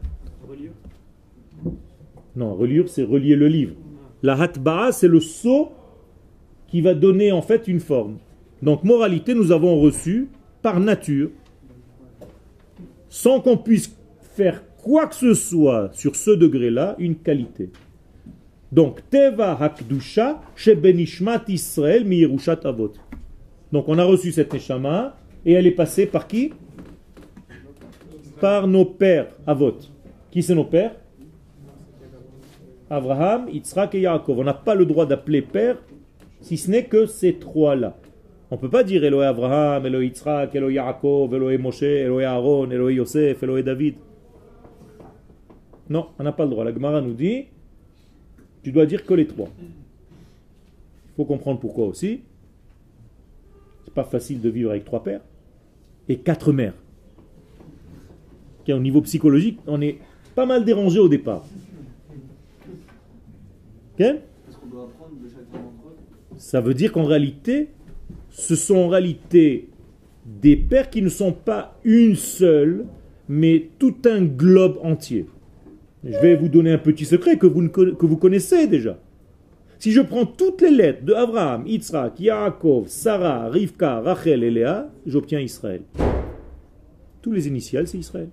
Non, 2.36 2.54
reliure, 2.54 2.88
c'est 2.88 3.04
relier 3.04 3.36
le 3.36 3.46
livre. 3.46 3.74
La 4.22 4.34
hatba'a, 4.40 4.90
c'est 4.90 5.06
le 5.06 5.20
sceau 5.20 5.70
qui 6.66 6.80
va 6.80 6.94
donner 6.94 7.30
en 7.30 7.42
fait 7.42 7.68
une 7.68 7.78
forme. 7.78 8.16
Donc, 8.62 8.82
moralité, 8.82 9.34
nous 9.34 9.52
avons 9.52 9.80
reçu 9.80 10.28
par 10.62 10.80
nature, 10.80 11.30
sans 13.08 13.40
qu'on 13.40 13.56
puisse 13.56 13.96
faire 14.34 14.62
quoi 14.84 15.06
que 15.06 15.14
ce 15.14 15.32
soit 15.32 15.88
sur 15.94 16.14
ce 16.14 16.30
degré-là, 16.30 16.94
une 16.98 17.16
qualité. 17.16 17.70
Donc, 18.70 19.00
Teva 19.08 19.56
Hakdusha, 19.58 20.42
Shebenishmat 20.54 21.44
Israël, 21.48 22.04
mi 22.04 22.18
Yerushat 22.18 22.60
Avot. 22.64 22.92
Donc, 23.72 23.88
on 23.88 23.98
a 23.98 24.04
reçu 24.04 24.30
cette 24.30 24.52
Neshama, 24.52 25.16
et 25.46 25.54
elle 25.54 25.66
est 25.66 25.70
passée 25.70 26.04
par 26.04 26.26
qui? 26.26 26.52
Par 28.42 28.68
nos 28.68 28.84
pères 28.84 29.28
Avot. 29.46 29.78
Qui 30.30 30.42
c'est 30.42 30.54
nos 30.54 30.64
pères? 30.64 30.94
Abraham, 32.90 33.48
Yitzhak 33.48 33.94
et 33.94 34.02
Yaakov. 34.02 34.40
On 34.40 34.44
n'a 34.44 34.52
pas 34.52 34.74
le 34.74 34.84
droit 34.84 35.06
d'appeler 35.06 35.40
père, 35.40 35.78
si 36.42 36.58
ce 36.58 36.70
n'est 36.70 36.84
que 36.84 37.06
ces 37.06 37.36
trois-là. 37.38 37.96
On 38.50 38.56
ne 38.56 38.60
peut 38.60 38.68
pas 38.68 38.84
dire 38.84 39.02
Eloé 39.02 39.24
Abraham, 39.24 39.86
Eloé 39.86 40.08
Yitzhak, 40.08 40.54
Eloé 40.54 40.74
Yaakov, 40.74 41.34
Eloé 41.34 41.56
Moshe, 41.56 41.82
Eloé 41.84 42.24
Aaron, 42.24 42.70
Eloé 42.70 42.96
Yosef, 42.96 43.42
Eloé 43.42 43.62
David. 43.62 43.94
Non, 45.88 46.08
on 46.18 46.22
n'a 46.22 46.32
pas 46.32 46.44
le 46.44 46.50
droit. 46.50 46.64
La 46.64 46.72
Gemara 46.72 47.00
nous 47.00 47.14
dit 47.14 47.44
tu 48.64 48.72
dois 48.72 48.86
dire 48.86 49.04
que 49.04 49.12
les 49.12 49.26
trois. 49.26 49.50
Il 49.60 51.16
faut 51.16 51.26
comprendre 51.26 51.60
pourquoi 51.60 51.86
aussi. 51.86 52.22
C'est 53.84 53.92
pas 53.92 54.04
facile 54.04 54.40
de 54.40 54.48
vivre 54.48 54.70
avec 54.70 54.86
trois 54.86 55.02
pères 55.02 55.20
et 56.08 56.16
quatre 56.16 56.50
mères. 56.50 56.74
Car 58.64 58.78
au 58.78 58.80
niveau 58.80 59.02
psychologique, 59.02 59.60
on 59.66 59.82
est 59.82 59.98
pas 60.34 60.46
mal 60.46 60.64
dérangé 60.64 60.98
au 60.98 61.08
départ. 61.08 61.44
Ça 66.38 66.60
veut 66.62 66.74
dire 66.74 66.90
qu'en 66.90 67.04
réalité, 67.04 67.68
ce 68.30 68.56
sont 68.56 68.76
en 68.76 68.88
réalité 68.88 69.68
des 70.24 70.56
pères 70.56 70.88
qui 70.88 71.02
ne 71.02 71.10
sont 71.10 71.32
pas 71.32 71.78
une 71.84 72.16
seule, 72.16 72.86
mais 73.28 73.68
tout 73.78 73.94
un 74.06 74.24
globe 74.24 74.78
entier. 74.82 75.26
Je 76.04 76.18
vais 76.18 76.36
vous 76.36 76.48
donner 76.48 76.72
un 76.72 76.78
petit 76.78 77.06
secret 77.06 77.38
que 77.38 77.46
vous, 77.46 77.66
que 77.68 78.06
vous 78.06 78.16
connaissez 78.18 78.66
déjà. 78.66 78.98
Si 79.78 79.90
je 79.90 80.02
prends 80.02 80.26
toutes 80.26 80.60
les 80.60 80.70
lettres 80.70 81.04
de 81.04 81.14
Abraham, 81.14 81.66
Yitzhak, 81.66 82.20
Yaakov, 82.20 82.88
Sarah, 82.88 83.48
Rivka, 83.48 84.00
Rachel 84.00 84.44
et 84.44 84.50
Léa, 84.50 84.90
j'obtiens 85.06 85.40
Israël. 85.40 85.82
Tous 87.22 87.32
les 87.32 87.48
initiales, 87.48 87.86
c'est 87.86 87.98
Israël. 87.98 88.28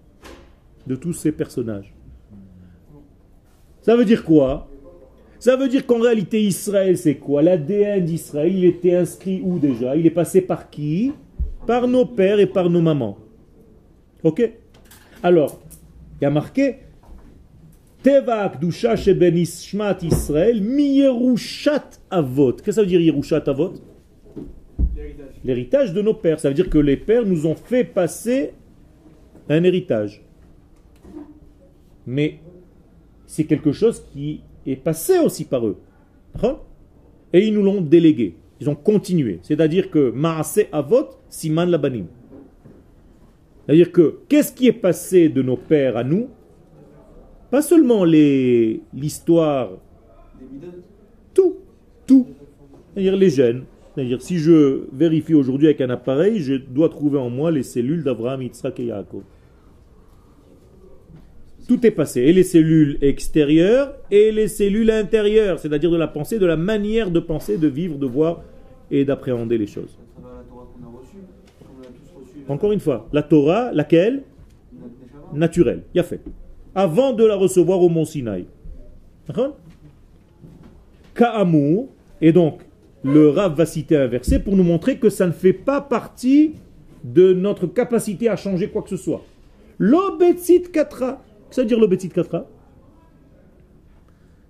De 0.85 0.95
tous 0.95 1.13
ces 1.13 1.31
personnages. 1.31 1.93
Ça 3.81 3.95
veut 3.95 4.05
dire 4.05 4.25
quoi? 4.25 4.69
Ça 5.39 5.55
veut 5.55 5.69
dire 5.69 5.85
qu'en 5.85 5.99
réalité, 5.99 6.41
Israël, 6.41 6.97
c'est 6.97 7.15
quoi? 7.15 7.41
L'ADN 7.41 8.03
d'Israël, 8.03 8.53
il 8.53 8.65
était 8.65 8.95
inscrit 8.95 9.41
où 9.43 9.59
déjà? 9.59 9.95
Il 9.95 10.05
est 10.05 10.11
passé 10.11 10.41
par 10.41 10.69
qui? 10.69 11.13
Par 11.65 11.87
nos 11.87 12.05
pères 12.05 12.39
et 12.39 12.47
par 12.47 12.69
nos 12.69 12.81
mamans. 12.81 13.17
Ok? 14.23 14.51
Alors, 15.23 15.61
il 16.19 16.25
y 16.25 16.27
a 16.27 16.29
marqué 16.29 16.75
Teva 18.03 18.41
Akdusha 18.41 18.95
Sheben 18.95 19.37
Ishmat 19.37 19.99
Israël 20.01 20.61
Mi 20.61 20.97
Yerushat 20.97 21.99
Avot. 22.09 22.53
Qu'est-ce 22.53 22.63
que 22.63 22.71
ça 22.71 22.81
veut 22.81 22.87
dire 22.87 23.01
Yerushat 23.01 23.43
Avot? 23.47 23.73
L'héritage. 25.43 25.93
De 25.93 26.01
nos 26.01 26.13
pères. 26.15 26.39
Ça 26.39 26.49
veut 26.49 26.55
dire 26.55 26.69
que 26.69 26.79
les 26.79 26.97
pères 26.97 27.25
nous 27.25 27.45
ont 27.45 27.55
fait 27.55 27.83
passer 27.83 28.53
un 29.49 29.63
héritage. 29.63 30.23
Mais 32.07 32.39
c'est 33.27 33.43
quelque 33.43 33.71
chose 33.71 34.03
qui 34.11 34.41
est 34.65 34.75
passé 34.75 35.19
aussi 35.19 35.45
par 35.45 35.67
eux. 35.67 35.77
Hein? 36.41 36.57
Et 37.33 37.45
ils 37.47 37.53
nous 37.53 37.63
l'ont 37.63 37.81
délégué. 37.81 38.35
Ils 38.59 38.69
ont 38.69 38.75
continué. 38.75 39.39
C'est-à-dire 39.43 39.91
que 39.91 40.11
Maase 40.11 40.61
Avot, 40.71 41.09
Siman 41.29 41.69
Labanim. 41.69 42.07
C'est-à-dire 43.65 43.91
que 43.91 44.19
qu'est-ce 44.27 44.51
qui 44.51 44.67
est 44.67 44.73
passé 44.73 45.29
de 45.29 45.41
nos 45.41 45.57
pères 45.57 45.97
à 45.97 46.03
nous? 46.03 46.29
Pas 47.51 47.61
seulement 47.61 48.05
l'histoire 48.05 49.71
tout, 51.33 51.57
tout. 52.07 52.27
C'est-à-dire 52.93 53.17
les 53.17 53.29
gènes. 53.29 53.63
C'est-à-dire 53.93 54.21
si 54.21 54.37
je 54.37 54.85
vérifie 54.93 55.33
aujourd'hui 55.33 55.67
avec 55.67 55.81
un 55.81 55.89
appareil, 55.89 56.39
je 56.39 56.55
dois 56.55 56.87
trouver 56.87 57.19
en 57.19 57.29
moi 57.29 57.51
les 57.51 57.63
cellules 57.63 58.03
d'Abraham, 58.03 58.41
Yitzhak 58.41 58.79
et 58.79 58.85
Yaakov. 58.85 59.23
Tout 61.67 61.85
est 61.85 61.91
passé. 61.91 62.21
Et 62.21 62.33
les 62.33 62.43
cellules 62.43 62.97
extérieures 63.01 63.93
et 64.09 64.31
les 64.31 64.47
cellules 64.47 64.89
intérieures. 64.89 65.59
C'est-à-dire 65.59 65.91
de 65.91 65.97
la 65.97 66.07
pensée, 66.07 66.39
de 66.39 66.45
la 66.45 66.57
manière 66.57 67.11
de 67.11 67.19
penser, 67.19 67.57
de 67.57 67.67
vivre, 67.67 67.97
de 67.97 68.07
voir 68.07 68.41
et 68.89 69.03
d'appréhender 69.03 69.57
les 69.57 69.67
choses. 69.67 69.97
Encore 72.47 72.71
une 72.71 72.79
fois, 72.79 73.07
la 73.13 73.23
Torah, 73.23 73.71
laquelle? 73.73 74.23
Naturelle. 75.33 75.83
Il 75.93 75.99
a 75.99 76.03
fait. 76.03 76.21
Avant 76.73 77.13
de 77.13 77.25
la 77.25 77.35
recevoir 77.35 77.81
au 77.81 77.89
mont 77.89 78.05
Sinaï. 78.05 78.45
Ka'amour, 81.13 81.89
et 82.21 82.31
donc 82.31 82.61
le 83.03 83.29
Rav 83.29 83.55
va 83.55 83.65
citer 83.65 83.97
un 83.97 84.07
verset 84.07 84.39
pour 84.39 84.55
nous 84.55 84.63
montrer 84.63 84.97
que 84.97 85.09
ça 85.09 85.27
ne 85.27 85.31
fait 85.31 85.53
pas 85.53 85.81
partie 85.81 86.53
de 87.03 87.33
notre 87.33 87.67
capacité 87.67 88.29
à 88.29 88.35
changer 88.35 88.69
quoi 88.69 88.83
que 88.83 88.89
ce 88.89 88.97
soit. 88.97 89.23
L'obetzit 89.79 90.71
katra. 90.71 91.13
Qu'est-ce 91.13 91.49
que 91.49 91.55
ça 91.55 91.61
veut 91.63 91.67
dire 91.67 91.79
l'obetzit 91.79 92.09
katra? 92.09 92.45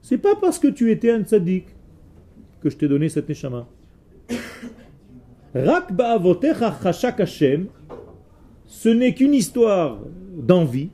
C'est 0.02 0.18
pas 0.18 0.36
parce 0.36 0.60
que 0.60 0.68
tu 0.68 0.92
étais 0.92 1.12
un 1.12 1.24
tzaddik 1.24 1.66
que 2.62 2.70
je 2.70 2.78
t'ai 2.78 2.88
donné 2.88 3.08
cette 3.10 3.30
neshama. 3.30 3.68
Rak 5.56 5.94
ba'avotecha 5.94 6.78
chashak 6.82 7.20
Hashem, 7.20 7.68
ce 8.66 8.90
n'est 8.90 9.14
qu'une 9.14 9.34
histoire 9.34 10.00
d'envie. 10.36 10.90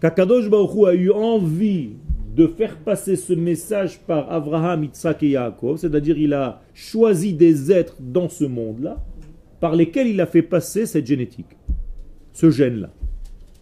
Qu'Akadosh 0.00 0.48
Baruch 0.48 0.74
Hu 0.74 0.86
a 0.86 0.94
eu 0.94 1.10
envie 1.10 1.90
de 2.34 2.46
faire 2.46 2.78
passer 2.78 3.16
ce 3.16 3.34
message 3.34 4.00
par 4.00 4.32
Abraham, 4.32 4.84
Yitzhak 4.84 5.22
et 5.22 5.30
Yaakov, 5.30 5.76
c'est-à-dire 5.76 6.16
il 6.16 6.32
a 6.32 6.62
choisi 6.72 7.34
des 7.34 7.70
êtres 7.70 7.96
dans 8.00 8.28
ce 8.28 8.44
monde-là, 8.44 9.04
par 9.58 9.76
lesquels 9.76 10.06
il 10.06 10.20
a 10.20 10.26
fait 10.26 10.42
passer 10.42 10.86
cette 10.86 11.06
génétique, 11.06 11.56
ce 12.32 12.50
gène-là. 12.50 12.90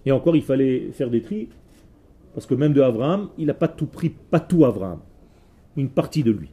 Et 0.07 0.12
encore, 0.12 0.36
il 0.36 0.43
fallait 0.43 0.91
faire 0.93 1.11
des 1.11 1.22
tris, 1.22 1.49
parce 2.34 2.47
que 2.47 2.55
même 2.55 2.72
de 2.72 2.82
Abraham, 2.82 3.30
il 3.36 3.47
n'a 3.47 3.55
pas 3.55 3.66
tout 3.66 3.86
pris, 3.86 4.11
pas 4.11 4.39
tout 4.39 4.64
Abraham, 4.64 5.01
une 5.76 5.89
partie 5.89 6.22
de 6.22 6.30
lui. 6.30 6.51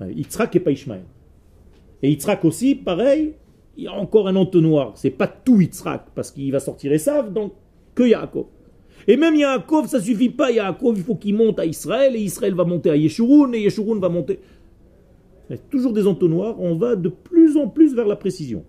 Yitzhak 0.00 0.56
et 0.56 0.60
pas 0.60 0.72
Ishmaël. 0.72 1.04
Et 2.02 2.10
Yitzhak 2.10 2.44
aussi, 2.44 2.74
pareil, 2.74 3.34
il 3.76 3.84
y 3.84 3.86
a 3.86 3.92
encore 3.92 4.26
un 4.26 4.34
entonnoir. 4.34 4.92
C'est 4.96 5.10
pas 5.10 5.28
tout 5.28 5.60
Yitzhak, 5.60 6.06
parce 6.14 6.32
qu'il 6.32 6.50
va 6.50 6.58
sortir 6.58 6.92
Esav, 6.92 7.32
donc 7.32 7.52
que 7.94 8.02
Yaakov. 8.02 8.46
Et 9.06 9.16
même 9.16 9.34
Yaakov, 9.34 9.86
ça 9.86 10.00
suffit 10.00 10.30
pas. 10.30 10.50
Yaakov, 10.50 10.96
il 10.96 11.02
faut 11.02 11.16
qu'il 11.16 11.34
monte 11.34 11.58
à 11.58 11.66
Israël, 11.66 12.16
et 12.16 12.20
Israël 12.20 12.54
va 12.54 12.64
monter 12.64 12.90
à 12.90 12.96
Yeshurun, 12.96 13.52
et 13.52 13.60
Yeshurun 13.60 13.98
va 14.00 14.08
monter. 14.08 14.40
A 15.50 15.56
toujours 15.56 15.92
des 15.92 16.06
entonnoirs, 16.06 16.60
on 16.60 16.74
va 16.74 16.96
de 16.96 17.08
plus 17.08 17.56
en 17.56 17.68
plus 17.68 17.94
vers 17.94 18.06
la 18.06 18.16
précision. 18.16 18.64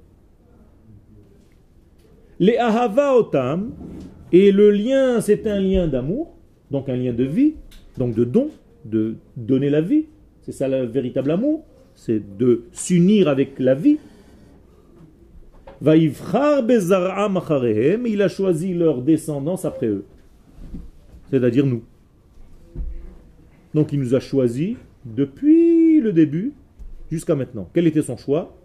Les 2.39 2.57
ahava 2.57 3.15
otam, 3.15 3.71
et 4.31 4.51
le 4.51 4.71
lien, 4.71 5.21
c'est 5.21 5.47
un 5.47 5.59
lien 5.59 5.87
d'amour, 5.87 6.35
donc 6.69 6.89
un 6.89 6.97
lien 6.97 7.13
de 7.13 7.23
vie, 7.23 7.53
donc 7.97 8.13
de 8.13 8.25
don, 8.25 8.49
de 8.83 9.15
donner 9.37 9.69
la 9.69 9.81
vie. 9.81 10.07
C'est 10.41 10.51
ça 10.51 10.67
le 10.67 10.85
véritable 10.85 11.31
amour, 11.31 11.63
c'est 11.95 12.37
de 12.37 12.65
s'unir 12.71 13.29
avec 13.29 13.57
la 13.59 13.73
vie. 13.73 13.97
Vaivchar 15.81 16.63
bezar'am 16.63 17.39
il 18.05 18.21
a 18.21 18.27
choisi 18.27 18.73
leur 18.73 19.01
descendance 19.01 19.65
après 19.65 19.87
eux, 19.87 20.05
c'est-à-dire 21.35 21.65
nous. 21.65 21.83
Donc 23.73 23.91
il 23.91 23.99
nous 23.99 24.15
a 24.15 24.21
choisis 24.21 24.77
depuis 25.03 25.99
le 25.99 26.13
début 26.13 26.53
jusqu'à 27.11 27.35
maintenant. 27.35 27.69
Quel 27.73 27.87
était 27.87 28.01
son 28.01 28.15
choix? 28.15 28.55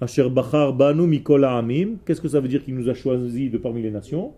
Asher 0.00 0.30
bachar 0.30 0.74
ha'amim. 0.80 1.96
Qu'est-ce 2.06 2.22
que 2.22 2.28
ça 2.28 2.40
veut 2.40 2.48
dire 2.48 2.64
qu'il 2.64 2.74
nous 2.74 2.88
a 2.88 2.94
choisis 2.94 3.50
de 3.50 3.58
parmi 3.58 3.82
les 3.82 3.90
nations? 3.90 4.32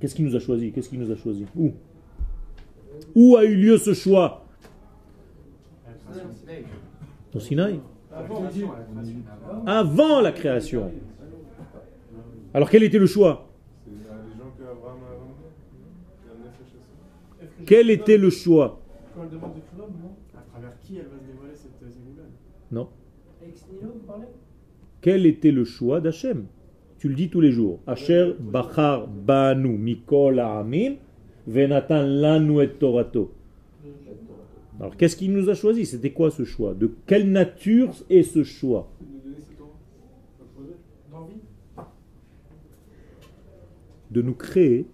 Qu'est-ce 0.00 0.14
qui 0.14 0.22
nous 0.22 0.34
a 0.34 0.40
choisi 0.40 0.72
Qu'est-ce 0.72 0.88
qui 0.88 0.96
nous 0.96 1.10
a 1.10 1.16
choisi 1.16 1.44
Où? 1.54 1.72
Où 3.14 3.36
a 3.36 3.44
eu 3.44 3.54
lieu 3.54 3.76
ce 3.76 3.92
choix? 3.92 4.46
Au 7.34 7.40
Sinaï. 7.40 7.80
Avant 9.66 10.20
la 10.20 10.32
création. 10.32 10.90
Alors 12.54 12.70
quel 12.70 12.82
était 12.82 12.98
le 12.98 13.06
choix? 13.06 13.48
Quel 17.66 17.90
était 17.90 18.16
le 18.16 18.30
choix? 18.30 18.80
Quand 19.14 19.22
elle 19.24 19.30
demande 19.30 19.54
de 19.54 19.60
Kulam, 19.60 19.90
non 20.02 20.14
À 20.34 20.42
travers 20.50 20.78
qui 20.80 20.96
elle 20.96 21.04
va 21.04 21.18
se 21.18 21.30
dévoiler 21.30 21.54
cette 21.54 21.92
Zégoula 21.92 22.22
Non. 22.72 22.88
Quel 25.00 25.26
était 25.26 25.50
le 25.50 25.64
choix 25.64 26.00
d'Hachem? 26.00 26.46
Tu 26.98 27.08
le 27.08 27.14
dis 27.14 27.28
tous 27.28 27.40
les 27.40 27.52
jours. 27.52 27.80
Asher 27.86 28.34
bachar 28.40 29.06
banu 29.06 29.76
mikol 29.76 30.40
ha'amim 30.40 30.96
venatan 31.46 32.02
lanu 32.02 32.60
et 32.62 32.70
torato. 32.70 33.32
Alors 34.80 34.96
qu'est-ce 34.96 35.16
qu'il 35.16 35.32
nous 35.32 35.48
a 35.50 35.54
choisi? 35.54 35.86
C'était 35.86 36.12
quoi 36.12 36.30
ce 36.30 36.44
choix? 36.44 36.74
De 36.74 36.90
quelle 37.06 37.30
nature 37.30 37.92
est 38.10 38.22
ce 38.22 38.44
choix? 38.44 38.88
De 44.10 44.22
nous 44.22 44.34
créer 44.34 44.86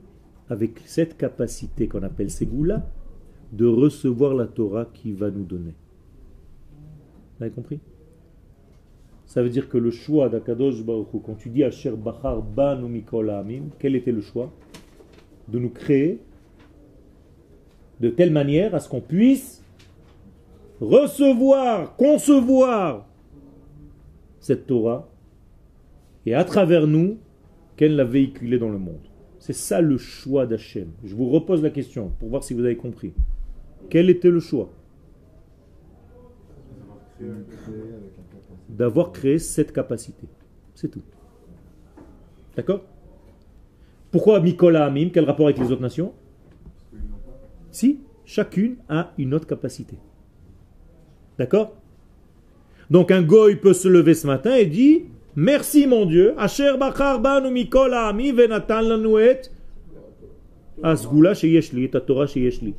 avec 0.49 0.81
cette 0.87 1.17
capacité 1.17 1.87
qu'on 1.87 2.03
appelle 2.03 2.31
Ségoula 2.31 2.87
de 3.53 3.67
recevoir 3.67 4.35
la 4.35 4.47
Torah 4.47 4.87
qui 4.93 5.13
va 5.13 5.31
nous 5.31 5.45
donner. 5.45 5.75
Vous 7.39 7.45
avez 7.45 7.53
compris? 7.53 7.79
Ça 9.27 9.43
veut 9.43 9.49
dire 9.49 9.69
que 9.69 9.79
le 9.79 9.91
choix 9.91 10.29
d'Akadosh 10.29 10.83
Baruch 10.83 11.09
quand 11.25 11.35
tu 11.35 11.51
dis 11.51 11.63
Asher 11.63 11.93
Bachar 11.93 12.43
Banu 12.43 12.89
Mikol 12.89 13.31
Ha'amim, 13.31 13.65
quel 13.79 13.97
était 13.97 14.13
le 14.13 14.21
choix? 14.21 14.53
De 15.49 15.59
nous 15.59 15.71
créer 15.71 16.21
de 18.01 18.09
telle 18.09 18.33
manière 18.33 18.75
à 18.75 18.81
ce 18.81 18.89
qu'on 18.89 19.01
puisse 19.01 19.64
recevoir, 20.85 21.97
concevoir 21.97 23.07
cette 24.41 24.67
Torah 24.67 25.09
et 26.27 26.35
à 26.35 26.45
travers 26.45 26.87
nous, 26.87 27.19
qu'elle 27.77 27.97
la 27.97 28.05
véhiculer 28.05 28.59
dans 28.59 28.69
le 28.69 28.79
monde. 28.79 29.01
C'est 29.39 29.53
ça 29.53 29.81
le 29.81 29.99
choix 29.99 30.47
d'Hachem. 30.47 30.91
Je 31.05 31.15
vous 31.15 31.29
repose 31.29 31.63
la 31.63 31.71
question 31.71 32.13
pour 32.19 32.29
voir 32.29 32.45
si 32.45 32.55
vous 32.55 32.65
avez 32.65 32.77
compris. 32.77 33.13
Quel 33.91 34.09
était 34.09 34.31
le 34.31 34.41
choix 34.41 34.71
D'avoir 38.69 39.13
créé 39.13 39.39
cette 39.39 39.73
capacité? 39.73 40.27
C'est 40.75 40.89
tout. 40.89 41.03
D'accord? 42.57 42.83
Pourquoi 44.11 44.41
Mikola 44.41 44.87
Amim? 44.87 45.11
Quel 45.11 45.25
rapport 45.25 45.47
avec 45.47 45.59
les 45.59 45.71
autres 45.71 45.83
nations? 45.83 46.13
Si, 47.71 48.01
chacune 48.25 48.77
a 48.89 49.13
une 49.19 49.35
autre 49.35 49.47
capacité. 49.47 49.97
D'accord? 51.39 51.75
Donc 52.91 53.11
un 53.11 53.23
goy 53.23 53.57
peut 53.57 53.73
se 53.73 53.89
lever 53.89 54.15
ce 54.15 54.27
matin 54.27 54.55
et 54.55 54.67
dire 54.67 55.03
Merci 55.37 55.87
mon 55.87 56.07
Dieu, 56.07 56.35
Asher 56.39 56.75
Bachar 56.79 57.21
Banu 57.21 57.51
Mikol 57.51 57.93
Ami 57.93 58.31
Venatan 58.31 58.83
Lanu 58.83 59.19
Et 59.21 59.41
Asgula 60.83 61.35
Sheyesh 61.35 61.73
Li, 61.73 61.85
et 61.85 61.91
Torah 61.91 62.27
Sheyesh 62.27 62.61
Li. 62.61 62.75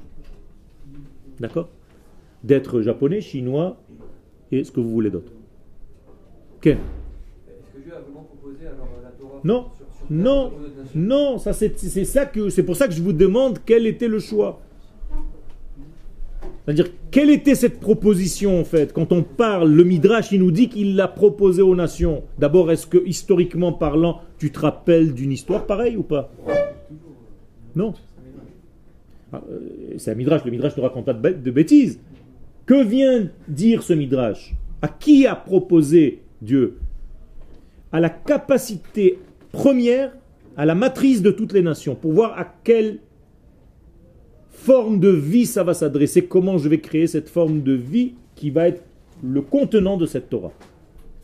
D'accord? 1.39 1.70
D'être 2.43 2.82
japonais, 2.82 3.22
chinois 3.22 3.78
et 4.51 4.64
ce 4.64 4.72
que 4.72 4.80
vous 4.80 4.89
voulez 4.89 5.10
d'autre. 5.10 5.32
Ken. 6.62 6.78
Est-ce 6.78 7.78
que 7.78 7.84
Dieu 7.84 7.93
a 7.93 7.99
vraiment 7.99 8.24
proposé 8.24 8.68
alors 8.68 8.88
la 9.03 9.10
Torah 9.10 9.41
Non, 9.43 9.66
non, 10.10 10.53
non, 10.93 11.38
ça 11.39 11.51
c'est 11.53 11.78
c'est 11.80 12.06
ça 12.06 12.26
que 12.26 12.49
c'est 12.49 12.64
pour 12.64 12.76
ça 12.76 12.88
que 12.88 12.93
je 12.93 13.01
vous 13.01 13.14
demande 13.14 13.60
quel 13.66 13.88
était 13.88 14.08
le 14.08 14.20
choix. 14.20 14.62
C'est-à-dire 16.66 16.88
quelle 17.11 17.30
était 17.30 17.53
cette 17.55 17.80
proposition 17.80 18.59
en 18.59 18.63
fait 18.66 18.91
Quand 18.91 19.11
on 19.11 19.22
parle, 19.22 19.72
le 19.72 19.84
Midrash 19.84 20.32
il 20.32 20.39
nous 20.39 20.51
dit 20.51 20.68
qu'il 20.68 20.95
l'a 20.95 21.07
proposé 21.07 21.61
aux 21.61 21.76
nations. 21.76 22.24
D'abord, 22.39 22.72
est-ce 22.72 22.88
que 22.88 22.97
historiquement 23.05 23.72
parlant, 23.72 24.22
tu 24.39 24.51
te 24.51 24.59
rappelles 24.59 25.13
d'une 25.13 25.32
histoire 25.32 25.66
pareille 25.68 25.95
ou 25.95 26.03
pas? 26.03 26.32
Non. 27.76 27.93
Ah, 29.32 29.41
euh, 29.51 29.59
C'est 29.97 30.11
un 30.11 30.16
Midrash. 30.16 30.43
Le 30.43 30.51
Midrash 30.51 30.76
ne 30.78 30.82
raconte 30.82 31.05
pas 31.05 31.13
de 31.13 31.20
bê- 31.22 31.34
de 31.41 31.51
bêtises. 31.51 31.99
Que 32.66 32.84
vient 32.84 33.28
dire 33.47 33.84
ce 33.84 33.93
Midrash? 33.93 34.55
À 34.82 34.88
qui 34.88 35.28
a 35.28 35.36
proposé 35.36 36.22
Dieu? 36.41 36.78
À 37.91 37.99
la 37.99 38.09
capacité 38.09 39.20
première, 39.51 40.11
à 40.57 40.66
la 40.66 40.74
matrice 40.74 41.22
de 41.22 41.32
toutes 41.32 41.53
les 41.53 41.61
nations, 41.61 41.95
pour 41.95 42.13
voir 42.13 42.38
à 42.39 42.45
quelle 42.63 42.99
forme 44.56 44.99
de 44.99 45.10
vie 45.10 45.45
ça 45.45 45.64
va 45.64 45.74
s'adresser, 45.74 46.26
comment 46.26 46.58
je 46.58 46.70
vais 46.70 46.80
créer 46.80 47.08
cette 47.08 47.30
forme 47.30 47.62
de 47.62 47.74
vie 47.74 48.14
qui 48.36 48.49
va 48.49 48.68
être 48.68 48.84
le 49.24 49.41
contenant 49.41 49.97
de 49.97 50.06
cette 50.06 50.30
Torah? 50.30 50.53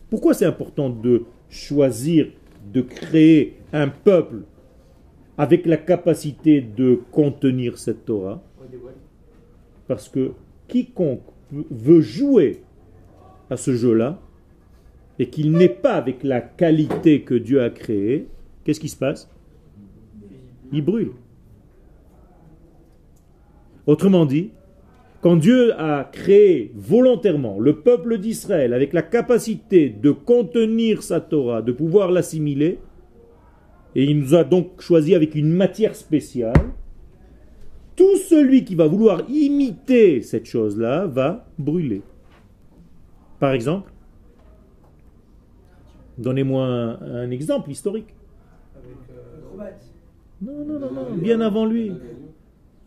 Pourquoi 0.10 0.34
c'est 0.34 0.46
important 0.46 0.90
de 0.90 1.24
choisir 1.50 2.28
de 2.74 2.82
créer 2.82 3.58
un 3.74 3.88
peuple 3.88 4.44
avec 5.38 5.66
la 5.66 5.78
capacité 5.78 6.62
de 6.62 7.00
contenir 7.12 7.78
cette 7.78 8.06
Torah? 8.06 8.44
Parce 9.88 10.08
que 10.08 10.32
quiconque 10.68 11.24
veut 11.52 12.02
jouer 12.02 12.62
à 13.50 13.58
ce 13.58 13.74
jeu-là 13.76 14.20
et 15.20 15.30
qu'il 15.30 15.52
n'est 15.52 15.70
pas 15.70 15.96
avec 15.96 16.24
la 16.24 16.42
qualité 16.42 17.22
que 17.22 17.36
Dieu 17.36 17.62
a 17.62 17.70
créée, 17.70 18.28
qu'est-ce 18.64 18.80
qui 18.80 18.90
se 18.90 18.98
passe? 18.98 19.30
Il 20.72 20.84
brûle. 20.84 21.12
Autrement 23.88 24.26
dit, 24.26 24.52
quand 25.22 25.36
Dieu 25.36 25.74
a 25.80 26.04
créé 26.12 26.72
volontairement 26.76 27.60
le 27.60 27.78
peuple 27.80 28.18
d'Israël 28.18 28.74
avec 28.74 28.94
la 28.94 29.02
capacité 29.02 29.90
de 29.90 30.12
contenir 30.12 31.04
sa 31.04 31.20
Torah, 31.20 31.62
de 31.62 31.72
pouvoir 31.72 32.12
l'assimiler, 32.12 32.80
et 33.96 34.04
il 34.04 34.20
nous 34.20 34.36
a 34.36 34.44
donc 34.44 34.82
choisi 34.82 35.14
avec 35.16 35.36
une 35.36 35.52
matière 35.52 35.96
spéciale, 35.96 36.54
tout 37.96 38.16
celui 38.18 38.64
qui 38.64 38.74
va 38.76 38.88
vouloir 38.88 39.24
imiter 39.30 40.22
cette 40.22 40.46
chose-là 40.46 41.06
va 41.08 41.46
brûler. 41.60 42.02
Par 43.40 43.52
exemple, 43.52 43.92
donnez-moi 46.18 46.66
un, 46.66 47.02
un 47.02 47.32
exemple 47.32 47.70
historique. 47.70 48.16
Avec. 48.76 48.96
euh. 49.12 49.70
Non, 50.42 50.66
non, 50.66 50.80
non, 50.80 50.92
non, 50.92 51.16
bien 51.16 51.42
avant 51.42 51.66
lui. 51.66 51.92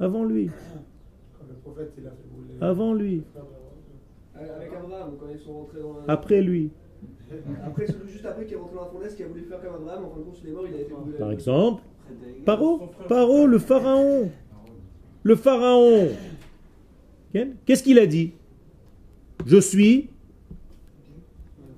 Avant 0.01 0.24
lui. 0.24 0.51
Avant 2.61 2.95
lui. 2.95 3.22
Avec 4.34 4.72
Abraham, 4.72 5.12
quand 5.18 5.26
ils 5.32 5.38
sont 5.38 5.53
rentrés 5.53 5.80
dans 5.80 5.95
la... 6.07 6.12
Après 6.12 6.42
lui. 6.42 6.70
Après, 7.64 7.86
celui 7.86 8.11
juste 8.11 8.24
après 8.26 8.45
qui 8.47 8.55
est 8.55 8.57
rentré 8.57 8.74
dans 8.76 8.82
la 8.82 8.88
fournaise, 8.88 9.14
qui 9.14 9.22
a 9.22 9.26
voulu 9.26 9.42
faire 9.42 9.61
comme 9.61 9.74
Abraham, 9.74 10.05
en 10.05 10.11
fin 10.11 10.18
de 10.18 10.24
compte, 10.24 10.38
il 10.42 10.49
est 10.51 10.53
mort, 10.53 10.64
il 10.68 10.74
a 10.74 10.80
été 10.80 10.92
brûlé. 10.92 11.18
Par 11.18 11.30
exemple, 11.32 11.82
Paro, 12.45 12.90
Paro, 13.09 13.47
le 13.47 13.59
pharaon. 13.59 14.30
Le 15.22 15.36
pharaon. 15.36 16.09
Qu'est-ce 17.64 17.82
qu'il 17.82 17.99
a 17.99 18.07
dit? 18.07 18.32
Je 19.47 19.59
suis. 19.59 20.11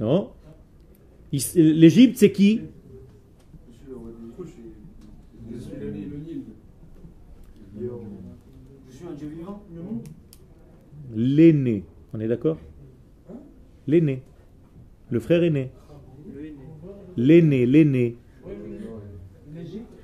Non. 0.00 0.30
L'Égypte, 1.32 2.16
c'est 2.18 2.32
qui 2.32 2.60
Je 3.70 3.72
suis 3.76 3.88
le 3.88 3.96
roi 3.96 4.10
du- 4.10 5.54
Je 5.54 5.58
suis 5.60 5.72
le 5.80 5.90
Nil, 5.90 6.10
le 6.10 6.16
Nil. 6.18 6.42
Je 8.88 8.94
suis 8.96 9.06
un 9.06 9.12
Dieu 9.12 9.28
vivant. 9.28 9.62
L'aîné. 11.16 11.82
On 12.12 12.20
est 12.20 12.28
d'accord? 12.28 12.58
L'aîné. 13.86 14.22
Le 15.10 15.18
frère 15.18 15.42
aîné. 15.42 15.70
L'aîné, 17.16 17.64
l'aîné. 17.64 18.16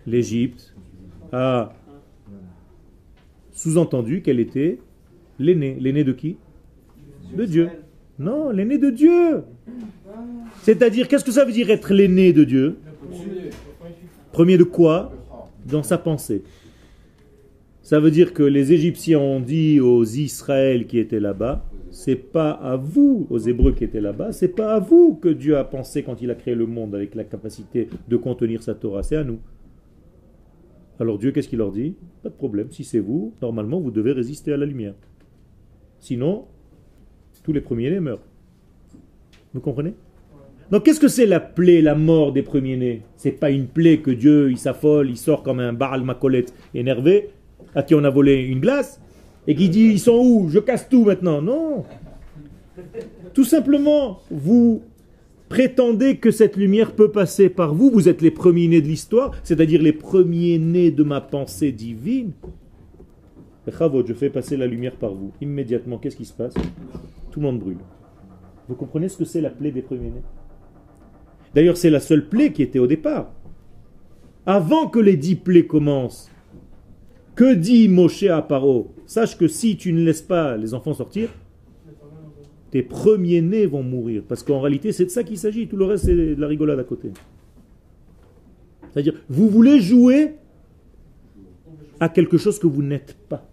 L'Égypte 0.07 0.75
a 1.31 1.75
sous-entendu 3.53 4.23
qu'elle 4.23 4.41
était 4.41 4.79
l'aîné. 5.39 5.77
L'aîné 5.79 6.03
de 6.03 6.13
qui? 6.13 6.39
De 7.37 7.45
Dieu. 7.45 7.69
Non, 8.19 8.51
l'aîné 8.51 8.79
de 8.79 8.89
Dieu. 8.89 9.45
C'est-à-dire, 10.63 11.09
qu'est-ce 11.09 11.25
que 11.25 11.31
ça 11.31 11.45
veut 11.45 11.53
dire 11.53 11.71
être 11.71 11.93
l'aîné 11.93 12.33
de 12.33 12.45
Dieu? 12.45 12.79
Premier 14.33 14.57
de 14.57 14.65
quoi? 14.65 15.13
Dans 15.67 15.83
sa 15.83 15.99
pensée. 15.99 16.43
Ça 17.83 17.99
veut 17.99 18.13
dire 18.13 18.33
que 18.33 18.45
les 18.45 18.73
Égyptiens 18.73 19.19
ont 19.19 19.41
dit 19.41 19.81
aux 19.81 20.05
Israël 20.05 20.87
qui 20.87 20.99
étaient 20.99 21.19
là-bas, 21.19 21.65
c'est 21.91 22.15
pas 22.15 22.53
à 22.53 22.77
vous, 22.77 23.27
aux 23.29 23.39
Hébreux 23.39 23.73
qui 23.73 23.83
étaient 23.83 24.01
là-bas, 24.01 24.31
c'est 24.31 24.55
pas 24.55 24.77
à 24.77 24.79
vous 24.79 25.17
que 25.17 25.29
Dieu 25.29 25.57
a 25.57 25.65
pensé 25.65 26.05
quand 26.05 26.23
il 26.23 26.31
a 26.31 26.37
créé 26.37 26.55
le 26.55 26.67
monde 26.67 26.95
avec 26.95 27.17
la 27.17 27.25
capacité 27.25 27.89
de 28.09 28.17
contenir 28.17 28.63
sa 28.63 28.75
Torah, 28.75 29.03
c'est 29.03 29.17
à 29.17 29.25
nous. 29.25 29.41
Alors 31.01 31.19
Dieu, 31.19 31.33
qu'est-ce 31.33 31.49
qu'il 31.49 31.59
leur 31.59 31.73
dit? 31.73 31.97
Pas 32.23 32.29
de 32.29 32.35
problème, 32.35 32.71
si 32.71 32.85
c'est 32.85 33.01
vous, 33.01 33.35
normalement 33.43 33.81
vous 33.81 33.91
devez 33.91 34.13
résister 34.13 34.53
à 34.53 34.57
la 34.57 34.67
lumière. 34.67 34.95
Sinon, 35.99 36.47
tous 37.43 37.53
les 37.53 37.61
premiers-nés 37.61 37.99
meurent. 37.99 38.25
Vous 39.53 39.61
comprenez? 39.61 39.95
Donc 40.71 40.85
qu'est-ce 40.85 41.01
que 41.01 41.09
c'est 41.09 41.27
la 41.27 41.41
plaie, 41.41 41.83
la 41.83 41.97
mort 41.97 42.33
des 42.33 42.43
premiers-nés? 42.43 43.03
C'est 43.17 43.33
pas 43.33 43.51
une 43.51 43.67
plaie 43.67 43.99
que 43.99 44.13
Dieu, 44.13 44.53
il 44.53 44.59
s'affole, 44.59 45.11
il 45.11 45.17
sort 45.17 45.43
comme 45.43 45.59
un 45.59 45.73
Baal 45.73 46.05
Macolette 46.05 46.55
énervé, 46.75 47.31
à 47.75 47.83
qui 47.83 47.95
on 47.95 48.05
a 48.05 48.11
volé 48.11 48.43
une 48.43 48.61
glace, 48.61 49.01
et 49.47 49.55
qui 49.55 49.69
dit, 49.69 49.87
ils 49.87 50.01
sont 50.01 50.19
où? 50.19 50.49
Je 50.49 50.59
casse 50.59 50.89
tout 50.89 51.05
maintenant. 51.05 51.43
Non. 51.43 51.85
Tout 53.35 53.45
simplement, 53.45 54.21
vous 54.31 54.83
prétendez 55.49 56.17
que 56.17 56.31
cette 56.31 56.57
lumière 56.57 56.93
peut 56.93 57.11
passer 57.11 57.49
par 57.49 57.75
vous, 57.75 57.91
vous 57.91 58.09
êtes 58.09 58.23
les 58.23 58.31
premiers-nés 58.31 58.81
de 58.81 58.87
l'histoire, 58.87 59.33
c'est-à-dire 59.43 59.83
les 59.83 59.93
premiers-nés 59.93 60.91
de 60.91 61.03
ma 61.03 61.21
pensée 61.21 61.73
divine. 61.73 62.33
Je 63.67 64.15
fais 64.15 64.31
passer 64.31 64.57
la 64.57 64.67
lumière 64.67 64.97
par 64.97 65.13
vous. 65.13 65.33
Immédiatement, 65.41 65.99
qu'est-ce 65.99 66.17
qui 66.17 66.25
se 66.25 66.33
passe? 66.33 66.55
Tout 67.31 67.41
le 67.41 67.47
monde 67.47 67.61
brûle. 67.61 67.79
Vous 68.69 68.75
comprenez 68.75 69.09
ce 69.09 69.17
que 69.17 69.25
c'est 69.25 69.41
la 69.41 69.51
plaie 69.51 69.71
des 69.71 69.83
premiers-nés 69.83 70.23
D'ailleurs, 71.55 71.77
c'est 71.77 71.91
la 71.91 72.01
seule 72.01 72.29
plaie 72.29 72.53
qui 72.53 72.63
était 72.63 72.79
au 72.79 72.87
départ. 72.87 73.31
Avant 74.47 74.89
que 74.89 74.99
les 74.99 75.17
dix 75.17 75.37
plaies 75.37 75.67
commencent, 75.67 76.32
que 77.35 77.55
dit 77.55 77.89
Moshe 77.89 78.25
à 78.25 78.43
Paro? 78.43 78.95
Sache 79.07 79.37
que 79.37 79.49
si 79.49 79.77
tu 79.77 79.93
ne 79.93 80.05
laisses 80.05 80.23
pas 80.23 80.57
les 80.57 80.75
enfants 80.75 80.95
sortir, 80.95 81.31
tes 82.71 82.83
premiers-nés 82.83 83.67
vont 83.67 83.83
mourir. 83.83 84.23
Parce 84.27 84.43
qu'en 84.43 84.61
réalité, 84.61 84.93
c'est 84.93 85.05
de 85.05 85.11
ça 85.11 85.25
qu'il 85.25 85.39
s'agit. 85.39 85.69
Tout 85.69 85.77
le 85.77 85.85
reste, 85.85 86.07
c'est 86.07 86.15
de 86.15 86.41
la 86.41 86.47
rigolade 86.47 86.79
à 86.79 86.85
côté. 86.85 87.11
C'est-à-dire, 88.93 89.15
vous 89.29 89.49
voulez 89.49 89.81
jouer 89.81 90.35
à 92.01 92.09
quelque 92.09 92.37
chose 92.37 92.59
que 92.59 92.67
vous 92.67 92.83
n'êtes 92.83 93.17
pas. 93.29 93.49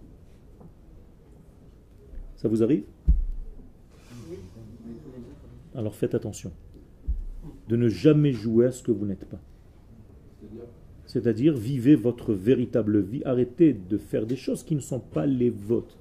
Ça 2.38 2.48
vous 2.48 2.64
arrive? 2.64 2.84
Alors 5.76 5.94
faites 5.96 6.16
attention 6.16 6.52
de 7.68 7.76
ne 7.76 7.88
jamais 7.88 8.32
jouer 8.32 8.66
à 8.66 8.72
ce 8.72 8.82
que 8.82 8.92
vous 8.92 9.06
n'êtes 9.06 9.26
pas. 9.26 9.40
C'est-à-dire, 11.10 11.58
vivez 11.58 11.96
votre 11.96 12.34
véritable 12.34 13.02
vie. 13.02 13.24
Arrêtez 13.26 13.74
de 13.74 13.98
faire 13.98 14.28
des 14.28 14.36
choses 14.36 14.62
qui 14.62 14.76
ne 14.76 14.80
sont 14.80 15.00
pas 15.00 15.26
les 15.26 15.50
vôtres. 15.50 15.98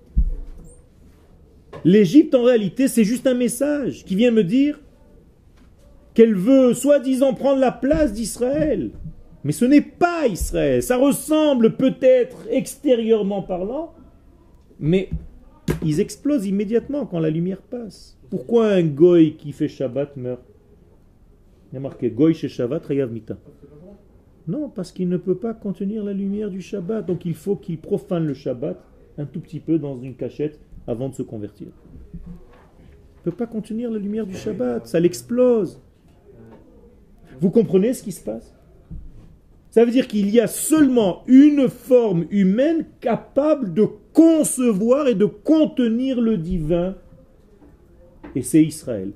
L'Égypte, 1.83 2.35
en 2.35 2.43
réalité, 2.43 2.89
c'est 2.89 3.05
juste 3.05 3.27
un 3.27 3.33
message 3.33 4.05
qui 4.05 4.17
vient 4.17 4.31
me 4.31 4.45
dire 4.45 4.79
qu'elle 6.13 6.35
veut 6.35 6.75
soi-disant 6.75 7.33
prendre 7.33 7.59
la 7.59 7.73
place 7.73 8.13
d'Israël. 8.13 8.91
Mais 9.45 9.53
ce 9.53 9.65
n'est 9.65 9.81
pas 9.81 10.27
Israël. 10.27 10.83
Ça 10.83 10.99
ressemble 10.99 11.77
peut-être 11.79 12.47
extérieurement 12.51 13.41
parlant, 13.41 13.95
mais 14.79 15.09
ils 15.83 16.01
explosent 16.01 16.45
immédiatement 16.45 17.07
quand 17.07 17.19
la 17.19 17.31
lumière 17.31 17.63
passe. 17.63 18.19
Pourquoi 18.29 18.73
un 18.73 18.83
goy 18.83 19.37
qui 19.37 19.53
fait 19.53 19.69
Shabbat 19.69 20.19
meurt? 20.19 20.43
Il 21.73 21.77
y 21.77 21.79
a 21.79 21.81
marqué 21.81 22.11
goy 22.11 22.35
chez 22.35 22.51
Shabbat, 22.51 22.85
Rayav 22.85 23.11
Mita. 23.11 23.39
Non, 24.49 24.69
parce 24.69 24.91
qu'il 24.91 25.09
ne 25.09 25.19
peut 25.19 25.37
pas 25.37 25.55
contenir 25.55 26.03
la 26.03 26.13
lumière 26.13 26.51
du 26.51 26.61
Shabbat. 26.61 27.07
Donc 27.07 27.25
il 27.25 27.35
faut 27.35 27.55
qu'il 27.55 27.79
profane 27.79 28.27
le 28.27 28.35
Shabbat 28.35 28.83
un 29.19 29.27
tout 29.27 29.41
petit 29.41 29.61
peu 29.61 29.79
dans 29.79 30.01
une 30.01 30.15
cachette 30.15 30.59
avant 30.87 31.11
de 31.11 31.15
se 31.15 31.23
convertir. 31.23 31.69
Il 32.15 33.19
ne 33.27 33.31
peut 33.31 33.37
pas 33.37 33.47
contenir 33.47 33.91
la 33.91 33.99
lumière 33.99 34.27
du 34.27 34.35
Shabbat, 34.35 34.87
ça 34.87 34.99
l'explose. 35.01 35.83
Vous 37.41 37.51
comprenez 37.51 37.93
ce 37.93 38.03
qui 38.03 38.13
se 38.13 38.25
passe? 38.25 38.55
Ça 39.71 39.85
veut 39.85 39.91
dire 39.91 40.09
qu'il 40.09 40.31
y 40.31 40.41
a 40.41 40.47
seulement 40.47 41.25
une 41.27 41.69
forme 41.69 42.25
humaine 42.31 42.87
capable 43.01 43.75
de 43.75 43.87
concevoir 44.15 45.09
et 45.09 45.15
de 45.15 45.27
contenir 45.27 46.21
le 46.21 46.39
divin, 46.39 46.97
et 48.35 48.43
c'est 48.43 48.65
Israël. 48.65 49.13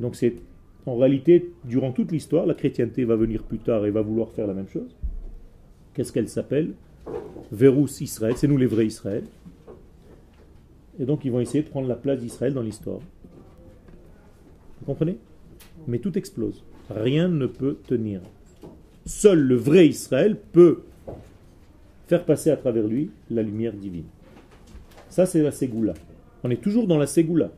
Donc 0.00 0.16
c'est 0.16 0.34
en 0.86 0.96
réalité, 0.96 1.52
durant 1.64 1.92
toute 1.92 2.12
l'histoire, 2.12 2.46
la 2.46 2.54
chrétienté 2.54 3.04
va 3.04 3.16
venir 3.16 3.42
plus 3.42 3.58
tard 3.58 3.86
et 3.86 3.90
va 3.90 4.02
vouloir 4.02 4.30
faire 4.30 4.46
la 4.46 4.54
même 4.54 4.68
chose. 4.68 4.94
Qu'est-ce 5.94 6.12
qu'elle 6.12 6.28
s'appelle? 6.28 6.72
Verus 7.52 8.00
Israël, 8.00 8.34
c'est 8.36 8.48
nous 8.48 8.56
les 8.56 8.66
vrais 8.66 8.86
Israël. 8.86 9.24
Et 10.98 11.04
donc 11.04 11.24
ils 11.24 11.32
vont 11.32 11.40
essayer 11.40 11.62
de 11.62 11.68
prendre 11.68 11.88
la 11.88 11.94
place 11.94 12.20
d'Israël 12.20 12.54
dans 12.54 12.62
l'histoire. 12.62 13.00
Vous 14.80 14.86
comprenez? 14.86 15.18
Mais 15.86 15.98
tout 15.98 16.16
explose. 16.18 16.62
Rien 16.90 17.28
ne 17.28 17.46
peut 17.46 17.78
tenir. 17.86 18.20
Seul 19.06 19.40
le 19.40 19.56
vrai 19.56 19.88
Israël 19.88 20.36
peut 20.52 20.82
faire 22.06 22.24
passer 22.24 22.50
à 22.50 22.56
travers 22.56 22.86
lui 22.86 23.10
la 23.30 23.42
lumière 23.42 23.72
divine. 23.72 24.06
Ça, 25.08 25.26
c'est 25.26 25.42
la 25.42 25.52
Ségoula. 25.52 25.94
On 26.42 26.50
est 26.50 26.60
toujours 26.60 26.86
dans 26.86 26.98
la 26.98 27.06
Ségoula. 27.06 27.50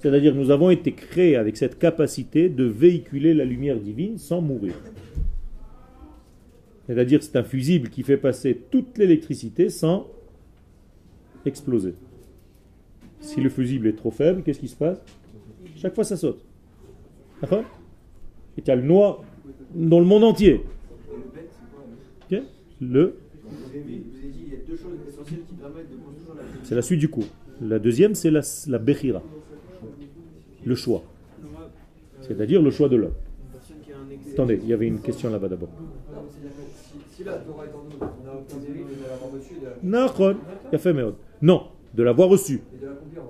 C'est-à-dire 0.00 0.34
nous 0.34 0.50
avons 0.50 0.70
été 0.70 0.92
créés 0.92 1.36
avec 1.36 1.56
cette 1.56 1.78
capacité 1.78 2.48
de 2.48 2.64
véhiculer 2.64 3.34
la 3.34 3.44
lumière 3.44 3.78
divine 3.78 4.18
sans 4.18 4.40
mourir. 4.40 4.74
C'est-à-dire 6.86 7.22
c'est 7.22 7.36
un 7.36 7.42
fusible 7.42 7.90
qui 7.90 8.02
fait 8.02 8.16
passer 8.16 8.58
toute 8.70 8.96
l'électricité 8.96 9.68
sans 9.68 10.06
exploser. 11.44 11.94
Si 13.20 13.40
le 13.40 13.50
fusible 13.50 13.88
est 13.88 13.96
trop 13.96 14.10
faible, 14.10 14.42
qu'est-ce 14.42 14.60
qui 14.60 14.68
se 14.68 14.76
passe? 14.76 14.98
Chaque 15.76 15.94
fois 15.94 16.04
ça 16.04 16.16
saute. 16.16 16.40
D'accord? 17.40 17.64
Et 18.56 18.62
tu 18.62 18.70
as 18.70 18.76
le 18.76 18.82
noir 18.82 19.22
dans 19.74 20.00
le 20.00 20.06
monde 20.06 20.24
entier. 20.24 20.62
Le 22.80 23.16
C'est 26.62 26.74
la 26.74 26.82
suite 26.82 27.00
du 27.00 27.08
cours. 27.08 27.26
La 27.60 27.78
deuxième, 27.78 28.14
c'est 28.14 28.30
la, 28.30 28.40
la 28.68 28.78
le 30.68 30.74
choix. 30.74 31.02
C'est-à-dire 32.20 32.62
le 32.62 32.70
choix 32.70 32.88
de 32.88 32.96
l'homme. 32.96 33.14
Attendez, 34.32 34.60
il 34.62 34.68
y 34.68 34.72
avait 34.72 34.86
une 34.86 35.00
question 35.00 35.30
là-bas 35.30 35.48
d'abord. 35.48 35.70
Non, 41.42 41.62
de 41.94 42.02
l'avoir 42.02 42.28
reçu. 42.28 42.60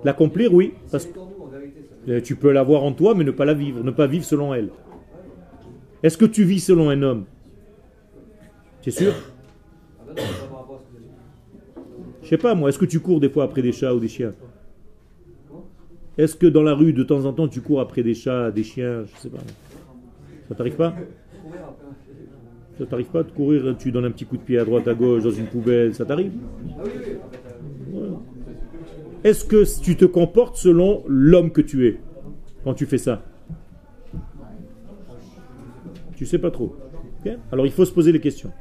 L'accomplir, 0.03 0.53
oui. 0.53 0.73
Parce 0.91 1.07
que 1.07 2.19
tu 2.19 2.35
peux 2.35 2.51
l'avoir 2.51 2.83
en 2.83 2.93
toi, 2.93 3.15
mais 3.15 3.23
ne 3.23 3.31
pas 3.31 3.45
la 3.45 3.53
vivre, 3.53 3.83
ne 3.83 3.91
pas 3.91 4.07
vivre 4.07 4.25
selon 4.25 4.53
elle. 4.53 4.69
Est-ce 6.03 6.17
que 6.17 6.25
tu 6.25 6.43
vis 6.43 6.59
selon 6.59 6.89
un 6.89 7.01
homme? 7.01 7.25
Tu 8.81 8.89
es 8.89 8.91
sûr 8.91 9.13
Je 12.21 12.27
sais 12.27 12.37
pas 12.37 12.53
moi, 12.53 12.69
est-ce 12.69 12.79
que 12.79 12.85
tu 12.85 12.99
cours 12.99 13.19
des 13.19 13.29
fois 13.29 13.43
après 13.43 13.61
des 13.61 13.71
chats 13.71 13.93
ou 13.93 13.99
des 13.99 14.07
chiens? 14.07 14.33
Est-ce 16.19 16.35
que 16.35 16.47
dans 16.47 16.63
la 16.63 16.73
rue, 16.73 16.91
de 16.91 17.03
temps 17.03 17.23
en 17.23 17.31
temps, 17.31 17.47
tu 17.47 17.61
cours 17.61 17.79
après 17.79 18.03
des 18.03 18.13
chats, 18.13 18.51
des 18.51 18.63
chiens 18.63 19.05
Je 19.05 19.21
sais 19.21 19.29
pas. 19.29 19.37
Ça 20.49 20.55
t'arrive 20.55 20.75
pas? 20.75 20.93
Ça 22.77 22.85
t'arrive 22.85 23.07
pas 23.07 23.23
de 23.23 23.31
courir, 23.31 23.75
tu 23.77 23.91
donnes 23.93 24.03
un 24.03 24.11
petit 24.11 24.25
coup 24.25 24.35
de 24.35 24.41
pied 24.41 24.59
à 24.59 24.65
droite, 24.65 24.85
à 24.89 24.93
gauche, 24.93 25.23
dans 25.23 25.31
une 25.31 25.47
poubelle, 25.47 25.95
ça 25.95 26.03
t'arrive? 26.05 26.33
Est-ce 29.23 29.45
que 29.45 29.63
tu 29.81 29.95
te 29.95 30.03
comportes 30.03 30.57
selon 30.57 31.03
l'homme 31.07 31.51
que 31.51 31.61
tu 31.61 31.87
es 31.87 31.99
quand 32.65 32.73
tu 32.73 32.85
fais 32.85 32.97
ça? 32.97 33.23
Tu 36.17 36.25
sais 36.25 36.39
pas 36.39 36.51
trop. 36.51 36.75
Alors 37.51 37.65
il 37.65 37.71
faut 37.71 37.85
se 37.85 37.93
poser 37.93 38.11
les 38.11 38.19
questions. 38.19 38.51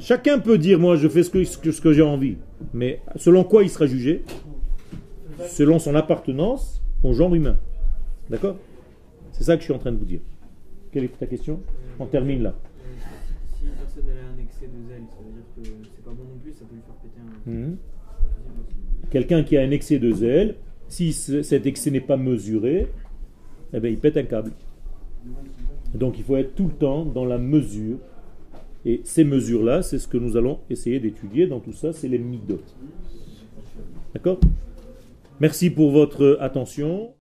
Chacun 0.00 0.38
peut 0.38 0.58
dire, 0.58 0.78
moi 0.78 0.96
je 0.96 1.08
fais 1.08 1.22
ce 1.22 1.30
que, 1.30 1.44
ce 1.44 1.80
que 1.80 1.92
j'ai 1.92 2.02
envie. 2.02 2.36
Mais 2.72 3.00
selon 3.16 3.44
quoi 3.44 3.62
il 3.62 3.70
sera 3.70 3.86
jugé? 3.86 4.24
Selon 5.48 5.78
son 5.78 5.94
appartenance 5.94 6.82
au 7.02 7.12
genre 7.12 7.34
humain. 7.34 7.56
D'accord? 8.30 8.56
C'est 9.32 9.44
ça 9.44 9.54
que 9.56 9.60
je 9.60 9.66
suis 9.66 9.74
en 9.74 9.78
train 9.78 9.92
de 9.92 9.98
vous 9.98 10.04
dire. 10.04 10.20
Quelle 10.90 11.04
est 11.04 11.18
ta 11.18 11.26
question? 11.26 11.60
On 11.98 12.06
termine 12.06 12.42
là. 12.42 12.54
Si 13.58 13.66
une 13.66 13.72
personne 13.72 14.04
a 14.10 14.34
un 14.34 14.42
excès 14.42 14.66
de 14.66 14.88
zèle, 14.88 15.02
ça 15.10 15.22
veut 15.24 15.32
dire 15.32 15.44
que 15.54 15.88
c'est 15.94 16.04
pas 16.04 16.10
bon 16.10 16.24
non 16.24 16.38
plus, 16.42 16.52
ça 16.52 16.64
peut 16.64 16.74
lui 16.74 16.82
faire 16.82 16.94
péter 16.96 17.20
un. 17.20 17.50
Mhm. 17.50 17.76
Quelqu'un 19.10 19.42
qui 19.44 19.56
a 19.56 19.62
un 19.62 19.70
excès 19.70 19.98
de 19.98 20.10
zèle, 20.10 20.56
si 20.88 21.12
cet 21.12 21.66
excès 21.66 21.90
n'est 21.90 22.00
pas 22.00 22.16
mesuré, 22.16 22.88
eh 23.72 23.80
bien, 23.80 23.90
il 23.90 23.98
pète 23.98 24.16
un 24.16 24.24
câble. 24.24 24.52
Donc 25.94 26.18
il 26.18 26.24
faut 26.24 26.36
être 26.36 26.54
tout 26.54 26.66
le 26.66 26.74
temps 26.74 27.04
dans 27.04 27.24
la 27.24 27.38
mesure 27.38 27.98
Et 28.86 29.00
ces 29.02 29.24
mesures-là, 29.24 29.82
c'est 29.82 29.98
ce 29.98 30.06
que 30.06 30.16
nous 30.16 30.36
allons 30.36 30.60
essayer 30.70 31.00
d'étudier 31.00 31.48
dans 31.48 31.58
tout 31.58 31.72
ça, 31.72 31.92
c'est 31.92 32.06
les 32.06 32.18
midot. 32.18 32.60
D'accord? 34.14 34.38
Merci 35.40 35.70
pour 35.70 35.90
votre 35.90 36.38
attention. 36.40 37.10